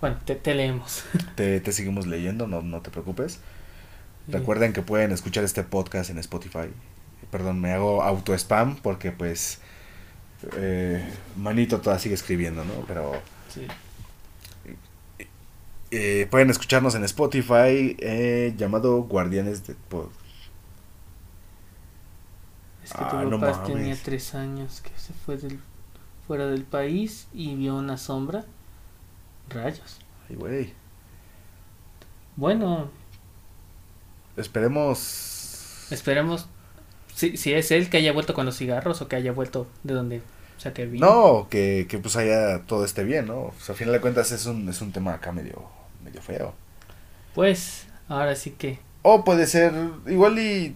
Bueno, 0.02 0.18
te, 0.26 0.36
te 0.36 0.54
leemos. 0.54 1.04
Te, 1.36 1.60
te, 1.62 1.72
seguimos 1.72 2.06
leyendo, 2.06 2.48
no, 2.48 2.62
no 2.62 2.82
te 2.82 2.92
preocupes. 2.92 3.40
Recuerden 4.28 4.74
que 4.74 4.82
pueden 4.82 5.12
escuchar 5.12 5.44
este 5.44 5.64
podcast 5.64 6.10
en 6.10 6.18
Spotify. 6.18 6.70
Perdón, 7.32 7.62
me 7.62 7.72
hago 7.72 8.04
auto 8.04 8.34
spam 8.34 8.76
porque 8.78 9.12
pues 9.12 9.60
eh, 10.58 11.04
Manito 11.36 11.80
todavía 11.80 12.02
sigue 12.02 12.16
escribiendo, 12.16 12.66
¿no? 12.66 12.74
Pero 12.88 13.14
sí. 13.50 13.68
Eh, 15.92 16.28
pueden 16.30 16.50
escucharnos 16.50 16.96
en 16.96 17.04
Spotify 17.04 17.96
eh, 18.00 18.54
llamado 18.58 19.04
Guardianes 19.04 19.66
de. 19.68 19.76
Que 22.98 23.04
ah, 23.04 23.24
tu 23.24 23.40
papá 23.40 23.64
tenía 23.64 23.96
tres 24.02 24.36
años 24.36 24.82
que 24.82 24.92
se 24.98 25.14
fue 25.14 25.38
del, 25.38 25.60
fuera 26.28 26.48
del 26.48 26.64
país 26.64 27.28
y 27.34 27.56
vio 27.56 27.76
una 27.76 27.98
sombra. 27.98 28.46
Rayos. 29.50 30.00
Ay, 30.30 30.36
güey. 30.36 30.74
Bueno. 32.36 32.90
Esperemos. 34.38 35.88
Esperemos. 35.92 36.48
Si, 37.14 37.38
si 37.38 37.54
es 37.54 37.72
él 37.72 37.90
que 37.90 37.98
haya 37.98 38.12
vuelto 38.12 38.34
con 38.34 38.46
los 38.46 38.58
cigarros 38.58 39.02
o 39.02 39.08
que 39.08 39.16
haya 39.16 39.32
vuelto 39.32 39.68
de 39.84 39.94
donde 39.94 40.22
o 40.58 40.60
sea, 40.60 40.74
que 40.74 40.86
No, 40.86 41.48
que, 41.50 41.86
que 41.90 41.98
pues 41.98 42.16
haya 42.16 42.62
todo 42.66 42.86
esté 42.86 43.04
bien, 43.04 43.28
¿no? 43.28 43.38
O 43.40 43.54
sea, 43.60 43.76
a 43.76 43.78
final 43.78 43.94
de 43.94 44.02
cuentas 44.02 44.32
es 44.32 44.46
un, 44.46 44.68
es 44.70 44.82
un 44.82 44.92
tema 44.92 45.14
acá 45.14 45.32
medio 45.32 45.70
medio 46.04 46.22
feo. 46.22 46.54
Pues, 47.34 47.88
ahora 48.08 48.36
sí 48.36 48.52
que. 48.52 48.80
O 49.02 49.24
puede 49.24 49.48
ser, 49.48 49.74
igual 50.08 50.40
y. 50.40 50.76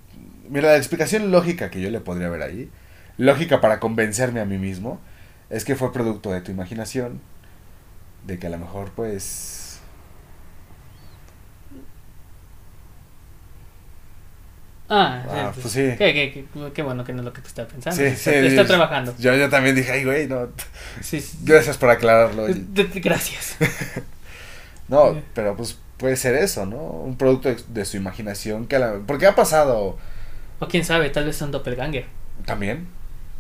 Mira, 0.50 0.70
la 0.70 0.78
explicación 0.78 1.32
lógica 1.32 1.70
que 1.70 1.80
yo 1.80 1.90
le 1.90 2.00
podría 2.00 2.28
ver 2.30 2.42
ahí, 2.42 2.70
lógica 3.18 3.62
para 3.62 3.80
convencerme 3.80 4.40
a 4.40 4.46
mí 4.46 4.58
mismo, 4.58 5.00
es 5.50 5.64
que 5.64 5.76
fue 5.76 5.94
producto 5.94 6.32
de 6.32 6.42
tu 6.42 6.52
imaginación, 6.52 7.22
de 8.26 8.40
que 8.40 8.48
a 8.48 8.50
lo 8.50 8.58
mejor 8.58 8.92
pues... 8.96 9.80
Ah, 14.92 15.24
ah 15.30 15.52
pues 15.54 15.72
sí. 15.72 15.94
Qué, 16.00 16.14
qué, 16.34 16.46
qué, 16.74 16.82
bueno 16.82 17.04
que 17.04 17.14
no 17.14 17.20
es 17.20 17.26
lo 17.26 17.32
que 17.32 17.42
te 17.42 17.48
estaba 17.48 17.68
pensando. 17.68 17.96
Sí, 17.96 18.16
sí, 18.16 18.32
está, 18.32 18.66
trabajando. 18.66 19.14
Yo, 19.20 19.36
yo 19.36 19.48
también 19.48 19.76
dije, 19.76 19.92
ay, 19.92 20.04
güey, 20.04 20.28
no. 20.28 20.48
Sí, 21.02 21.24
Gracias 21.44 21.78
por 21.78 21.92
aclararlo. 21.92 22.48
Gracias. 22.96 23.56
No, 24.90 25.22
pero 25.36 25.56
pues 25.56 25.78
puede 25.98 26.16
ser 26.16 26.36
eso, 26.36 26.66
¿no? 26.66 26.78
Un 26.78 27.16
producto 27.16 27.54
de, 27.68 27.86
su 27.86 27.96
imaginación 27.96 28.66
que 28.66 28.76
a 28.76 28.80
la, 28.80 29.00
porque 29.06 29.28
ha 29.28 29.36
pasado. 29.36 29.98
O 30.60 30.68
quién 30.68 30.84
sabe, 30.84 31.10
tal 31.10 31.26
vez 31.26 31.42
un 31.42 31.52
doppelganger. 31.52 32.06
También. 32.46 32.88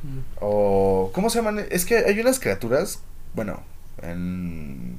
Mm. 0.03 0.19
O 0.39 1.11
¿cómo 1.13 1.29
se 1.29 1.39
llaman? 1.39 1.65
Es 1.69 1.85
que 1.85 1.97
hay 1.97 2.19
unas 2.19 2.39
criaturas, 2.39 3.01
bueno, 3.33 3.63
en 4.01 4.97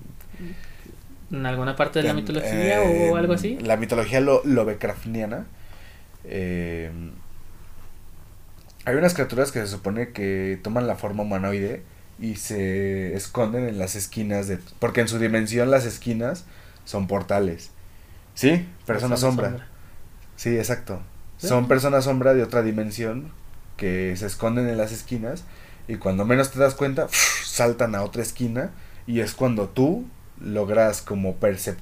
en 1.31 1.47
alguna 1.47 1.77
parte 1.77 2.01
de 2.01 2.09
la 2.09 2.15
mitología 2.15 2.81
o 2.83 3.17
algo 3.17 3.35
así. 3.35 3.57
La 3.61 3.77
mitología 3.77 4.21
lo, 4.21 4.43
lovecraftiana. 4.45 5.47
Eh, 6.25 6.91
hay 8.85 8.97
unas 8.97 9.15
criaturas 9.15 9.53
que 9.53 9.61
se 9.61 9.69
supone 9.69 10.11
que 10.11 10.59
toman 10.63 10.87
la 10.87 10.97
forma 10.97 11.23
humanoide 11.23 11.83
y 12.19 12.37
se 12.37 13.15
esconden 13.15 13.69
en 13.69 13.79
las 13.79 13.95
esquinas 13.95 14.49
de 14.49 14.59
porque 14.79 15.01
en 15.01 15.09
su 15.09 15.19
dimensión 15.19 15.71
las 15.71 15.87
esquinas 15.87 16.45
son 16.85 17.07
portales. 17.07 17.71
¿Sí? 18.35 18.67
Personas 18.85 19.21
sombra. 19.21 19.69
Sí, 20.37 20.57
exacto. 20.57 21.01
Son 21.41 21.69
personas 21.69 22.05
sombra 22.05 22.35
de 22.35 22.43
otra 22.43 22.63
dimensión 22.63 23.33
que 23.77 24.15
se 24.17 24.27
esconden 24.27 24.69
en 24.69 24.77
las 24.77 24.93
esquinas 24.93 25.45
y 25.89 25.97
cuando 25.97 26.25
menos 26.25 26.51
te 26.51 26.59
das 26.59 26.75
cuenta 26.75 27.09
saltan 27.45 27.95
a 27.95 28.03
otra 28.03 28.23
esquina 28.23 28.71
y 29.07 29.21
es 29.21 29.35
cuando 29.35 29.69
tú 29.69 30.07
logras 30.41 31.03
como 31.03 31.37
percep 31.37 31.79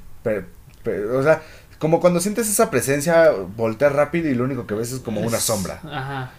o 0.86 1.22
sea, 1.22 1.42
como 1.78 2.00
cuando 2.00 2.20
sientes 2.20 2.48
esa 2.48 2.70
presencia, 2.70 3.30
voltear 3.56 3.94
rápido 3.94 4.28
y 4.28 4.34
lo 4.34 4.44
único 4.44 4.66
que 4.66 4.74
ves 4.74 4.92
es 4.92 5.00
como 5.00 5.20
una 5.20 5.38
sombra. 5.38 5.80
Ajá. 5.84 6.30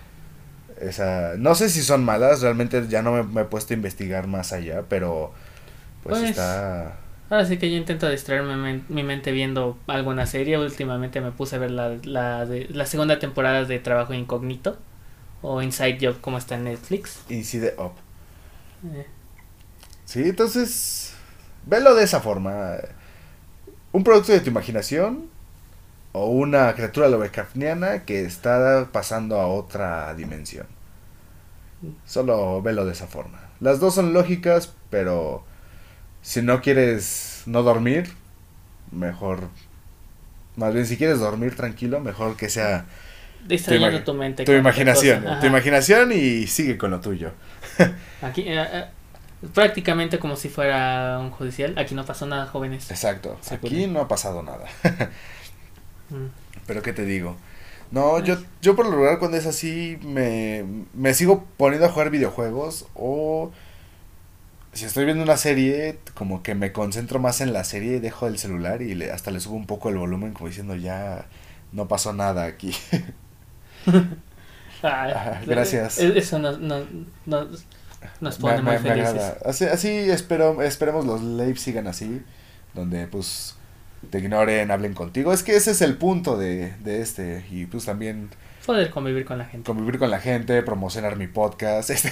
Esa, 0.79 1.33
no 1.37 1.55
sé 1.55 1.69
si 1.69 1.81
son 1.81 2.03
malas, 2.05 2.41
realmente 2.41 2.87
ya 2.87 3.01
no 3.01 3.23
me, 3.23 3.41
he 3.41 3.45
puesto 3.45 3.73
a 3.73 3.75
investigar 3.75 4.27
más 4.27 4.53
allá, 4.53 4.83
pero 4.87 5.33
pues, 6.03 6.19
pues 6.19 6.31
está 6.31 6.95
Ahora 7.29 7.45
sí 7.45 7.57
que 7.57 7.69
yo 7.69 7.77
intento 7.77 8.09
distraerme 8.09 8.83
mi 8.89 9.03
mente 9.03 9.31
viendo 9.31 9.77
alguna 9.87 10.25
serie. 10.25 10.57
Últimamente 10.57 11.21
me 11.21 11.31
puse 11.31 11.57
a 11.57 11.59
ver 11.59 11.71
la, 11.71 11.97
la, 12.03 12.45
de, 12.45 12.67
la 12.69 12.85
segunda 12.85 13.19
temporada 13.19 13.65
de 13.65 13.79
Trabajo 13.79 14.13
Incógnito 14.13 14.77
o 15.41 15.61
Inside 15.61 15.99
Job 16.01 16.21
como 16.21 16.37
está 16.37 16.55
en 16.55 16.65
Netflix. 16.65 17.19
Inside 17.29 17.75
Up. 17.77 17.93
Eh. 18.93 19.05
Sí, 20.05 20.23
entonces, 20.23 21.13
velo 21.65 21.93
de 21.93 22.03
esa 22.03 22.19
forma. 22.19 22.77
Un 23.91 24.03
producto 24.03 24.31
de 24.31 24.39
tu 24.39 24.49
imaginación 24.49 25.29
o 26.13 26.27
una 26.29 26.73
criatura 26.73 27.09
Lovecraftiana 27.09 28.05
que 28.05 28.21
está 28.21 28.89
pasando 28.91 29.39
a 29.39 29.47
otra 29.47 30.15
dimensión. 30.15 30.65
Solo 32.05 32.61
velo 32.61 32.85
de 32.85 32.93
esa 32.93 33.07
forma. 33.07 33.39
Las 33.59 33.79
dos 33.79 33.95
son 33.95 34.13
lógicas, 34.13 34.73
pero 34.89 35.43
si 36.21 36.41
no 36.41 36.61
quieres 36.61 37.43
no 37.45 37.63
dormir, 37.63 38.09
mejor. 38.91 39.49
Más 40.55 40.73
bien, 40.73 40.85
si 40.85 40.97
quieres 40.97 41.19
dormir 41.19 41.55
tranquilo, 41.55 41.99
mejor 41.99 42.35
que 42.35 42.49
sea. 42.49 42.85
Distrayendo 43.47 44.03
tu, 44.03 44.13
mente. 44.13 44.43
Tu 44.43 44.51
imaginación. 44.51 45.25
Tu 45.39 45.47
imaginación 45.47 46.11
y 46.11 46.47
sigue 46.47 46.77
con 46.77 46.91
lo 46.91 46.99
tuyo. 46.99 47.31
Aquí, 48.21 48.41
eh, 48.41 48.67
eh, 48.71 48.85
prácticamente 49.53 50.19
como 50.19 50.35
si 50.35 50.49
fuera 50.49 51.19
un 51.19 51.31
judicial. 51.31 51.73
Aquí 51.77 51.95
no 51.95 52.05
pasó 52.05 52.25
nada, 52.25 52.45
jóvenes. 52.47 52.91
Exacto. 52.91 53.39
Aquí 53.51 53.87
no 53.87 54.01
ha 54.01 54.07
pasado 54.07 54.43
nada. 54.43 54.65
Mm. 56.11 56.25
Pero, 56.65 56.81
¿qué 56.81 56.91
te 56.91 57.05
digo? 57.05 57.37
No, 57.91 58.19
yo, 58.23 58.35
yo 58.63 58.75
por 58.75 58.85
lo 58.85 58.93
regular 58.93 59.19
cuando 59.19 59.37
es 59.37 59.45
así 59.45 59.99
me, 60.01 60.65
me 60.95 61.13
sigo 61.13 61.45
poniendo 61.55 61.85
a 61.85 61.91
jugar 61.91 62.09
videojuegos 62.09 62.87
o 62.95 63.51
si 64.73 64.85
estoy 64.85 65.05
viendo 65.05 65.23
una 65.23 65.37
serie, 65.37 65.99
como 66.13 66.43
que 66.43 66.55
me 66.55 66.71
concentro 66.71 67.19
más 67.19 67.41
en 67.41 67.53
la 67.53 67.63
serie 67.63 67.97
y 67.97 67.99
dejo 67.99 68.27
el 68.27 68.37
celular 68.37 68.81
y 68.81 68.95
le, 68.95 69.11
hasta 69.11 69.31
le 69.31 69.39
subo 69.39 69.55
un 69.55 69.65
poco 69.65 69.89
el 69.89 69.97
volumen 69.97 70.33
como 70.33 70.47
diciendo 70.47 70.75
ya 70.75 71.25
no 71.71 71.87
pasó 71.87 72.13
nada 72.13 72.45
aquí. 72.45 72.75
gracias. 75.45 75.99
E, 75.99 76.17
eso 76.17 76.39
no, 76.39 76.57
no, 76.57 76.85
no, 77.25 77.47
nos 78.21 78.37
pone 78.37 78.61
muy 78.61 78.77
felices. 78.77 79.33
Así, 79.45 79.65
así 79.65 79.89
espero, 79.89 80.61
esperemos 80.61 81.05
los 81.05 81.21
lives 81.21 81.61
sigan 81.61 81.87
así, 81.87 82.21
donde 82.73 83.07
pues 83.07 83.55
te 84.09 84.19
ignoren, 84.19 84.71
hablen 84.71 84.93
contigo. 84.93 85.33
Es 85.33 85.43
que 85.43 85.55
ese 85.55 85.71
es 85.71 85.81
el 85.81 85.97
punto 85.97 86.37
de, 86.37 86.73
de 86.83 87.01
este 87.01 87.45
y 87.51 87.65
pues 87.65 87.85
también 87.85 88.29
Poder 88.69 88.91
convivir 88.91 89.25
con 89.25 89.39
la 89.39 89.45
gente. 89.45 89.65
Convivir 89.65 89.97
con 89.97 90.11
la 90.11 90.19
gente, 90.19 90.61
promocionar 90.61 91.15
mi 91.15 91.25
podcast, 91.25 91.89
este, 91.89 92.11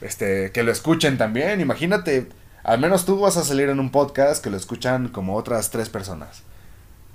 este, 0.00 0.52
que 0.52 0.62
lo 0.62 0.70
escuchen 0.70 1.18
también. 1.18 1.60
Imagínate, 1.60 2.28
al 2.62 2.78
menos 2.78 3.04
tú 3.04 3.18
vas 3.18 3.36
a 3.36 3.42
salir 3.42 3.68
en 3.70 3.80
un 3.80 3.90
podcast 3.90 4.40
que 4.40 4.50
lo 4.50 4.56
escuchan 4.56 5.08
como 5.08 5.34
otras 5.34 5.72
tres 5.72 5.88
personas. 5.88 6.44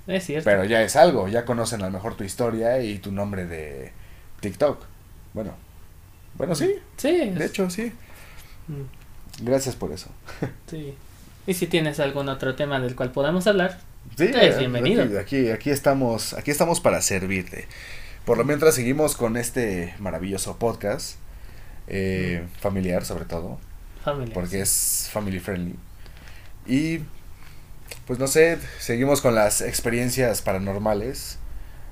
Es 0.06 0.26
cierto. 0.26 0.44
Pero 0.44 0.64
ya 0.64 0.82
es 0.82 0.94
algo, 0.94 1.26
ya 1.26 1.46
conocen 1.46 1.80
a 1.80 1.86
lo 1.86 1.92
mejor 1.92 2.16
tu 2.16 2.24
historia 2.24 2.82
y 2.82 2.98
tu 2.98 3.12
nombre 3.12 3.46
de 3.46 3.92
TikTok. 4.40 4.84
Bueno, 5.32 5.54
bueno, 6.34 6.54
sí. 6.54 6.74
Sí. 6.98 7.30
De 7.30 7.46
hecho, 7.46 7.70
sí. 7.70 7.94
Mm. 8.68 9.42
Gracias 9.42 9.74
por 9.74 9.90
eso. 9.90 10.10
Sí. 10.70 10.94
Y 11.46 11.54
si 11.54 11.66
tienes 11.66 11.98
algún 11.98 12.28
otro 12.28 12.56
tema 12.56 12.78
del 12.78 12.94
cual 12.94 13.10
podamos 13.10 13.46
hablar, 13.46 13.78
sí, 14.18 14.30
bienvenido. 14.58 15.02
Aquí, 15.02 15.16
aquí, 15.16 15.50
aquí, 15.50 15.70
estamos, 15.70 16.34
aquí 16.34 16.50
estamos 16.50 16.80
para 16.80 17.00
servirte. 17.00 17.68
Por 18.26 18.38
lo 18.38 18.44
mientras 18.44 18.74
seguimos 18.74 19.16
con 19.16 19.36
este 19.36 19.94
maravilloso 20.00 20.58
podcast, 20.58 21.16
eh, 21.86 22.44
familiar 22.58 23.04
sobre 23.04 23.24
todo. 23.24 23.60
Familiar. 24.04 24.34
Porque 24.34 24.60
es 24.60 25.08
family 25.12 25.38
friendly. 25.38 25.76
Y 26.66 27.02
pues 28.04 28.18
no 28.18 28.26
sé, 28.26 28.58
seguimos 28.80 29.20
con 29.20 29.36
las 29.36 29.60
experiencias 29.60 30.42
paranormales. 30.42 31.38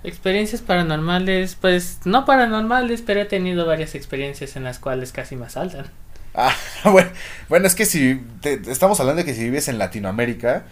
Experiencias 0.02 0.60
paranormales, 0.60 1.54
pues 1.54 1.98
no 2.04 2.24
paranormales, 2.24 3.02
pero 3.02 3.20
he 3.20 3.26
tenido 3.26 3.64
varias 3.64 3.94
experiencias 3.94 4.56
en 4.56 4.64
las 4.64 4.80
cuales 4.80 5.12
casi 5.12 5.36
me 5.36 5.46
asaltan. 5.46 5.86
Ah, 6.34 6.52
bueno, 6.90 7.10
bueno 7.48 7.68
es 7.68 7.76
que 7.76 7.86
si 7.86 8.20
estamos 8.66 8.98
hablando 8.98 9.22
de 9.22 9.24
que 9.24 9.34
si 9.34 9.44
vives 9.44 9.68
en 9.68 9.78
Latinoamérica, 9.78 10.66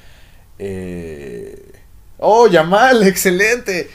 eh... 0.58 1.70
oh, 2.18 2.48
Yamal, 2.48 3.06
excelente. 3.06 3.88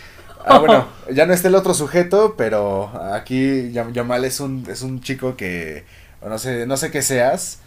Ah, 0.47 0.59
bueno, 0.59 0.87
ya 1.11 1.25
no 1.25 1.33
está 1.33 1.49
el 1.49 1.55
otro 1.55 1.73
sujeto, 1.73 2.35
pero 2.37 2.89
aquí 3.13 3.71
Yamal 3.71 4.25
es 4.25 4.39
un, 4.39 4.65
es 4.69 4.81
un 4.81 5.01
chico 5.01 5.35
que, 5.35 5.85
no 6.25 6.37
sé, 6.39 6.65
no 6.65 6.77
sé 6.77 6.89
qué 6.89 7.01
seas. 7.01 7.59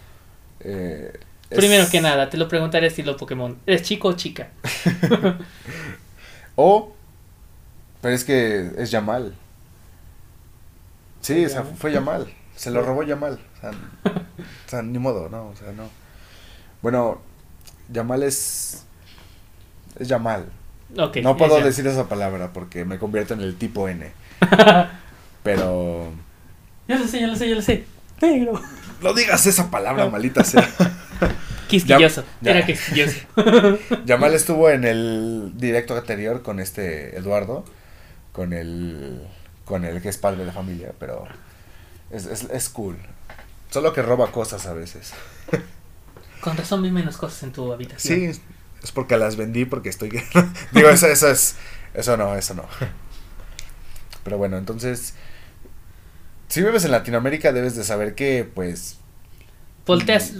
Eh, 0.60 1.12
Primero 1.50 1.88
que 1.90 2.00
nada, 2.00 2.30
te 2.30 2.36
lo 2.36 2.48
preguntaré 2.48 2.86
estilo 2.86 3.16
Pokémon. 3.16 3.58
¿Eres 3.66 3.82
chico 3.82 4.08
o 4.08 4.12
chica? 4.14 4.48
o, 6.56 6.94
pero 8.00 8.14
es 8.14 8.24
que 8.24 8.70
es 8.78 8.90
Yamal. 8.90 9.34
Sí, 11.20 11.44
o 11.44 11.48
sea, 11.48 11.64
fue 11.64 11.92
Yamal. 11.92 12.32
Se 12.56 12.70
lo 12.70 12.82
robó 12.82 13.02
Yamal. 13.02 13.38
O 13.56 13.60
sea, 13.60 13.70
o 14.04 14.70
sea, 14.70 14.82
ni 14.82 14.98
modo, 14.98 15.28
¿no? 15.28 15.48
O 15.48 15.56
sea, 15.56 15.72
no. 15.72 15.90
Bueno, 16.82 17.20
Yamal 17.90 18.22
es... 18.22 18.84
Es 19.98 20.08
Yamal 20.08 20.46
no 20.94 21.36
puedo 21.36 21.60
decir 21.60 21.86
esa 21.86 22.08
palabra 22.08 22.52
porque 22.52 22.84
me 22.84 22.98
convierto 22.98 23.34
en 23.34 23.40
el 23.40 23.56
tipo 23.56 23.88
N. 23.88 24.10
Pero. 25.42 26.12
Ya 26.88 26.98
lo 26.98 27.06
sé, 27.06 27.20
ya 27.20 27.26
lo 27.26 27.36
sé, 27.36 27.48
ya 27.48 27.54
lo 27.54 27.62
sé. 27.62 27.84
Negro. 28.20 28.60
No 29.02 29.14
digas 29.14 29.46
esa 29.46 29.70
palabra, 29.70 30.08
malita 30.08 30.44
sea. 30.44 30.68
Quisquilloso. 31.68 32.24
Era 32.42 32.66
quisquilloso. 32.66 33.20
Yamal 34.04 34.34
estuvo 34.34 34.68
en 34.70 34.84
el 34.84 35.52
directo 35.54 35.96
anterior 35.96 36.42
con 36.42 36.58
este 36.58 37.16
Eduardo. 37.16 37.64
Con 38.32 38.52
el. 38.52 39.22
Con 39.64 39.84
el 39.84 40.02
que 40.02 40.08
es 40.08 40.18
padre 40.18 40.44
de 40.44 40.50
familia, 40.50 40.92
pero. 40.98 41.28
Es, 42.10 42.26
es, 42.26 42.42
es 42.50 42.68
cool. 42.70 42.96
Solo 43.70 43.92
que 43.92 44.02
roba 44.02 44.32
cosas 44.32 44.66
a 44.66 44.74
veces. 44.74 45.12
Con 46.40 46.56
razón 46.56 46.82
vi 46.82 46.90
menos 46.90 47.16
cosas 47.16 47.44
en 47.44 47.52
tu 47.52 47.72
habitación. 47.72 48.32
Sí, 48.34 48.40
es 48.82 48.92
porque 48.92 49.16
las 49.16 49.36
vendí 49.36 49.64
porque 49.64 49.88
estoy... 49.88 50.10
Digo, 50.72 50.88
eso, 50.88 51.06
eso 51.06 51.28
es... 51.28 51.56
Eso 51.94 52.16
no, 52.16 52.34
eso 52.36 52.54
no. 52.54 52.64
Pero 54.24 54.38
bueno, 54.38 54.56
entonces... 54.58 55.14
Si 56.48 56.62
vives 56.62 56.84
en 56.84 56.90
Latinoamérica 56.90 57.52
debes 57.52 57.76
de 57.76 57.84
saber 57.84 58.14
que, 58.14 58.48
pues... 58.54 58.98
Volteas 59.86 60.32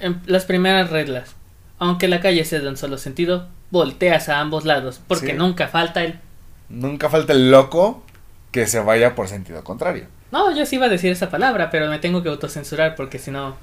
em, 0.00 0.20
las 0.26 0.44
primeras 0.44 0.90
reglas. 0.90 1.34
Aunque 1.78 2.08
la 2.08 2.20
calle 2.20 2.44
sea 2.44 2.60
de 2.60 2.68
un 2.68 2.76
solo 2.76 2.98
sentido, 2.98 3.48
volteas 3.70 4.28
a 4.28 4.40
ambos 4.40 4.64
lados. 4.64 5.00
Porque 5.06 5.32
nunca 5.34 5.68
falta 5.68 6.04
el... 6.04 6.20
Nunca 6.68 7.08
falta 7.08 7.32
el 7.32 7.50
loco 7.50 8.04
que 8.52 8.66
se 8.66 8.80
vaya 8.80 9.14
por 9.14 9.28
sentido 9.28 9.62
contrario. 9.64 10.06
No, 10.32 10.54
yo 10.56 10.66
sí 10.66 10.76
iba 10.76 10.86
a 10.86 10.90
decir 10.90 11.12
esa 11.12 11.30
palabra, 11.30 11.70
pero 11.70 11.88
me 11.88 11.98
tengo 11.98 12.22
que 12.22 12.28
autocensurar 12.28 12.94
porque 12.94 13.18
si 13.18 13.30
no... 13.30 13.56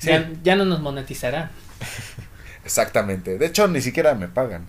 Ya, 0.00 0.28
ya 0.42 0.56
no 0.56 0.64
nos 0.64 0.80
monetizará. 0.80 1.50
Exactamente. 2.64 3.38
De 3.38 3.46
hecho, 3.46 3.68
ni 3.68 3.80
siquiera 3.80 4.14
me 4.14 4.28
pagan. 4.28 4.66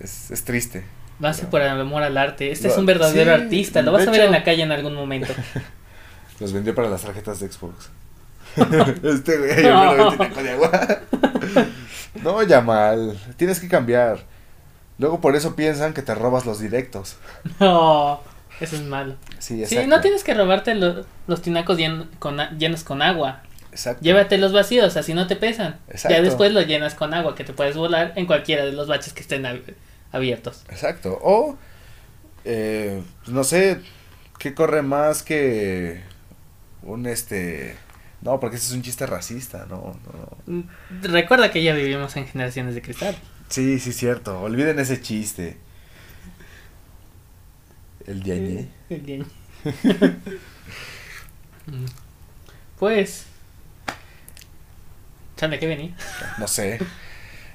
Es, 0.00 0.30
es 0.30 0.44
triste. 0.44 0.84
Vas 1.18 1.42
a 1.42 1.50
por 1.50 1.62
amor 1.62 2.02
al 2.02 2.16
arte. 2.16 2.50
Este 2.50 2.68
es 2.68 2.76
un 2.76 2.86
verdadero 2.86 3.32
artista. 3.32 3.82
Lo 3.82 3.92
vas 3.92 4.06
a 4.06 4.10
ver 4.10 4.22
en 4.22 4.32
la 4.32 4.42
calle 4.42 4.62
en 4.62 4.72
algún 4.72 4.94
momento. 4.94 5.32
Los 6.40 6.52
vendió 6.52 6.74
para 6.74 6.88
las 6.88 7.02
tarjetas 7.02 7.38
de 7.40 7.50
Xbox. 7.50 7.90
este 9.04 9.38
güey, 9.38 9.62
yo 9.62 9.72
no. 9.96 10.10
me 10.12 10.28
lo 10.28 10.42
de 10.42 10.50
agua. 10.50 11.00
no, 12.22 12.42
ya 12.42 12.60
mal. 12.60 13.18
Tienes 13.36 13.60
que 13.60 13.68
cambiar. 13.68 14.18
Luego 14.98 15.20
por 15.20 15.36
eso 15.36 15.56
piensan 15.56 15.92
que 15.92 16.02
te 16.02 16.14
robas 16.14 16.46
los 16.46 16.60
directos. 16.60 17.16
No, 17.60 18.20
eso 18.60 18.76
es 18.76 18.82
malo. 18.82 19.16
Sí, 19.38 19.64
sí 19.66 19.86
no 19.86 20.00
tienes 20.00 20.24
que 20.24 20.34
robarte 20.34 20.74
los 20.74 21.42
tinacos 21.42 21.78
con, 22.18 22.38
llenos 22.58 22.84
con 22.84 23.02
agua. 23.02 23.42
Llévate 24.00 24.38
los 24.38 24.52
vacíos, 24.52 24.96
así 24.96 25.14
no 25.14 25.26
te 25.26 25.36
pesan. 25.36 25.78
Ya 26.08 26.22
después 26.22 26.52
lo 26.52 26.62
llenas 26.62 26.94
con 26.94 27.14
agua 27.14 27.34
que 27.34 27.44
te 27.44 27.52
puedes 27.52 27.76
volar 27.76 28.12
en 28.16 28.26
cualquiera 28.26 28.64
de 28.64 28.72
los 28.72 28.88
baches 28.88 29.12
que 29.12 29.20
estén 29.20 29.46
abiertos. 30.12 30.64
Exacto. 30.68 31.18
O, 31.22 31.56
eh, 32.44 33.02
no 33.26 33.44
sé, 33.44 33.80
¿qué 34.38 34.54
corre 34.54 34.82
más 34.82 35.22
que 35.22 36.02
un 36.82 37.06
este... 37.06 37.76
No, 38.20 38.40
porque 38.40 38.56
ese 38.56 38.68
es 38.68 38.72
un 38.72 38.82
chiste 38.82 39.04
racista, 39.04 39.66
no, 39.68 39.98
mm, 40.46 40.62
Recuerda 41.02 41.50
que 41.50 41.62
ya 41.62 41.74
vivimos 41.74 42.16
en 42.16 42.26
generaciones 42.26 42.74
de 42.74 42.80
cristal. 42.80 43.14
Sí, 43.48 43.78
sí, 43.78 43.92
cierto. 43.92 44.40
Olviden 44.40 44.78
ese 44.78 45.02
chiste. 45.02 45.58
El 48.06 48.22
diañe. 48.22 48.68
El 48.88 49.26
mm. 51.66 51.84
pues 52.78 53.26
¿De 55.48 55.58
qué 55.58 55.66
venía? 55.66 55.94
No 56.38 56.48
sé. 56.48 56.78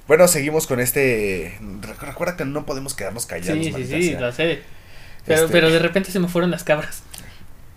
Bueno, 0.07 0.27
seguimos 0.27 0.65
con 0.65 0.79
este. 0.79 1.59
Recuerda 2.01 2.35
que 2.35 2.45
no 2.45 2.65
podemos 2.65 2.95
quedarnos 2.95 3.25
callados. 3.25 3.63
Sí, 3.63 3.71
sí, 3.71 3.85
sí, 3.85 4.15
lo 4.15 4.31
sé. 4.31 4.61
Pero, 5.25 5.41
este 5.41 5.51
pero 5.51 5.69
de 5.69 5.79
repente 5.79 6.11
se 6.11 6.19
me 6.19 6.27
fueron 6.27 6.49
las 6.49 6.63
cabras. 6.63 7.03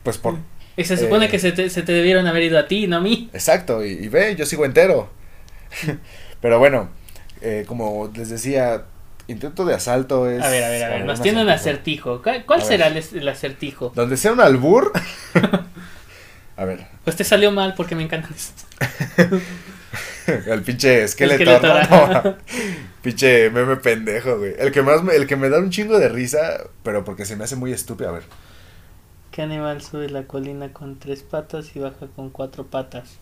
Pues 0.03 0.19
por. 0.19 0.39
Y 0.77 0.85
se 0.85 0.97
supone 0.97 1.27
eh, 1.27 1.29
que 1.29 1.39
se 1.39 1.53
te, 1.53 1.69
se 1.69 1.83
te, 1.83 1.93
debieron 1.93 2.27
haber 2.27 2.45
ido 2.45 2.59
a 2.59 2.67
ti, 2.67 2.87
no 2.87 2.97
a 2.97 3.01
mí. 3.01 3.29
Exacto, 3.35 3.85
y, 3.85 4.09
ve, 4.09 4.35
yo 4.37 4.47
sigo 4.47 4.65
entero. 4.65 5.11
Pero 6.41 6.59
bueno, 6.59 6.89
eh, 7.43 7.65
como 7.67 8.11
les 8.15 8.31
decía, 8.31 8.85
intento 9.29 9.65
de 9.65 9.75
asalto 9.75 10.31
es. 10.31 10.43
A 10.43 10.49
ver, 10.49 10.65
a 10.65 10.69
ver, 10.71 10.85
a 10.85 10.89
ver. 10.89 11.05
Nos 11.05 11.21
tiene 11.21 11.43
un 11.43 11.49
acertijo. 11.51 12.23
¿Cuál, 12.23 12.63
será 12.63 12.87
el, 12.87 13.29
acertijo? 13.29 13.93
Donde 13.95 14.17
sea 14.17 14.33
un 14.33 14.41
albur. 14.41 14.93
a 16.57 16.65
ver. 16.65 16.87
Pues 17.05 17.17
te 17.17 17.25
salió 17.25 17.51
mal 17.51 17.75
porque 17.77 17.95
me 17.95 18.05
encantan 18.05 18.35
el 20.47 20.63
pinche 20.63 21.05
esqueleto. 21.05 21.61
pinche 23.03 23.51
meme 23.51 23.77
pendejo, 23.77 24.39
güey. 24.39 24.55
El 24.59 24.73
que 24.73 24.83
más 24.83 25.03
me, 25.03 25.15
el 25.15 25.27
que 25.27 25.37
me 25.37 25.49
da 25.49 25.59
un 25.59 25.71
chingo 25.71 25.99
de 25.99 26.09
risa, 26.09 26.65
pero 26.83 27.05
porque 27.05 27.25
se 27.25 27.37
me 27.37 27.45
hace 27.45 27.57
muy 27.57 27.73
estúpido, 27.73 28.11
a 28.11 28.13
ver. 28.13 28.25
¿Qué 29.31 29.43
animal 29.43 29.81
sube 29.83 30.09
la 30.11 30.25
colina 30.25 30.73
con 30.73 30.99
tres 30.99 31.23
patas 31.23 31.75
y 31.75 31.79
baja 31.79 32.07
con 32.15 32.31
cuatro 32.31 32.67
patas? 32.67 33.19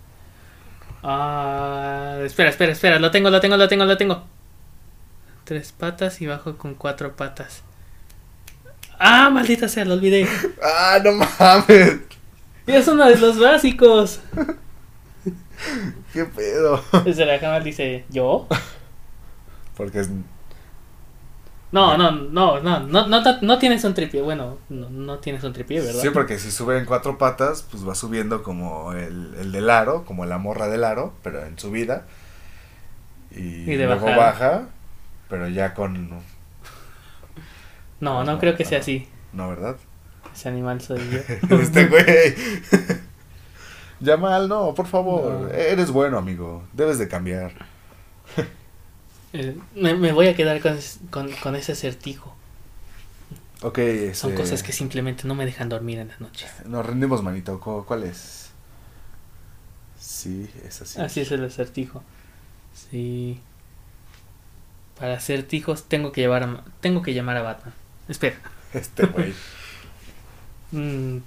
Ah, 1.03 2.19
espera, 2.25 2.51
espera, 2.51 2.73
espera, 2.73 2.99
lo 2.99 3.11
tengo, 3.11 3.31
lo 3.31 3.41
tengo, 3.41 3.57
lo 3.57 3.69
tengo, 3.69 3.85
lo 3.85 3.97
tengo. 3.97 4.25
Tres 5.45 5.73
patas 5.73 6.21
y 6.21 6.27
bajo 6.27 6.57
con 6.59 6.75
cuatro 6.75 7.17
patas. 7.17 7.63
Ah, 8.99 9.31
maldita 9.31 9.69
sea, 9.69 9.85
lo 9.85 9.95
olvidé. 9.95 10.29
ah, 10.63 10.99
no 11.03 11.13
mames. 11.13 12.01
Y 12.67 12.73
es 12.73 12.87
uno 12.87 13.09
de 13.09 13.17
los 13.17 13.39
básicos. 13.39 14.21
¿Qué 16.13 16.25
pedo? 16.25 16.83
Desde 17.05 17.27
la 17.27 17.39
cama 17.39 17.61
dice, 17.61 18.05
¿yo? 18.09 18.47
Porque 19.77 20.01
es... 20.01 20.11
No, 21.73 21.97
no, 21.97 22.11
no, 22.11 22.61
no, 22.61 22.81
no, 22.81 23.07
no, 23.07 23.41
no 23.41 23.59
tienes 23.59 23.85
un 23.85 23.95
tripié. 23.95 24.23
Bueno, 24.23 24.59
no, 24.69 24.91
no 24.91 25.19
tienes 25.19 25.45
un 25.45 25.53
tripié, 25.53 25.81
¿verdad? 25.81 26.01
Sí, 26.03 26.11
porque 26.11 26.37
si 26.41 26.51
sube 26.51 26.77
en 26.77 26.85
cuatro 26.85 27.17
patas, 27.17 27.65
pues 27.71 27.89
va 27.89 27.95
subiendo 27.95 28.43
como 28.43 28.93
el, 28.93 29.37
el 29.39 29.53
del 29.53 29.71
aro, 29.71 30.05
como 30.05 30.27
la 30.27 30.39
morra 30.39 30.67
del 30.67 30.83
aro, 30.83 31.15
pero 31.23 31.45
en 31.47 31.57
subida. 31.61 32.07
Y, 33.31 33.71
y 33.71 33.77
luego 33.77 34.07
baja, 34.07 34.67
pero 35.29 35.49
ya 35.49 35.73
con... 35.75 36.11
No, 38.01 38.25
no, 38.25 38.39
creo 38.41 38.57
que 38.57 38.65
sea 38.65 38.81
así. 38.81 39.09
No, 39.33 39.49
¿verdad? 39.49 39.77
Ese 40.35 40.49
animal 40.49 40.81
soy 40.81 41.01
yo. 41.09 41.57
este 41.57 41.87
güey. 41.87 42.35
Yamal, 44.01 44.49
no, 44.49 44.75
por 44.75 44.87
favor. 44.87 45.55
Eres 45.55 45.91
bueno, 45.91 46.19
amigo. 46.19 46.65
Debes 46.73 46.99
de 46.99 47.09
cambiar. 47.09 47.53
Eh, 49.33 49.57
me, 49.77 50.11
voy 50.11 50.27
a 50.27 50.35
quedar 50.35 50.61
con, 50.61 51.55
ese 51.55 51.71
acertijo. 51.71 52.35
Ok. 53.63 53.79
Son 54.13 54.33
este, 54.33 54.35
cosas 54.35 54.65
que 54.65 54.73
simplemente 54.73 55.29
no 55.29 55.37
me 55.37 55.47
dejan 55.47 55.69
dormir 55.69 56.01
en 56.01 56.09
las 56.09 56.21
noches. 56.21 56.51
Nos 56.67 56.85
rendimos, 56.85 57.23
manito. 57.23 57.61
¿Cuál 57.61 58.03
es? 58.03 58.51
Sí, 60.01 60.51
es 60.67 60.83
así. 60.83 61.01
Así 61.01 61.21
es 61.21 61.31
el 61.31 61.45
acertijo. 61.45 62.03
Sí. 62.75 63.41
Para 64.99 65.15
acertijos 65.15 65.85
tengo 65.85 66.11
que 66.11 66.23
llevar 66.23 66.43
a, 66.43 66.65
tengo 66.81 67.01
que 67.03 67.15
llamar 67.15 67.37
a 67.37 67.43
Batman. 67.43 67.75
Espera. 68.09 68.37
Este 68.75 69.07
güey. 69.07 69.33
Mm, 70.73 71.19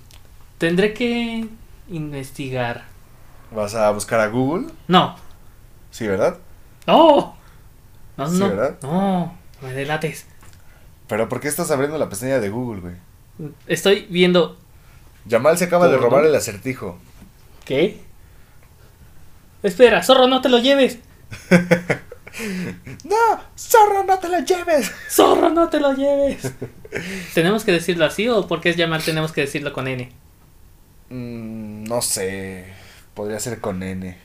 tendré 0.57 0.93
que 0.93 1.49
investigar. 1.90 2.86
¿Vas 3.52 3.76
a 3.76 3.92
buscar 3.92 4.20
a 4.20 4.28
Google? 4.28 4.68
No. 4.88 5.16
Sí, 5.92 6.08
¿verdad? 6.08 6.38
No. 6.88 7.36
No, 8.18 8.30
sí, 8.30 8.40
no. 8.40 8.50
¿verdad? 8.50 8.78
No, 8.82 9.38
me 9.62 9.74
delates. 9.74 10.26
¿Pero 11.08 11.30
por 11.30 11.40
qué 11.40 11.48
estás 11.48 11.70
abriendo 11.72 11.98
la 11.98 12.10
pestaña 12.10 12.40
de 12.40 12.50
Google, 12.50 12.82
güey? 12.82 12.96
Estoy 13.68 14.08
viendo. 14.10 14.58
Yamal 15.26 15.58
se 15.58 15.66
acaba 15.66 15.88
de 15.88 15.98
robar 15.98 16.26
el 16.26 16.36
acertijo. 16.36 16.98
¿Qué? 17.66 18.02
Espera, 19.62 20.04
zorro, 20.04 20.28
no 20.28 20.42
te 20.42 20.50
lo 20.50 20.60
lleves. 20.60 21.00
no, 23.06 23.40
zorro, 23.58 24.04
no 24.04 24.20
te 24.20 24.30
lo 24.30 24.40
lleves. 24.40 24.92
Zorro, 25.10 25.50
no 25.50 25.70
te 25.70 25.80
lo 25.80 25.94
lleves. 25.94 26.52
¿Tenemos 27.34 27.64
que 27.64 27.72
decirlo 27.72 28.06
así 28.06 28.28
o 28.28 28.48
porque 28.48 28.70
es 28.70 28.76
Yamal 28.76 29.04
tenemos 29.04 29.32
que 29.32 29.42
decirlo 29.42 29.72
con 29.74 29.88
N? 29.88 30.12
Mm, 31.10 31.72
no 31.88 32.02
sé. 32.02 32.66
Podría 33.14 33.40
ser 33.40 33.60
con 33.60 33.84
N. 33.84 34.18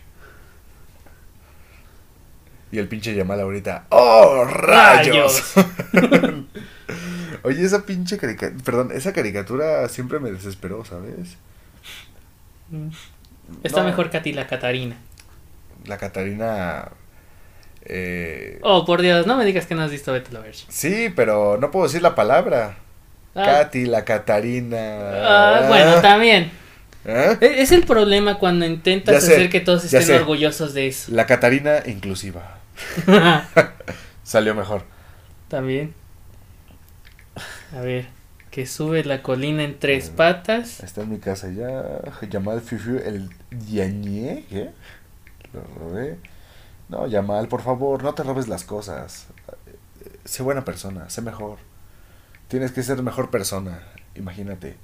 Y 2.70 2.78
el 2.78 2.88
pinche 2.88 3.14
Yamal 3.14 3.40
ahorita. 3.40 3.86
¡Oh, 3.90 4.44
rayos! 4.44 5.54
Oye, 7.42 7.64
esa 7.64 7.86
pinche 7.86 8.18
caricatura. 8.18 8.62
Perdón, 8.64 8.90
esa 8.92 9.12
caricatura 9.12 9.88
siempre 9.88 10.18
me 10.18 10.30
desesperó, 10.30 10.84
¿sabes? 10.84 11.36
Mm. 12.70 12.88
Está 13.62 13.82
mejor 13.82 14.10
Katy 14.10 14.32
la 14.32 14.46
Catarina. 14.46 14.96
La 15.86 15.96
Catarina. 15.96 16.90
Eh... 17.84 18.58
Oh, 18.62 18.84
por 18.84 19.00
Dios, 19.00 19.26
no 19.26 19.36
me 19.36 19.46
digas 19.46 19.66
que 19.66 19.74
no 19.74 19.82
has 19.82 19.90
visto 19.90 20.12
Betty 20.12 20.32
la 20.32 20.42
Sí, 20.52 21.10
pero 21.14 21.56
no 21.58 21.70
puedo 21.70 21.86
decir 21.86 22.02
la 22.02 22.14
palabra. 22.14 22.76
Ah. 23.34 23.44
Katy, 23.44 23.86
la 23.86 24.04
Catarina. 24.04 24.76
Ah, 24.78 25.64
bueno, 25.68 26.00
también. 26.02 26.50
¿Eh? 27.04 27.36
E-, 27.40 27.62
es 27.62 27.72
el 27.72 27.84
problema 27.84 28.38
cuando 28.38 28.66
intentas 28.66 29.24
hacer 29.24 29.50
que 29.50 29.60
todos 29.60 29.84
estén 29.84 30.16
orgullosos 30.16 30.74
de 30.74 30.88
eso. 30.88 31.12
La 31.12 31.26
Catarina 31.26 31.82
inclusiva. 31.86 32.58
Salió 34.22 34.54
mejor. 34.54 34.84
También. 35.48 35.94
A 37.76 37.80
ver, 37.80 38.06
que 38.50 38.66
sube 38.66 39.04
la 39.04 39.22
colina 39.22 39.62
en 39.62 39.78
tres 39.78 40.10
patas. 40.10 40.80
Está 40.82 41.02
en 41.02 41.10
mi 41.10 41.18
casa 41.18 41.50
ya. 41.50 42.02
Yamal 42.28 42.60
Fifiu 42.60 42.98
el 42.98 43.30
Diañé. 43.50 44.44
¿Qué? 44.48 44.70
Lo 45.52 45.62
robé. 45.78 46.18
No, 46.88 47.06
Yamal, 47.06 47.48
por 47.48 47.62
favor, 47.62 48.02
no 48.02 48.14
te 48.14 48.22
robes 48.22 48.48
las 48.48 48.64
cosas. 48.64 49.26
Sé 50.24 50.42
buena 50.42 50.64
persona, 50.64 51.08
sé 51.10 51.22
mejor. 51.22 51.58
Tienes 52.48 52.72
que 52.72 52.82
ser 52.82 53.02
mejor 53.02 53.30
persona. 53.30 53.82
Imagínate. 54.14 54.76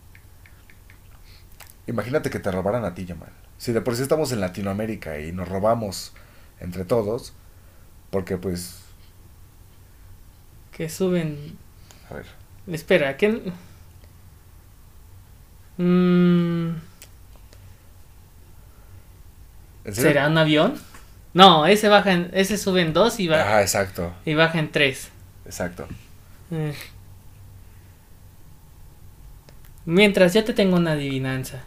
Imagínate 1.87 2.31
que 2.31 2.39
te 2.39 2.51
robaran 2.51 2.85
a 2.85 2.95
ti, 2.95 3.05
Yamal. 3.05 3.33
Si 3.59 3.73
de 3.73 3.81
por 3.81 3.97
sí 3.97 4.03
estamos 4.03 4.33
en 4.33 4.41
Latinoamérica 4.41 5.21
y 5.21 5.33
nos 5.33 5.49
robamos 5.49 6.13
entre 6.61 6.85
todos, 6.85 7.35
porque 8.11 8.37
pues... 8.37 8.81
Que 10.73 10.89
suben... 10.89 11.59
A 12.11 12.15
ver. 12.15 12.27
Espera, 12.67 13.17
¿qué...? 13.17 13.53
Mm. 15.77 16.77
¿Será 19.93 20.29
un 20.29 20.39
avión? 20.39 20.81
No, 21.35 21.67
ese 21.67 21.89
baja 21.89 22.13
en, 22.13 22.31
ese 22.33 22.57
sube 22.57 22.81
en 22.81 22.93
dos 22.93 23.19
y 23.19 23.29
baja. 23.29 23.57
Ah, 23.57 23.61
exacto. 23.61 24.15
Y 24.25 24.35
baja 24.35 24.59
en 24.59 24.71
tres. 24.71 25.11
Exacto. 25.45 25.87
Eh. 26.53 26.75
Mientras 29.85 30.33
yo 30.33 30.45
te 30.45 30.55
tengo 30.55 30.77
una 30.77 30.93
adivinanza. 30.93 31.65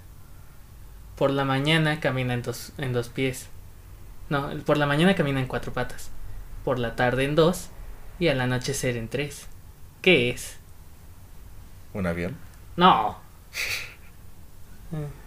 Por 1.17 1.31
la 1.31 1.43
mañana 1.45 1.99
camina 1.99 2.33
en 2.33 2.43
dos, 2.43 2.71
en 2.77 2.93
dos 2.93 3.09
pies. 3.09 3.47
No, 4.29 4.49
por 4.65 4.77
la 4.77 4.85
mañana 4.85 5.15
camina 5.15 5.39
en 5.39 5.47
cuatro 5.47 5.73
patas. 5.73 6.11
Por 6.63 6.77
la 6.79 6.95
tarde 6.95 7.23
en 7.23 7.35
dos. 7.35 7.69
Y 8.19 8.27
al 8.27 8.39
anochecer 8.39 8.97
en 8.97 9.07
tres. 9.07 9.47
¿Qué 10.01 10.29
es? 10.29 10.57
¿Un 11.93 12.05
avión? 12.05 12.37
No. 12.75 13.17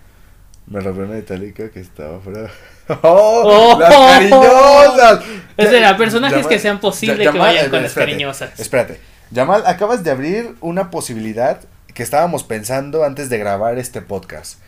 Me 0.66 0.78
robé 0.78 1.05
una 1.05 1.18
itálica 1.18 1.70
que 1.70 1.80
estaba 1.80 2.20
fuera. 2.20 2.49
¡Oh! 3.03 3.43
¡Oh! 3.45 3.78
¡Las 3.80 3.91
cariñosas! 3.91 5.24
Es 5.57 5.70
de 5.72 5.95
personajes 5.97 6.47
que 6.47 6.61
sean 6.61 6.78
posibles 6.78 7.28
que 7.28 7.38
vayan 7.38 7.68
con 7.70 7.82
las 7.82 7.95
cariñosas. 7.95 8.59
Espérate. 8.61 9.01
Yamal, 9.32 9.64
acabas 9.66 10.05
de 10.05 10.12
abrir 10.12 10.55
una 10.61 10.91
posibilidad 10.91 11.61
que 11.93 12.05
estábamos 12.05 12.45
pensando 12.45 13.05
antes 13.05 13.28
de 13.28 13.38
grabar 13.38 13.78
este 13.78 14.01
podcast. 14.01 14.61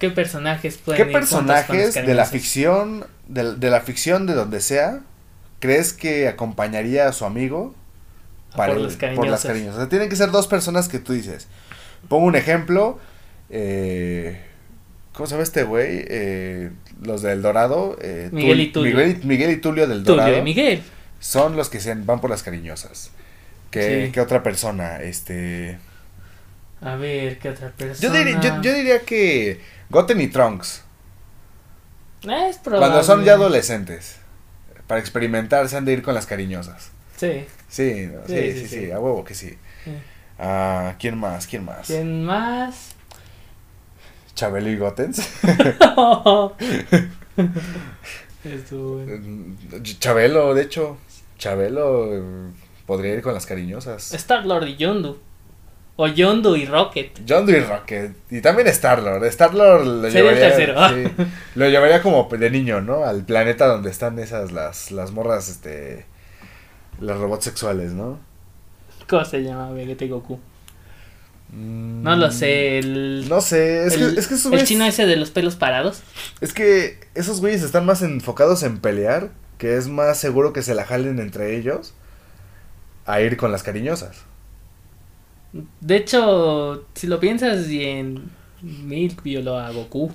¿Qué 0.00 0.08
personajes 0.08 0.78
pueden 0.78 1.06
¿Qué 1.06 1.12
personajes 1.12 1.94
de 1.94 2.14
la 2.14 2.24
ficción, 2.24 3.04
de, 3.28 3.70
la 3.70 3.80
ficción 3.82 4.26
de 4.26 4.32
donde 4.32 4.62
sea, 4.62 5.00
crees 5.58 5.92
que 5.92 6.26
acompañaría 6.26 7.06
a 7.06 7.12
su 7.12 7.26
amigo 7.26 7.74
para 8.56 8.72
por, 8.72 8.82
las 8.82 8.96
cariñosas. 8.96 9.74
O 9.74 9.76
sea, 9.76 9.88
tienen 9.90 10.08
que 10.08 10.16
ser 10.16 10.30
dos 10.30 10.46
personas 10.48 10.88
que 10.88 11.00
tú 11.00 11.12
dices. 11.12 11.48
Pongo 12.08 12.24
un 12.24 12.34
ejemplo. 12.34 12.98
Eh, 13.50 14.40
¿Cómo 15.12 15.26
se 15.26 15.32
llama 15.32 15.42
este 15.42 15.64
güey? 15.64 16.06
Eh, 16.08 16.70
los 17.02 17.20
del 17.20 17.42
Dorado. 17.42 17.98
Eh, 18.00 18.30
Miguel, 18.32 18.58
y 18.58 18.72
Tulio. 18.72 18.96
Miguel, 19.24 19.50
y 19.50 19.56
Tulio 19.58 19.86
del 19.86 20.02
Dorado. 20.02 20.28
Tulio 20.28 20.40
y 20.40 20.44
Miguel. 20.44 20.82
Son 21.18 21.56
los 21.56 21.68
que 21.68 21.78
se 21.78 21.94
van 21.94 22.22
por 22.22 22.30
las 22.30 22.42
cariñosas. 22.42 23.10
¿Qué, 23.70 24.08
¿Qué 24.14 24.20
otra 24.22 24.42
persona? 24.42 25.02
Este. 25.02 25.78
A 26.82 26.96
ver, 26.96 27.38
¿qué 27.38 27.50
otra 27.50 27.70
persona? 27.70 28.00
Yo 28.00 28.18
diría, 28.18 28.40
yo, 28.40 28.62
yo 28.62 28.74
diría 28.74 29.00
que 29.00 29.60
Goten 29.90 30.20
y 30.20 30.28
Trunks. 30.28 30.82
Es 32.22 32.58
probable. 32.58 32.86
Cuando 32.86 33.02
son 33.02 33.24
ya 33.24 33.34
adolescentes. 33.34 34.16
Para 34.86 35.00
experimentar 35.00 35.68
se 35.68 35.76
han 35.76 35.84
de 35.84 35.92
ir 35.92 36.02
con 36.02 36.14
las 36.14 36.26
cariñosas. 36.26 36.90
Sí. 37.16 37.44
Sí, 37.68 38.10
sí, 38.26 38.52
sí, 38.52 38.66
sí, 38.66 38.90
a 38.90 38.98
huevo 38.98 39.24
que 39.24 39.34
sí. 39.34 39.56
Ah, 40.38 40.94
¿Quién 40.98 41.18
más? 41.18 41.46
¿Quién 41.46 41.64
más? 41.64 41.86
¿Quién 41.86 42.24
más? 42.24 42.94
Chabelo 44.34 44.70
y 44.70 44.78
Gotens. 44.78 45.22
Chabelo, 50.00 50.54
de 50.54 50.62
hecho. 50.62 50.96
Chabelo 51.38 52.14
eh, 52.14 52.22
podría 52.86 53.14
ir 53.14 53.22
con 53.22 53.34
las 53.34 53.46
cariñosas. 53.46 54.12
Star 54.14 54.46
Lord 54.46 54.66
y 54.66 54.76
Yondu. 54.76 55.18
O 55.96 56.06
Yondu 56.06 56.56
y 56.56 56.64
Rocket. 56.64 57.24
Yondu 57.26 57.52
y 57.52 57.60
Rocket. 57.60 58.12
Y 58.30 58.40
también 58.40 58.68
Star 58.68 59.02
Lord. 59.02 59.24
Star 59.26 59.54
Lord 59.54 59.84
lo 59.84 60.08
llevaría. 60.08 61.12
lo 61.54 61.68
llevaría 61.68 62.02
como 62.02 62.28
de 62.30 62.50
niño, 62.50 62.80
¿no? 62.80 63.04
Al 63.04 63.24
planeta 63.24 63.66
donde 63.66 63.90
están 63.90 64.18
esas 64.18 64.52
las, 64.52 64.90
las 64.90 65.12
morras, 65.12 65.48
este. 65.48 66.06
Las 67.00 67.18
robots 67.18 67.44
sexuales, 67.44 67.92
¿no? 67.92 68.18
¿Cómo 69.08 69.24
se 69.24 69.42
llama 69.42 69.72
Vegeta 69.72 70.04
y 70.04 70.08
Goku? 70.08 70.38
Mm, 71.52 72.02
no 72.02 72.16
lo 72.16 72.30
sé, 72.30 72.78
el... 72.78 73.28
No 73.28 73.40
sé, 73.40 73.86
es 73.86 73.96
que, 73.96 74.04
es 74.04 74.28
que 74.28 74.56
El 74.56 74.64
chino 74.64 74.84
ese 74.84 75.06
de 75.06 75.16
los 75.16 75.30
pelos 75.30 75.56
parados. 75.56 76.02
Es 76.40 76.52
que 76.52 77.00
esos 77.14 77.40
güeyes 77.40 77.62
están 77.62 77.84
más 77.86 78.02
enfocados 78.02 78.62
en 78.62 78.78
pelear, 78.78 79.30
que 79.58 79.76
es 79.76 79.88
más 79.88 80.18
seguro 80.18 80.52
que 80.52 80.62
se 80.62 80.74
la 80.74 80.84
jalen 80.84 81.18
entre 81.18 81.56
ellos, 81.56 81.94
a 83.04 83.20
ir 83.20 83.36
con 83.36 83.50
las 83.50 83.62
cariñosas. 83.62 84.18
De 85.52 85.96
hecho, 85.96 86.86
si 86.94 87.06
lo 87.06 87.18
piensas 87.18 87.66
bien, 87.66 88.30
Milk 88.62 89.22
violó 89.22 89.58
a 89.58 89.70
Goku. 89.70 90.12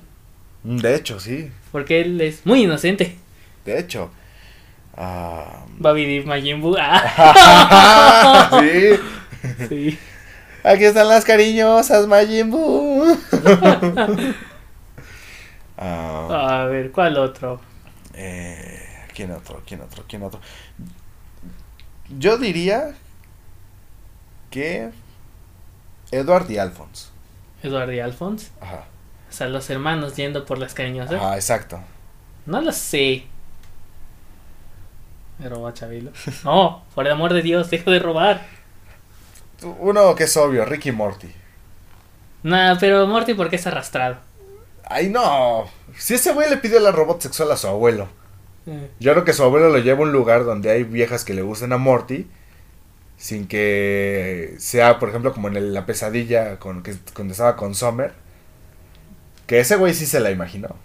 Mm, 0.64 0.78
de 0.78 0.96
hecho, 0.96 1.20
sí. 1.20 1.52
Porque 1.72 2.02
él 2.02 2.22
es 2.22 2.46
muy 2.46 2.64
inocente. 2.64 3.18
De 3.66 3.80
hecho. 3.80 4.10
Va 4.98 5.90
a 5.90 5.94
vivir 5.94 6.26
Majin 6.26 6.62
Buu. 6.62 6.76
sí. 8.62 9.00
Sí. 9.70 10.00
Aquí 10.64 10.86
están 10.86 11.08
las 11.08 11.24
cariñosas, 11.24 12.08
Majin 12.08 12.50
Buu. 12.50 13.18
Ah. 15.78 16.62
a 16.62 16.66
ver, 16.68 16.90
¿cuál 16.92 17.18
otro? 17.18 17.60
Eh, 18.14 18.82
¿Quién 19.14 19.32
otro? 19.32 19.62
¿Quién 19.68 19.82
otro? 19.82 20.06
¿Quién 20.08 20.24
otro? 20.24 20.40
Yo 22.18 22.38
diría 22.38 22.96
que 24.50 24.90
Edward 26.12 26.50
y 26.50 26.58
Alphonse. 26.58 27.08
Edward 27.64 27.92
y 27.92 28.00
Alphonse. 28.00 28.50
Ajá. 28.62 28.86
O 29.30 29.34
sea, 29.34 29.48
los 29.48 29.70
hermanos 29.70 30.16
yendo 30.16 30.46
por 30.46 30.58
las 30.58 30.74
cariñosas. 30.74 31.20
Ah, 31.22 31.36
exacto. 31.36 31.80
No 32.46 32.62
lo 32.62 32.72
sé. 32.72 33.26
Me 35.40 35.50
robó 35.50 35.68
a 35.68 35.74
Chabelo. 35.74 36.12
No, 36.44 36.84
por 36.94 37.06
el 37.06 37.12
amor 37.12 37.34
de 37.34 37.42
Dios, 37.42 37.70
dejo 37.70 37.92
de 37.92 38.00
robar. 38.00 38.46
Uno 39.80 40.16
que 40.16 40.26
es 40.26 40.38
obvio, 40.38 40.66
Ricky 40.66 40.92
Morty. 40.92 41.32
Nah, 42.44 42.78
pero 42.80 43.08
Morty 43.08 43.34
porque 43.34 43.56
es 43.56 43.68
arrastrado. 43.68 44.18
Ay, 44.84 45.10
no. 45.10 45.66
Si 45.98 46.14
ese 46.14 46.32
güey 46.32 46.50
le 46.50 46.58
pidió 46.58 46.80
la 46.80 46.92
robot 46.92 47.22
sexual 47.22 47.52
a 47.52 47.58
su 47.58 47.68
abuelo. 47.68 48.08
Eh. 48.68 48.92
Yo 49.00 49.12
creo 49.14 49.26
que 49.26 49.34
su 49.34 49.44
abuelo 49.44 49.70
lo 49.70 49.80
lleva 49.80 50.00
a 50.00 50.04
un 50.04 50.12
lugar 50.12 50.46
donde 50.46 50.70
hay 50.72 50.84
viejas 50.84 51.26
que 51.26 51.34
le 51.34 51.42
gusten 51.42 51.74
a 51.74 51.78
Morty. 51.78 52.28
Sin 53.18 53.48
que 53.48 54.56
sea, 54.60 55.00
por 55.00 55.10
ejemplo, 55.10 55.34
como 55.34 55.48
en 55.48 55.74
la 55.74 55.86
pesadilla 55.86 56.60
con, 56.60 56.84
que, 56.84 56.96
cuando 57.14 57.32
estaba 57.32 57.56
con 57.56 57.76
Summer. 57.76 58.14
Que 59.48 59.60
ese 59.60 59.76
güey 59.76 59.94
sí 59.94 60.06
se 60.06 60.20
la 60.20 60.32
imaginó. 60.32 60.76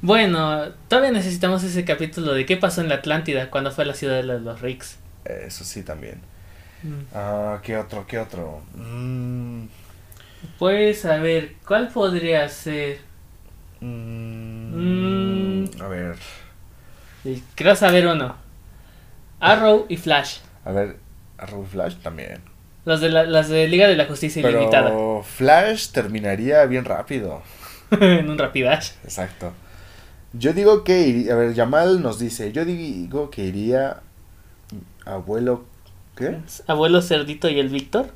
Bueno, 0.00 0.68
todavía 0.86 1.10
necesitamos 1.10 1.64
ese 1.64 1.84
capítulo 1.84 2.32
de 2.32 2.46
qué 2.46 2.56
pasó 2.56 2.80
en 2.80 2.88
la 2.88 2.96
Atlántida 2.96 3.50
cuando 3.50 3.72
fue 3.72 3.84
la 3.84 3.94
ciudad 3.94 4.16
de 4.16 4.22
los 4.22 4.60
Ricks. 4.60 4.98
Eso 5.24 5.64
sí 5.64 5.82
también. 5.82 6.20
Mm. 6.82 7.00
Ah, 7.12 7.60
¿qué 7.62 7.76
otro? 7.76 8.06
¿Qué 8.06 8.18
otro? 8.18 8.62
Mm. 8.74 9.64
Pues 10.58 11.04
a 11.04 11.16
ver, 11.16 11.54
¿cuál 11.66 11.88
podría 11.88 12.48
ser? 12.48 13.00
Mm. 13.80 15.64
A 15.80 15.88
ver. 15.88 16.16
Quiero 17.56 17.74
saber 17.74 18.06
uno. 18.06 18.36
Arrow 19.40 19.86
y 19.88 19.96
Flash. 19.96 20.38
A 20.64 20.72
ver, 20.72 20.96
Arrow 21.38 21.64
Flash 21.64 21.96
también. 21.96 22.40
Los 22.84 23.00
de 23.00 23.10
la, 23.10 23.24
las 23.24 23.48
de 23.48 23.68
Liga 23.68 23.86
de 23.86 23.96
la 23.96 24.06
Justicia 24.06 24.42
Pero 24.42 24.58
Ilimitada. 24.58 24.92
Flash 25.22 25.90
terminaría 25.90 26.64
bien 26.66 26.84
rápido. 26.84 27.42
en 27.90 28.28
un 28.28 28.38
rapidash. 28.38 28.92
Exacto. 29.04 29.52
Yo 30.32 30.52
digo 30.52 30.84
que 30.84 31.00
iría, 31.00 31.32
a 31.32 31.36
ver, 31.36 31.54
Yamal 31.54 32.02
nos 32.02 32.18
dice, 32.18 32.52
yo 32.52 32.64
digo 32.64 33.30
que 33.30 33.44
iría 33.44 34.00
abuelo, 35.06 35.64
¿qué? 36.16 36.38
Abuelo 36.66 37.00
Cerdito 37.00 37.48
y 37.48 37.58
el 37.58 37.70
Víctor. 37.70 38.10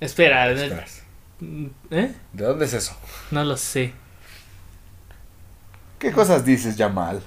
Espera, 0.00 0.50
¿eh? 0.52 2.14
¿De 2.32 2.44
dónde 2.44 2.64
es 2.64 2.72
eso? 2.72 2.96
No 3.30 3.44
lo 3.44 3.56
sé. 3.56 3.92
¿Qué 5.98 6.12
cosas 6.12 6.44
dices, 6.44 6.76
Yamal? 6.76 7.20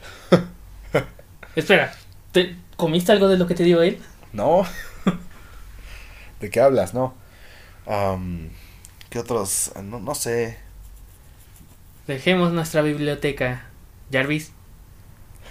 Espera, 1.56 1.94
¿te 2.36 2.54
comiste 2.76 3.14
algo 3.14 3.30
de 3.30 3.38
lo 3.38 3.48
que 3.48 3.56
te 3.56 3.64
dio 3.64 3.82
él? 3.82 3.98
No. 4.34 4.66
¿De 6.42 6.50
qué 6.50 6.60
hablas? 6.60 6.94
No. 6.94 7.16
¿Qué 9.10 9.20
otros? 9.20 9.72
No, 9.82 10.02
no 10.02 10.14
sé. 10.16 10.58
Dejemos 12.08 12.52
nuestra 12.52 12.82
biblioteca. 12.82 13.68
Jarvis, 14.12 14.52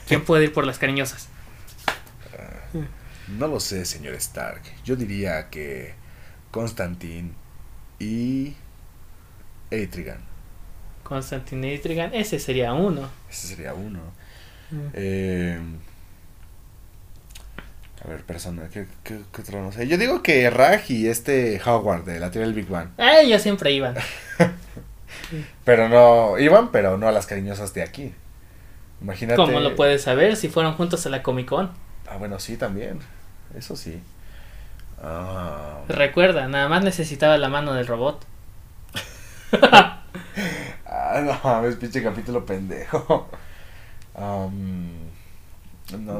¿quién 0.06 0.24
puede 0.26 0.44
ir 0.44 0.52
por 0.52 0.66
las 0.66 0.78
cariñosas? 0.78 1.28
No 3.28 3.48
lo 3.48 3.60
sé, 3.60 3.86
señor 3.86 4.12
Stark. 4.16 4.60
Yo 4.84 4.94
diría 4.94 5.48
que 5.48 5.94
Constantine 6.50 7.30
y 7.98 8.56
Eitrigan. 9.70 10.20
Constantine 11.02 11.68
y 11.68 11.70
Eitrigan, 11.70 12.12
ese 12.12 12.38
sería 12.38 12.74
uno. 12.74 13.08
Ese 13.30 13.48
sería 13.48 13.72
uno. 13.72 14.00
Eh, 14.92 15.58
a 18.04 18.08
ver, 18.08 18.22
persona, 18.22 18.68
¿qué, 18.70 18.86
otro 19.38 19.62
no 19.62 19.72
sé? 19.72 19.88
Yo 19.88 19.96
digo 19.96 20.22
que 20.22 20.50
Raj 20.50 20.90
y 20.90 21.08
este 21.08 21.60
Howard 21.64 22.04
de 22.04 22.20
la 22.20 22.30
teoría 22.30 22.46
del 22.46 22.54
Big 22.54 22.68
Bang. 22.68 22.90
Eh, 22.98 23.22
ellos 23.22 23.40
siempre 23.40 23.72
iban. 23.72 23.94
pero 25.64 25.88
no, 25.88 26.38
iban, 26.38 26.70
pero 26.70 26.98
no 26.98 27.08
a 27.08 27.12
las 27.12 27.26
cariñosas 27.26 27.72
de 27.72 27.82
aquí. 27.82 28.12
Imagínate. 29.00 29.36
¿Cómo 29.36 29.58
lo 29.60 29.74
puedes 29.74 30.02
saber 30.02 30.36
si 30.36 30.48
fueron 30.48 30.74
juntos 30.74 31.06
a 31.06 31.08
la 31.08 31.22
Comic 31.22 31.48
Con? 31.48 31.70
Ah, 32.06 32.16
bueno, 32.18 32.38
sí, 32.38 32.58
también. 32.58 33.00
Eso 33.56 33.74
sí. 33.74 34.02
Ah. 35.02 35.80
Recuerda, 35.88 36.46
nada 36.46 36.68
más 36.68 36.84
necesitaba 36.84 37.38
la 37.38 37.48
mano 37.48 37.72
del 37.72 37.86
robot. 37.86 38.24
ah, 39.62 41.20
no 41.22 41.40
mames, 41.42 41.76
pinche 41.76 42.02
capítulo 42.02 42.44
pendejo. 42.44 43.28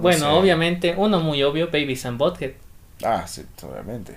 bueno, 0.01 0.37
obviamente, 0.37 0.95
uno 0.97 1.21
muy 1.21 1.43
obvio, 1.43 1.67
Baby 1.67 1.99
and 2.05 2.19
Butthead. 2.19 2.53
Ah, 3.03 3.27
sí, 3.27 3.45
obviamente. 3.63 4.13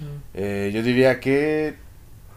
Mm. 0.00 0.04
Eh, 0.34 0.70
yo 0.74 0.82
diría 0.82 1.20
que 1.20 1.76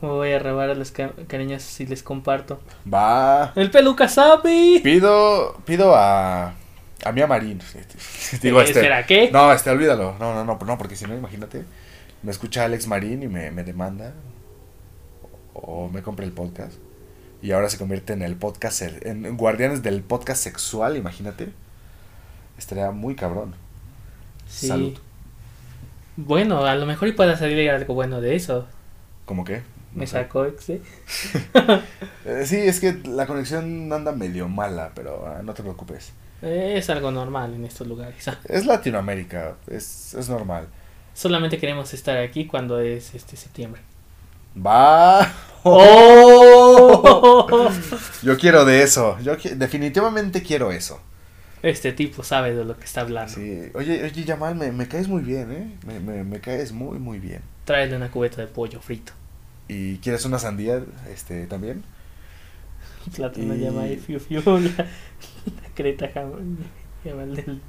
Voy 0.02 0.34
a 0.34 0.40
robar 0.40 0.70
a 0.70 0.76
las 0.76 0.92
cariñas 0.92 1.64
si 1.64 1.86
les 1.86 2.04
comparto. 2.04 2.60
Va. 2.92 3.54
El 3.56 3.72
peluca 3.72 4.08
sabe. 4.08 4.82
Pido, 4.84 5.58
pido 5.66 5.96
a, 5.96 6.54
a 7.04 7.12
Mia 7.14 7.28
Marín. 7.28 7.60
Digo, 8.42 8.62
este, 8.62 8.82
¿Será 8.82 9.06
qué? 9.06 9.32
No, 9.32 9.52
este, 9.52 9.70
olvídalo. 9.70 10.16
No, 10.20 10.34
no, 10.34 10.44
no, 10.44 10.60
no, 10.60 10.78
porque 10.78 10.96
si 10.96 11.06
no, 11.06 11.16
imagínate. 11.16 11.64
Me 12.24 12.32
escucha 12.32 12.66
Alex 12.66 12.88
Marín 12.88 13.24
y 13.24 13.28
me, 13.28 13.52
me 13.52 13.64
demanda. 13.64 14.14
O 15.54 15.90
me 15.90 16.02
compra 16.02 16.26
el 16.26 16.34
podcast. 16.34 16.74
Y 17.42 17.52
ahora 17.52 17.70
se 17.70 17.78
convierte 17.78 18.14
en 18.14 18.22
el 18.22 18.36
podcast, 18.36 18.82
en 18.82 19.38
Guardianes 19.38 19.84
del 19.84 20.02
podcast 20.02 20.42
sexual, 20.44 20.98
imagínate. 20.98 21.50
Estaría 22.58 22.92
muy 22.92 23.16
cabrón. 23.16 23.54
Sí. 24.48 24.68
Salud. 24.68 24.98
Bueno, 26.18 26.66
a 26.66 26.76
lo 26.76 26.86
mejor 26.86 27.10
y 27.10 27.12
pueda 27.12 27.36
salir 27.36 27.70
algo 27.70 27.94
bueno 27.94 28.22
de 28.22 28.36
eso. 28.36 28.66
¿Cómo 29.26 29.44
qué? 29.44 29.64
Me 29.94 30.08
sacó 30.08 30.46
¿sí? 30.60 30.82
Eh, 32.26 32.44
sí, 32.46 32.58
es 32.58 32.80
que 32.80 32.94
la 33.06 33.28
conexión 33.28 33.92
anda 33.94 34.12
medio 34.12 34.50
mala, 34.50 34.92
pero 34.94 35.26
ah, 35.28 35.42
no 35.44 35.54
te 35.54 35.62
preocupes. 35.62 36.12
es 36.42 36.90
algo 36.90 37.12
normal 37.12 37.54
en 37.54 37.66
estos 37.66 37.88
lugares. 37.88 38.30
es 38.50 38.66
Latinoamérica, 38.66 39.56
es, 39.68 40.14
es 40.14 40.28
normal. 40.28 40.68
Solamente 41.14 41.58
queremos 41.58 41.94
estar 41.94 42.18
aquí 42.18 42.46
cuando 42.46 42.80
es 42.80 43.16
este 43.16 43.38
septiembre. 43.38 43.82
Va. 44.56 45.32
¡Oh! 45.64 47.70
Yo 48.22 48.38
quiero 48.38 48.66
de 48.66 48.84
eso. 48.84 49.18
Yo 49.20 49.36
definitivamente 49.56 50.44
quiero 50.44 50.72
eso. 50.72 51.00
Este 51.66 51.94
tipo 51.94 52.22
sabe 52.22 52.54
de 52.54 52.64
lo 52.64 52.78
que 52.78 52.86
está 52.86 53.02
hablando. 53.02 53.34
Sí. 53.34 53.72
Oye, 53.74 54.04
oye, 54.04 54.24
Yamal, 54.24 54.54
me, 54.54 54.72
me 54.72 54.88
caes 54.88 55.08
muy 55.08 55.24
bien, 55.24 55.52
¿eh? 55.52 55.68
Me, 55.88 56.00
me, 56.00 56.24
me 56.24 56.40
caes 56.40 56.72
muy, 56.72 57.00
muy 57.00 57.18
bien. 57.18 57.42
Tráele 57.64 57.96
una 57.96 58.12
cubeta 58.12 58.40
de 58.40 58.46
pollo 58.46 58.80
frito. 58.80 59.14
¿Y 59.68 59.98
quieres 59.98 60.26
una 60.26 60.38
sandía 60.38 60.84
este 61.12 61.48
también? 61.48 61.84
Plátano 63.16 63.56
y... 63.56 63.62
llama 63.62 63.82
fiu 64.06 64.20
fiu, 64.20 64.44
la, 64.46 64.70
la 64.86 65.70
creta 65.74 66.08
jamón, 66.14 66.60
del 67.04 67.62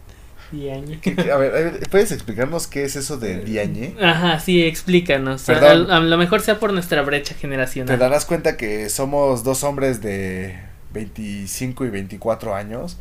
diañe. 0.52 1.00
A 1.32 1.36
ver, 1.38 1.88
¿puedes 1.90 2.12
explicarnos 2.12 2.66
qué 2.66 2.84
es 2.84 2.96
eso 2.96 3.16
de 3.16 3.40
diañe? 3.40 3.96
Ajá, 3.98 4.38
sí, 4.40 4.62
explícanos. 4.62 5.48
A, 5.48 5.70
a, 5.70 6.00
lo 6.00 6.18
mejor 6.18 6.42
sea 6.42 6.58
por 6.58 6.74
nuestra 6.74 7.00
brecha 7.00 7.34
generacional. 7.34 7.96
Te 7.96 7.98
darás 7.98 8.26
cuenta 8.26 8.58
que 8.58 8.90
somos 8.90 9.42
dos 9.42 9.64
hombres 9.64 10.02
de 10.02 10.58
25 10.92 11.86
y 11.86 11.88
24 11.88 12.54
años 12.54 12.98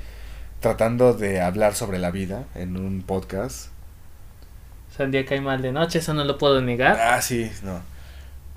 tratando 0.66 1.14
de 1.14 1.42
hablar 1.42 1.76
sobre 1.76 2.00
la 2.00 2.10
vida 2.10 2.46
en 2.56 2.76
un 2.76 3.04
podcast. 3.04 3.68
Sandía 4.98 5.24
cae 5.24 5.40
mal 5.40 5.62
de 5.62 5.72
noche, 5.72 6.00
eso 6.00 6.16
no 6.16 6.24
lo 6.24 6.40
puedo 6.40 6.60
negar. 6.60 7.00
Ah, 7.00 7.22
sí, 7.22 7.52
no. 7.62 7.82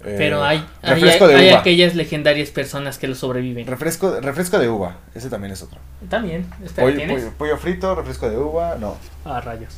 Pero 0.02 0.42
hay, 0.42 0.66
hay, 0.80 1.50
aquellas 1.50 1.94
legendarias 1.94 2.48
personas 2.48 2.96
que 2.96 3.08
lo 3.08 3.14
sobreviven. 3.14 3.66
Refresco, 3.66 4.22
refresco 4.22 4.58
de 4.58 4.70
uva, 4.70 4.96
ese 5.14 5.28
también 5.28 5.52
es 5.52 5.60
otro. 5.60 5.80
También. 6.08 6.46
Pollo, 6.74 7.30
pollo, 7.36 7.58
frito, 7.58 7.94
refresco 7.94 8.30
de 8.30 8.38
uva, 8.38 8.76
no. 8.80 8.96
Ah, 9.26 9.42
rayos. 9.42 9.76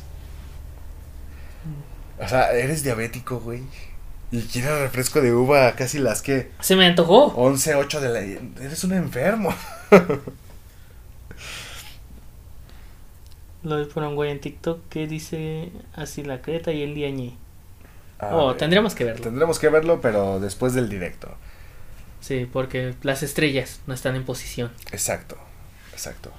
O 2.17 2.27
sea, 2.29 2.53
eres 2.53 2.81
diabético, 2.81 3.41
güey. 3.41 3.63
Y 4.31 4.43
quieres 4.43 4.79
refresco 4.79 5.19
de 5.19 5.33
uva 5.33 5.73
casi 5.73 5.99
las 5.99 6.21
que... 6.21 6.49
Se 6.61 6.77
me 6.77 6.85
antojó. 6.85 7.33
11, 7.35 7.75
8 7.75 7.99
de 7.99 8.09
la... 8.09 8.19
Eres 8.63 8.85
un 8.85 8.93
enfermo. 8.93 9.53
Lo 13.63 13.77
vi 13.77 13.85
por 13.85 14.03
un 14.03 14.15
güey 14.15 14.31
en 14.31 14.39
TikTok 14.39 14.87
que 14.89 15.07
dice 15.07 15.71
así 15.93 16.23
la 16.23 16.41
creta 16.41 16.71
y 16.71 16.81
el 16.81 16.95
diañé. 16.95 17.37
oh, 18.19 18.55
tendríamos 18.55 18.95
que 18.95 19.03
verlo. 19.03 19.23
Tendremos 19.23 19.59
que 19.59 19.69
verlo, 19.69 20.01
pero 20.01 20.39
después 20.39 20.73
del 20.73 20.89
directo. 20.89 21.29
Sí, 22.19 22.47
porque 22.51 22.95
las 23.01 23.23
estrellas 23.23 23.81
no 23.87 23.93
están 23.93 24.15
en 24.15 24.25
posición. 24.25 24.71
Exacto, 24.91 25.37
exacto. 25.91 26.31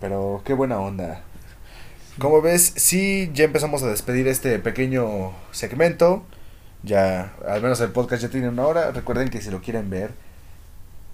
Pero 0.00 0.42
qué 0.44 0.54
buena 0.54 0.78
onda. 0.78 1.22
Como 2.18 2.42
ves, 2.42 2.72
sí, 2.76 3.30
ya 3.34 3.44
empezamos 3.44 3.82
a 3.82 3.88
despedir 3.88 4.28
este 4.28 4.58
pequeño 4.58 5.32
segmento. 5.52 6.24
Ya, 6.82 7.34
al 7.46 7.62
menos 7.62 7.80
el 7.80 7.90
podcast 7.90 8.22
ya 8.22 8.28
tiene 8.30 8.48
una 8.48 8.66
hora. 8.66 8.90
Recuerden 8.90 9.28
que 9.28 9.40
si 9.40 9.50
lo 9.50 9.60
quieren 9.60 9.90
ver, 9.90 10.12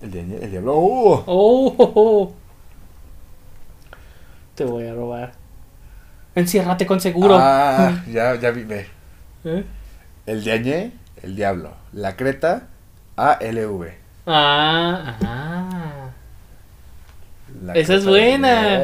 el, 0.00 0.14
el 0.16 0.50
diablo. 0.50 0.72
¡Oh! 0.76 1.24
¡Oh! 1.26 2.32
Te 4.56 4.64
voy 4.64 4.86
a 4.86 4.94
robar. 4.94 5.32
Enciérrate 6.34 6.86
con 6.86 6.98
seguro. 7.00 7.36
Ah, 7.38 8.02
ya, 8.10 8.34
ya 8.36 8.50
vi. 8.50 8.66
¿Eh? 9.44 9.64
El 10.24 10.42
de 10.42 10.92
el 11.22 11.36
diablo. 11.36 11.74
La 11.92 12.16
creta, 12.16 12.68
ALV. 13.16 13.84
Ah, 14.26 15.16
ah. 15.22 16.10
Esa 17.74 17.94
es 17.94 18.06
buena. 18.06 18.82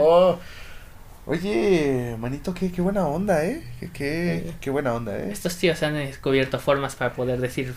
Oye, 1.24 2.16
manito, 2.18 2.52
qué, 2.52 2.70
qué 2.70 2.82
buena 2.82 3.06
onda, 3.06 3.44
¿eh? 3.44 3.62
Qué, 3.80 3.90
qué, 3.92 4.52
qué, 4.60 4.70
buena 4.70 4.92
onda, 4.92 5.16
¿eh? 5.16 5.30
Estos 5.32 5.56
tíos 5.56 5.82
han 5.82 5.94
descubierto 5.94 6.58
formas 6.58 6.96
para 6.96 7.14
poder 7.14 7.40
decir 7.40 7.74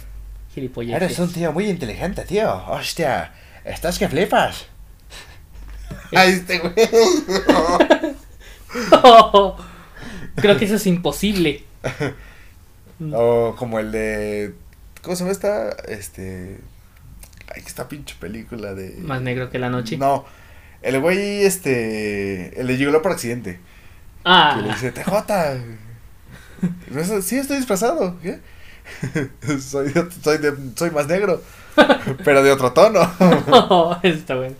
gilipolleces. 0.53 1.01
Eres 1.01 1.19
un 1.19 1.31
tío 1.31 1.53
muy 1.53 1.69
inteligente, 1.69 2.25
tío. 2.25 2.61
Hostia, 2.67 3.31
estás 3.63 3.99
que 3.99 4.09
flipas. 4.09 4.67
Ay, 6.15 6.33
este 6.33 6.59
güey. 6.59 6.73
creo 10.35 10.57
que 10.57 10.65
eso 10.65 10.75
es 10.75 10.87
imposible. 10.87 11.63
o 13.13 13.55
como 13.57 13.79
el 13.79 13.91
de. 13.91 14.53
¿Cómo 15.01 15.15
se 15.15 15.23
llama 15.23 15.31
esta? 15.31 15.69
Este. 15.87 16.59
Ay, 17.53 17.63
esta 17.65 17.87
pinche 17.87 18.15
película 18.19 18.73
de. 18.73 18.95
Más 18.99 19.21
negro 19.21 19.49
que 19.49 19.59
la 19.59 19.69
noche. 19.69 19.97
No. 19.97 20.25
El 20.81 20.99
güey, 20.99 21.43
este. 21.43 22.59
El 22.59 22.67
de 22.67 22.77
Llegó 22.77 23.01
por 23.01 23.11
accidente. 23.11 23.59
Ah. 24.23 24.53
Que 24.55 24.61
le 24.63 24.69
dice, 24.69 24.91
TJ. 24.91 25.61
sí, 27.21 27.37
estoy 27.37 27.57
disfrazado. 27.57 28.19
¿Qué? 28.21 28.39
soy, 29.59 29.91
soy, 30.21 30.37
de, 30.37 30.53
soy 30.75 30.91
más 30.91 31.07
negro. 31.07 31.41
pero 32.23 32.43
de 32.43 32.51
otro 32.51 32.71
tono. 32.71 32.99
oh, 33.51 33.97
está 34.03 34.35
bueno. 34.35 34.55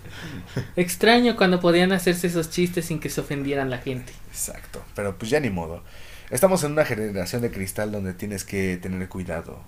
Extraño 0.76 1.36
cuando 1.36 1.60
podían 1.60 1.91
hacerse 1.91 2.28
esos 2.28 2.49
chistes 2.49 2.86
sin 2.86 2.99
que 2.99 3.10
se 3.10 3.22
ofendieran 3.22 3.70
la 3.70 3.80
gente. 3.80 4.14
Exacto, 4.30 4.82
pero 4.95 5.18
pues 5.18 5.32
ya 5.32 5.39
ni 5.39 5.49
modo. 5.49 5.84
Estamos 6.30 6.64
en 6.64 6.72
una 6.72 6.86
generación 6.86 7.41
de 7.41 7.51
cristal 7.51 7.91
donde 7.91 8.14
tienes 8.14 8.43
que 8.43 8.78
tener 8.78 9.08
cuidado. 9.10 9.60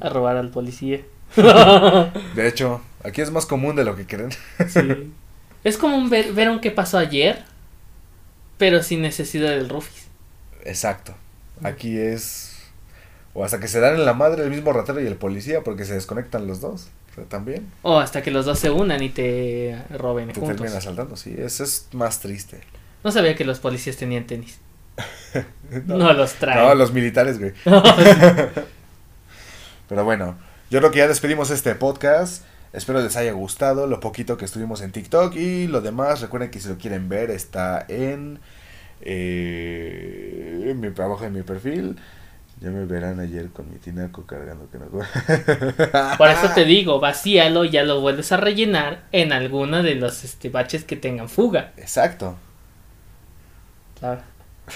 A 0.00 0.08
robar 0.08 0.36
al 0.36 0.50
policía. 0.50 1.00
de 1.36 2.48
hecho, 2.48 2.80
aquí 3.04 3.20
es 3.20 3.30
más 3.30 3.46
común 3.46 3.76
de 3.76 3.84
lo 3.84 3.96
que 3.96 4.06
creen. 4.06 4.30
sí. 4.68 5.12
Es 5.64 5.76
como 5.76 6.08
ver, 6.08 6.48
un 6.48 6.60
qué 6.60 6.70
pasó 6.70 6.98
ayer, 6.98 7.44
pero 8.56 8.82
sin 8.82 9.02
necesidad 9.02 9.50
del 9.50 9.68
Rufis. 9.68 10.06
Exacto. 10.64 11.14
Aquí 11.62 11.98
es... 11.98 12.52
O 13.34 13.44
hasta 13.44 13.60
que 13.60 13.68
se 13.68 13.80
dan 13.80 13.94
en 13.94 14.06
la 14.06 14.14
madre 14.14 14.44
el 14.44 14.50
mismo 14.50 14.72
ratero 14.72 15.00
y 15.00 15.06
el 15.06 15.16
policía 15.16 15.62
porque 15.62 15.84
se 15.84 15.94
desconectan 15.94 16.46
los 16.46 16.60
dos 16.60 16.88
también. 17.24 17.70
O 17.82 17.98
hasta 17.98 18.22
que 18.22 18.30
los 18.30 18.46
dos 18.46 18.58
se 18.58 18.70
unan 18.70 19.02
y 19.02 19.08
te 19.08 19.82
roben 19.90 20.28
te 20.28 20.34
juntos. 20.34 20.56
terminan 20.56 20.78
asaltando, 20.78 21.16
sí. 21.16 21.34
Eso 21.36 21.64
es 21.64 21.88
más 21.92 22.20
triste. 22.20 22.60
No 23.02 23.10
sabía 23.10 23.34
que 23.34 23.44
los 23.44 23.58
policías 23.60 23.96
tenían 23.96 24.26
tenis. 24.26 24.58
no, 25.86 26.12
los 26.12 26.34
traen. 26.34 26.58
No, 26.58 26.74
los 26.74 26.92
militares, 26.92 27.38
güey. 27.38 27.52
Pero 29.88 30.04
bueno, 30.04 30.36
yo 30.70 30.80
creo 30.80 30.90
que 30.90 30.98
ya 30.98 31.08
despedimos 31.08 31.50
este 31.50 31.74
podcast. 31.74 32.44
Espero 32.72 33.00
les 33.00 33.16
haya 33.16 33.32
gustado 33.32 33.86
lo 33.86 34.00
poquito 34.00 34.36
que 34.36 34.44
estuvimos 34.44 34.82
en 34.82 34.92
TikTok 34.92 35.34
y 35.36 35.66
lo 35.66 35.80
demás. 35.80 36.20
Recuerden 36.20 36.50
que 36.50 36.60
si 36.60 36.68
lo 36.68 36.76
quieren 36.76 37.08
ver 37.08 37.30
está 37.30 37.86
en, 37.88 38.40
eh, 39.00 40.66
en 40.66 40.80
mi, 40.80 40.88
abajo 40.88 41.24
en 41.24 41.32
mi 41.32 41.42
perfil. 41.42 41.96
Ya 42.60 42.70
me 42.70 42.86
verán 42.86 43.20
ayer 43.20 43.50
con 43.50 43.70
mi 43.70 43.78
tinaco 43.78 44.24
cargando 44.24 44.70
que 44.70 44.78
no. 44.78 44.86
Por 46.18 46.28
eso 46.30 46.50
te 46.54 46.64
digo, 46.64 47.00
vacíalo 47.00 47.66
y 47.66 47.70
ya 47.70 47.82
lo 47.82 48.00
vuelves 48.00 48.32
a 48.32 48.38
rellenar 48.38 49.04
en 49.12 49.32
alguno 49.32 49.82
de 49.82 49.94
los 49.94 50.24
este, 50.24 50.48
baches 50.48 50.84
que 50.84 50.96
tengan 50.96 51.28
fuga. 51.28 51.74
Exacto. 51.76 52.36
Claro. 53.98 54.22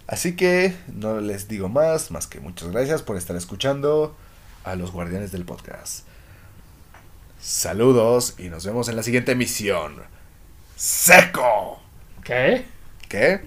Así 0.07 0.37
que 0.37 0.76
no 0.93 1.20
les 1.20 1.49
digo 1.49 1.68
más, 1.68 2.11
más 2.11 2.26
que 2.26 2.39
muchas 2.41 2.70
gracias 2.70 3.03
por 3.03 3.16
estar 3.16 3.35
escuchando 3.37 4.14
a 4.62 4.76
los 4.76 4.93
guardianes 4.93 5.32
del 5.32 5.45
podcast. 5.45 6.07
Saludos 7.41 8.35
y 8.39 8.51
nos 8.51 8.64
vemos 8.64 8.89
en 8.89 8.97
la 8.97 9.03
siguiente 9.03 9.32
emisión. 9.32 9.97
¡Seco! 10.76 11.80
¿Qué? 12.22 12.64
¿Qué? 13.09 13.43